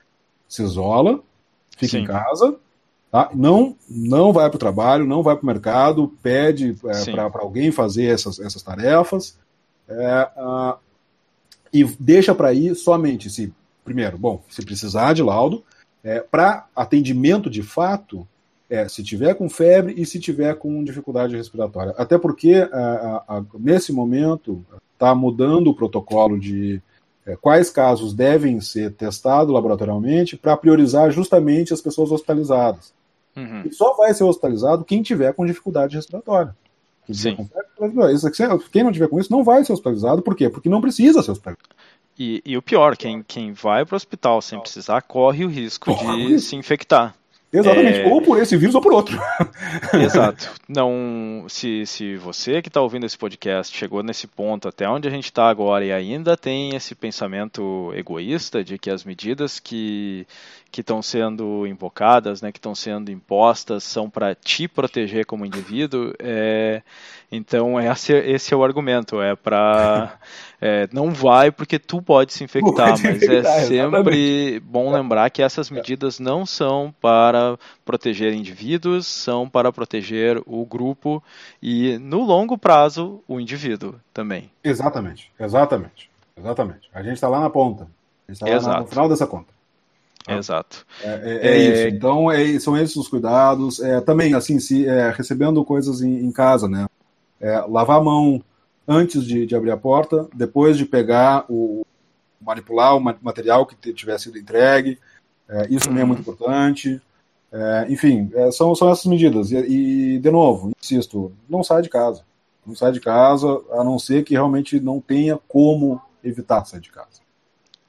[0.48, 1.20] se isola,
[1.76, 2.04] fica Sim.
[2.04, 2.56] em casa,
[3.12, 3.32] tá?
[3.34, 7.72] não, não vai para o trabalho, não vai para o mercado, pede é, para alguém
[7.72, 9.40] fazer essas, essas tarefas
[9.90, 10.78] é, uh,
[11.74, 13.52] e deixa para ir somente se,
[13.84, 15.64] primeiro, bom, se precisar de laudo,
[16.04, 18.28] é, para atendimento de fato,
[18.70, 21.94] é, se tiver com febre e se tiver com dificuldade respiratória.
[21.98, 26.82] Até porque, a, a, a, nesse momento, está mudando o protocolo de
[27.26, 32.94] é, quais casos devem ser testados laboratorialmente para priorizar justamente as pessoas hospitalizadas.
[33.36, 33.64] Uhum.
[33.66, 36.56] E só vai ser hospitalizado quem tiver com dificuldade respiratória.
[37.06, 37.36] Quem, Sim.
[37.36, 40.50] Com febre, quem não tiver com isso não vai ser hospitalizado, por quê?
[40.50, 41.76] Porque não precisa ser hospitalizado.
[42.24, 45.96] E, e o pior, quem, quem vai para o hospital sem precisar corre o risco
[45.96, 46.28] corre.
[46.28, 47.16] de se infectar.
[47.52, 48.08] Exatamente, é...
[48.08, 49.20] ou por esse vírus ou por outro.
[50.00, 50.52] Exato.
[50.70, 55.12] Não, se, se você que está ouvindo esse podcast chegou nesse ponto até onde a
[55.12, 60.28] gente está agora e ainda tem esse pensamento egoísta de que as medidas que
[60.72, 66.14] que estão sendo invocadas, né, que estão sendo impostas, são para te proteger como indivíduo,
[66.18, 66.82] é,
[67.32, 70.18] então esse, esse é o argumento, é para
[70.60, 74.60] é, não vai porque tu pode se infectar, pode mas infectar, é sempre exatamente.
[74.60, 81.24] bom lembrar que essas medidas não são para proteger indivíduos, são para proteger o grupo
[81.64, 84.52] e no longo prazo o indivíduo também.
[84.64, 86.90] Exatamente, exatamente, exatamente.
[86.94, 87.88] A gente está lá na ponta,
[88.28, 89.62] a gente está lá no final dessa conta.
[90.28, 90.86] Exato.
[91.02, 91.96] É, é, é, isso.
[91.96, 93.80] Então, é, são esses os cuidados.
[93.80, 94.86] É, também, assim, se
[95.16, 96.86] recebendo coisas em, em casa, né?
[97.42, 98.42] É, lavar a mão
[98.88, 101.86] antes de, de, abrir a porta, depois de pegar o
[102.40, 104.98] manipular o material que tiver sido entregue,
[105.48, 107.02] é, isso também é muito importante.
[107.52, 109.52] É, enfim, é, são, são essas medidas.
[109.52, 112.24] E, e, de novo, insisto, não sai de casa.
[112.66, 116.92] Não sai de casa, a não ser que realmente não tenha como evitar sair de
[116.92, 117.22] casa.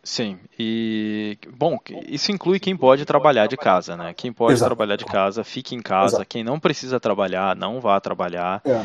[0.04, 4.12] Sim, e bom, isso inclui quem pode trabalhar de casa, né?
[4.12, 4.70] Quem pode Exato.
[4.70, 6.16] trabalhar de casa, fique em casa.
[6.16, 6.28] Exato.
[6.28, 8.60] Quem não precisa trabalhar, não vá trabalhar.
[8.64, 8.84] É.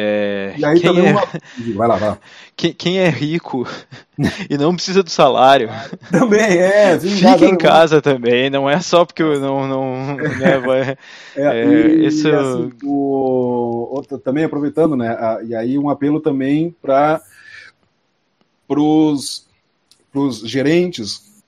[0.00, 1.26] É, e aí quem, é, uma...
[1.74, 2.18] vai lá, vai lá.
[2.54, 3.66] Quem, quem, é rico
[4.48, 5.68] e não precisa do salário
[6.10, 10.80] também é fica em casa também não é só porque eu não não né, vai,
[10.80, 10.96] é,
[11.36, 12.28] é, e, isso...
[12.28, 17.20] Assim, o, também aproveitando né e aí um apelo também para
[18.76, 19.46] os
[20.44, 21.42] gerentes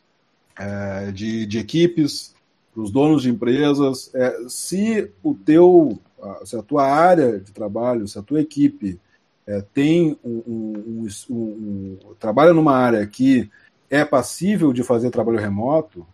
[0.59, 2.35] é, de, de equipes
[2.73, 6.01] para os donos de empresas é, se o teu
[6.45, 8.99] se a tua área de trabalho, se a tua equipe
[9.47, 13.51] é, tem um, um, um, um, trabalha numa área que
[13.89, 16.07] é passível de fazer trabalho remoto,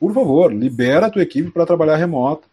[0.00, 2.48] por favor, libera a tua equipe para trabalhar remoto.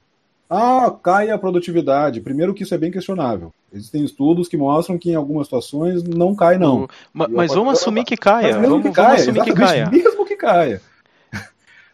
[0.50, 2.22] Ah, cai a produtividade.
[2.22, 3.52] Primeiro que isso é bem questionável.
[3.74, 6.88] Existem estudos que mostram que em algumas situações não cai, não.
[7.12, 8.60] Mas, mas vamos assumir que caia.
[8.60, 9.90] Vamos, que caia, vamos assumir que caia.
[9.90, 10.82] Mesmo que caia.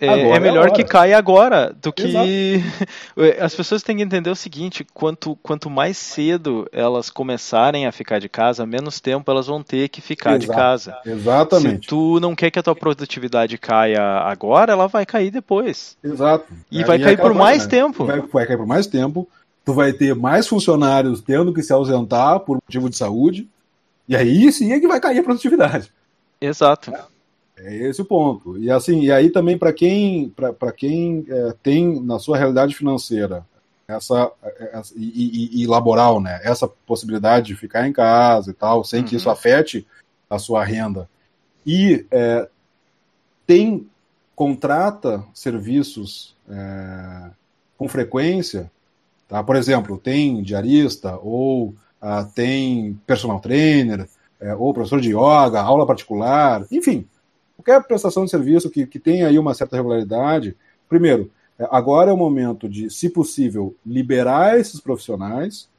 [0.02, 2.11] É, é, melhor é que caia agora do que.
[3.40, 8.19] As pessoas têm que entender o seguinte: quanto, quanto mais cedo elas começarem a ficar
[8.19, 10.40] de casa, menos tempo elas vão ter que ficar Exato.
[10.40, 10.98] de casa.
[11.06, 11.84] Exatamente.
[11.84, 15.95] Se tu não quer que a tua produtividade caia agora, ela vai cair depois.
[16.03, 16.52] Exato.
[16.72, 17.69] E é, vai cair por mais né?
[17.69, 18.06] tempo.
[18.06, 19.30] Vai, vai cair por mais tempo.
[19.64, 23.48] Tu vai ter mais funcionários tendo que se ausentar por motivo de saúde.
[24.10, 25.91] E aí sim é que vai cair a produtividade.
[26.41, 26.91] Exato.
[27.64, 27.76] É.
[27.76, 28.58] É esse o ponto.
[28.58, 33.46] E assim, e aí também para quem, para quem é, tem na sua realidade financeira
[33.88, 34.32] essa,
[34.72, 39.02] essa e, e, e, laboral, né, essa possibilidade de ficar em casa e tal, sem
[39.02, 39.06] uhum.
[39.06, 39.34] que isso uhum.
[39.34, 39.86] afete
[40.30, 41.10] a sua renda,
[41.66, 42.48] e é,
[43.46, 43.88] tem
[44.34, 47.32] contrata serviços é,
[47.78, 48.72] com frequência,
[49.28, 49.44] tá?
[49.44, 54.08] Por exemplo, tem diarista ou ah, tem personal trainer
[54.40, 57.06] é, ou professor de yoga, aula particular, enfim,
[57.62, 60.58] qualquer prestação de serviço que, que tenha aí uma certa regularidade,
[60.90, 65.70] primeiro, é, agora é o momento de, se possível, liberar esses profissionais,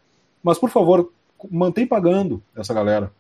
[0.43, 1.13] mas, por favor,
[1.51, 3.13] mantém pagando essa galera.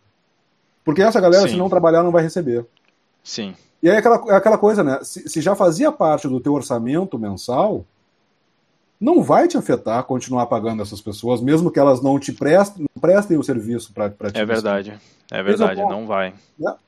[0.84, 1.54] Porque essa galera, Sim.
[1.54, 2.64] se não trabalhar, não vai receber.
[3.22, 3.54] Sim.
[3.82, 5.00] E aí é aquela, é aquela coisa, né?
[5.02, 7.84] Se, se, já fazia parte do teu orçamento mensal,
[9.02, 13.36] não vai te afetar continuar pagando essas pessoas, mesmo que elas não te prestem, prestem
[13.36, 14.38] o serviço para ti.
[14.38, 14.94] É verdade.
[15.28, 16.34] É verdade, não vai.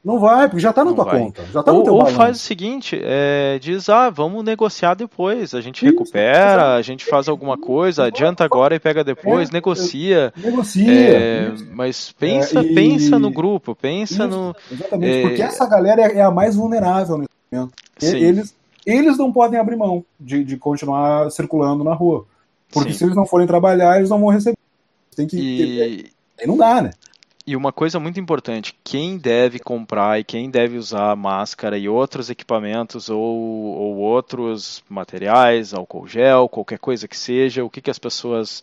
[0.04, 1.18] Não vai, porque já está na não tua vai.
[1.18, 1.42] conta.
[1.50, 5.54] Já tá ou, no teu ou faz o seguinte, é, diz, ah, vamos negociar depois.
[5.54, 9.52] A gente Isso, recupera, a gente faz alguma coisa, adianta agora e pega depois, é,
[9.52, 10.32] negocia.
[10.36, 10.92] Negocia.
[10.92, 12.74] É, mas pensa, é, e...
[12.74, 14.54] pensa no grupo, pensa Isso, no.
[14.70, 17.72] Exatamente, porque é, essa galera é a mais vulnerável nesse momento.
[17.98, 18.16] Sim.
[18.18, 18.54] Eles,
[18.86, 22.26] eles não podem abrir mão de, de continuar circulando na rua.
[22.70, 22.98] Porque Sim.
[22.98, 24.58] se eles não forem trabalhar, eles não vão receber.
[25.14, 25.36] Tem que.
[25.36, 26.10] E...
[26.40, 26.90] Aí não dá, né?
[27.46, 32.30] E uma coisa muito importante, quem deve comprar e quem deve usar máscara e outros
[32.30, 37.98] equipamentos ou, ou outros materiais, álcool gel, qualquer coisa que seja, o que, que as
[37.98, 38.62] pessoas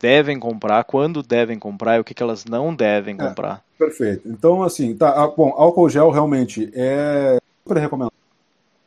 [0.00, 3.60] devem comprar, quando devem comprar e o que, que elas não devem é, comprar.
[3.76, 4.28] Perfeito.
[4.28, 8.12] Então, assim, tá, bom, álcool gel realmente é super recomendado.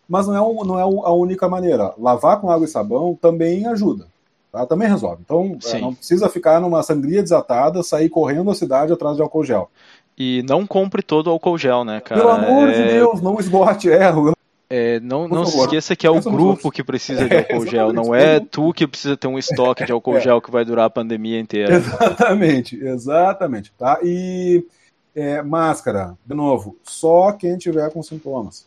[0.07, 1.93] Mas não é, não é a única maneira.
[1.97, 4.07] Lavar com água e sabão também ajuda.
[4.51, 4.65] Tá?
[4.65, 5.21] Também resolve.
[5.25, 9.43] Então, é, não precisa ficar numa sangria desatada, sair correndo a cidade atrás de álcool
[9.43, 9.69] gel.
[10.17, 12.21] E não compre todo o álcool gel, né, cara?
[12.21, 12.71] Pelo amor é...
[12.71, 14.33] de Deus, não esgote erro.
[14.69, 18.15] É, não não se esqueça que é o grupo que precisa de álcool gel, não
[18.15, 20.21] é tu que precisa ter um estoque de álcool é.
[20.21, 21.75] gel que vai durar a pandemia inteira.
[21.75, 23.71] Exatamente, exatamente.
[23.77, 23.99] Tá?
[24.01, 24.65] E
[25.13, 28.65] é, máscara, de novo, só quem tiver com sintomas.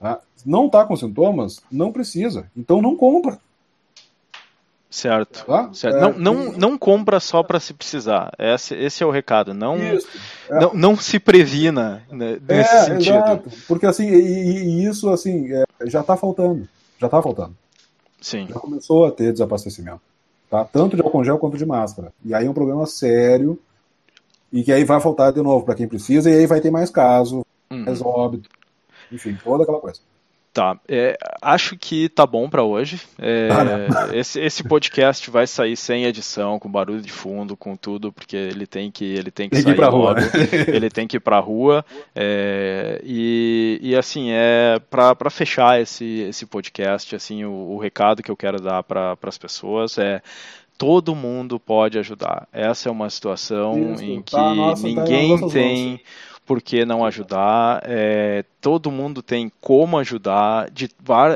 [0.00, 0.20] Tá?
[0.44, 2.50] Não está com sintomas, não precisa.
[2.56, 3.38] Então não compra.
[4.88, 5.44] Certo.
[5.44, 5.68] Tá?
[5.72, 5.96] certo.
[5.96, 8.32] É, não, não, não compra só para se precisar.
[8.38, 9.52] Esse, esse é o recado.
[9.52, 9.98] Não, é.
[10.50, 13.16] não, não se previna né, nesse é, sentido.
[13.16, 13.50] Exato.
[13.68, 16.68] Porque assim, e, e isso assim, é, já está faltando.
[16.98, 17.54] Já está faltando.
[18.20, 18.46] Sim.
[18.48, 20.00] Já começou a ter desabastecimento.
[20.48, 20.64] Tá?
[20.64, 22.12] Tanto de álcool gel quanto de máscara.
[22.24, 23.58] E aí é um problema sério.
[24.52, 26.88] E que aí vai faltar de novo para quem precisa, e aí vai ter mais
[26.88, 27.84] caso, uhum.
[27.84, 28.48] mais óbito.
[29.10, 30.00] Enfim, toda aquela coisa.
[30.56, 32.98] Tá, é, acho que tá bom para hoje.
[33.18, 33.50] É,
[33.94, 38.34] ah, esse, esse, podcast vai sair sem edição, com barulho de fundo, com tudo, porque
[38.34, 40.18] ele tem que ele tem que tem sair que pra logo.
[40.18, 40.30] Rua.
[40.66, 41.84] ele tem que ir para rua.
[42.14, 48.30] É, e, e assim é para fechar esse, esse podcast, assim o, o recado que
[48.30, 50.22] eu quero dar para as pessoas é
[50.78, 52.48] todo mundo pode ajudar.
[52.50, 56.00] Essa é uma situação Isso, em tá, que tá, nossa, ninguém tá tem
[56.46, 57.82] por que não ajudar?
[57.84, 60.88] É, todo mundo tem como ajudar de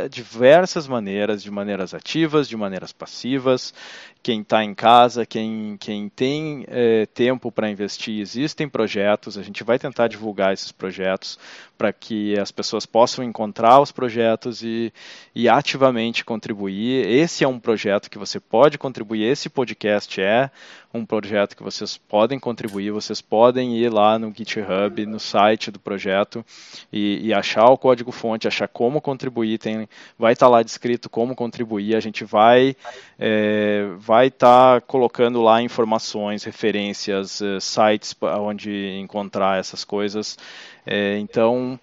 [0.09, 3.74] diversas maneiras, de maneiras ativas, de maneiras passivas.
[4.23, 9.39] Quem está em casa, quem, quem tem é, tempo para investir, existem projetos.
[9.39, 11.39] A gente vai tentar divulgar esses projetos
[11.81, 14.93] para que as pessoas possam encontrar os projetos e,
[15.35, 17.09] e ativamente contribuir.
[17.09, 19.23] Esse é um projeto que você pode contribuir.
[19.23, 20.51] Esse podcast é
[20.93, 22.91] um projeto que vocês podem contribuir.
[22.91, 26.45] Vocês podem ir lá no GitHub, no site do projeto
[26.93, 29.57] e, e achar o código-fonte, achar como contribuir.
[29.57, 29.89] Tem,
[30.19, 31.97] vai estar tá lá descrito como contribuir.
[31.97, 32.77] A gente vai
[33.19, 40.37] é, vai estar tá colocando lá informações, referências, eh, sites onde encontrar essas coisas.
[40.85, 41.78] É, então,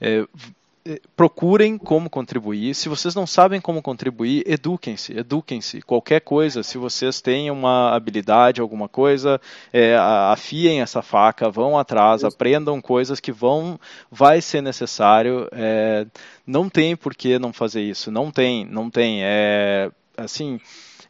[0.00, 0.24] é,
[0.86, 2.72] é, procurem como contribuir.
[2.76, 5.82] Se vocês não sabem como contribuir, eduquem-se, eduquem-se.
[5.82, 9.40] Qualquer coisa, se vocês têm uma habilidade, alguma coisa,
[9.72, 13.76] é, afiem essa faca, vão atrás, aprendam coisas que vão,
[14.08, 15.48] vai ser necessário.
[15.50, 16.06] É,
[16.46, 18.08] não tem por que não fazer isso.
[18.08, 19.24] Não tem, não tem.
[19.24, 20.60] É assim.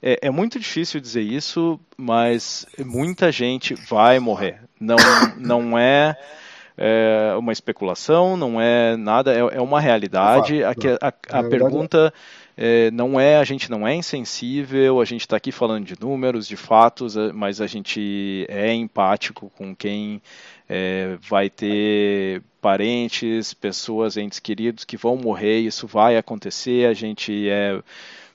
[0.02, 4.60] É, é, muito difícil dizer isso, mas muita gente vai morrer.
[4.80, 4.96] Não,
[5.38, 6.16] não é
[6.76, 10.64] é uma especulação, não é nada, é, é uma realidade.
[10.64, 10.70] A,
[11.00, 12.12] a, a pergunta
[12.56, 16.46] é, não é, a gente não é insensível, a gente está aqui falando de números,
[16.46, 20.20] de fatos, é, mas a gente é empático com quem
[20.68, 27.48] é, vai ter parentes, pessoas, entes queridos que vão morrer, isso vai acontecer, a gente
[27.48, 27.82] é,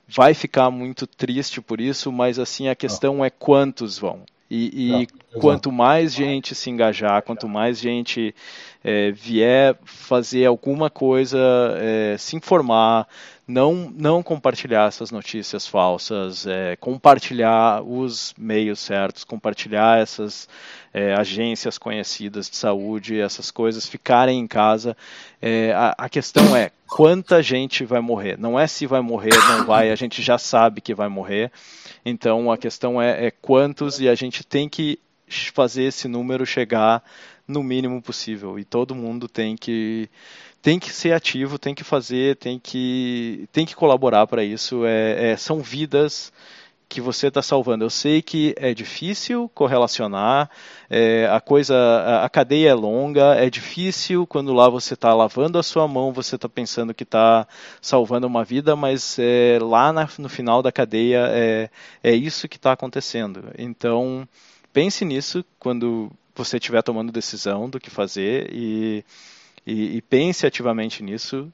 [0.07, 4.23] vai ficar muito triste por isso, mas assim a questão é quantos vão.
[4.49, 5.07] E, e
[5.39, 8.33] quanto mais gente se engajar, quanto mais gente
[8.81, 11.37] é, vier fazer alguma coisa,
[11.77, 13.07] é, se informar,
[13.47, 20.49] não, não compartilhar essas notícias falsas, é, compartilhar os meios certos, compartilhar essas
[20.93, 24.97] é, agências conhecidas de saúde, essas coisas, ficarem em casa.
[25.41, 28.37] É, a, a, questão é quanta gente vai morrer.
[28.37, 31.49] Não é se vai morrer, não vai, a gente já sabe que vai morrer.
[32.05, 34.99] Então a questão é, é quantos e a gente tem que
[35.53, 37.01] fazer esse número chegar
[37.47, 40.09] no mínimo possível e todo mundo tem que
[40.67, 44.85] tem que ser ativo, tem que fazer, tem que tem que colaborar para isso.
[44.85, 46.33] É, é, são vidas
[46.89, 47.85] que você está salvando.
[47.85, 50.49] Eu sei que é difícil correlacionar,
[50.89, 55.57] é, a coisa, a, a, cadeia é longa, é difícil quando lá você está lavando
[55.57, 57.47] a sua mão, você está pensando que está
[57.81, 61.69] salvando uma vida, mas é, lá na, no final da cadeia é,
[62.03, 63.53] é isso que está acontecendo.
[63.57, 64.27] Então
[64.73, 69.05] pense nisso quando você estiver tomando decisão do que fazer e,
[69.67, 71.51] e, e pense ativamente nisso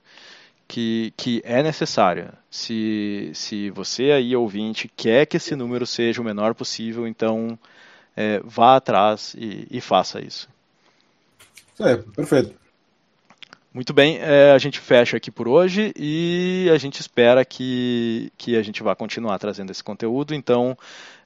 [0.67, 2.31] que, que é necessário.
[2.49, 7.57] Se, se você aí, ouvinte, quer que esse número seja o menor possível, então
[8.15, 10.47] é, vá atrás e, e, faça isso.
[11.79, 12.53] É, perfeito.
[13.73, 18.55] Muito bem, é, a gente fecha aqui por hoje e a gente espera que, que
[18.55, 20.35] a gente vá continuar trazendo esse conteúdo.
[20.35, 20.77] Então,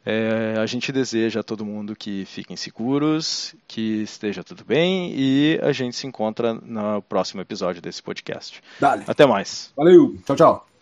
[0.09, 5.59] é, a gente deseja a todo mundo que fiquem seguros, que esteja tudo bem e
[5.61, 8.63] a gente se encontra no próximo episódio desse podcast.
[8.79, 9.03] Dale.
[9.05, 9.73] Até mais.
[9.75, 10.76] Valeu, tchau, tchau.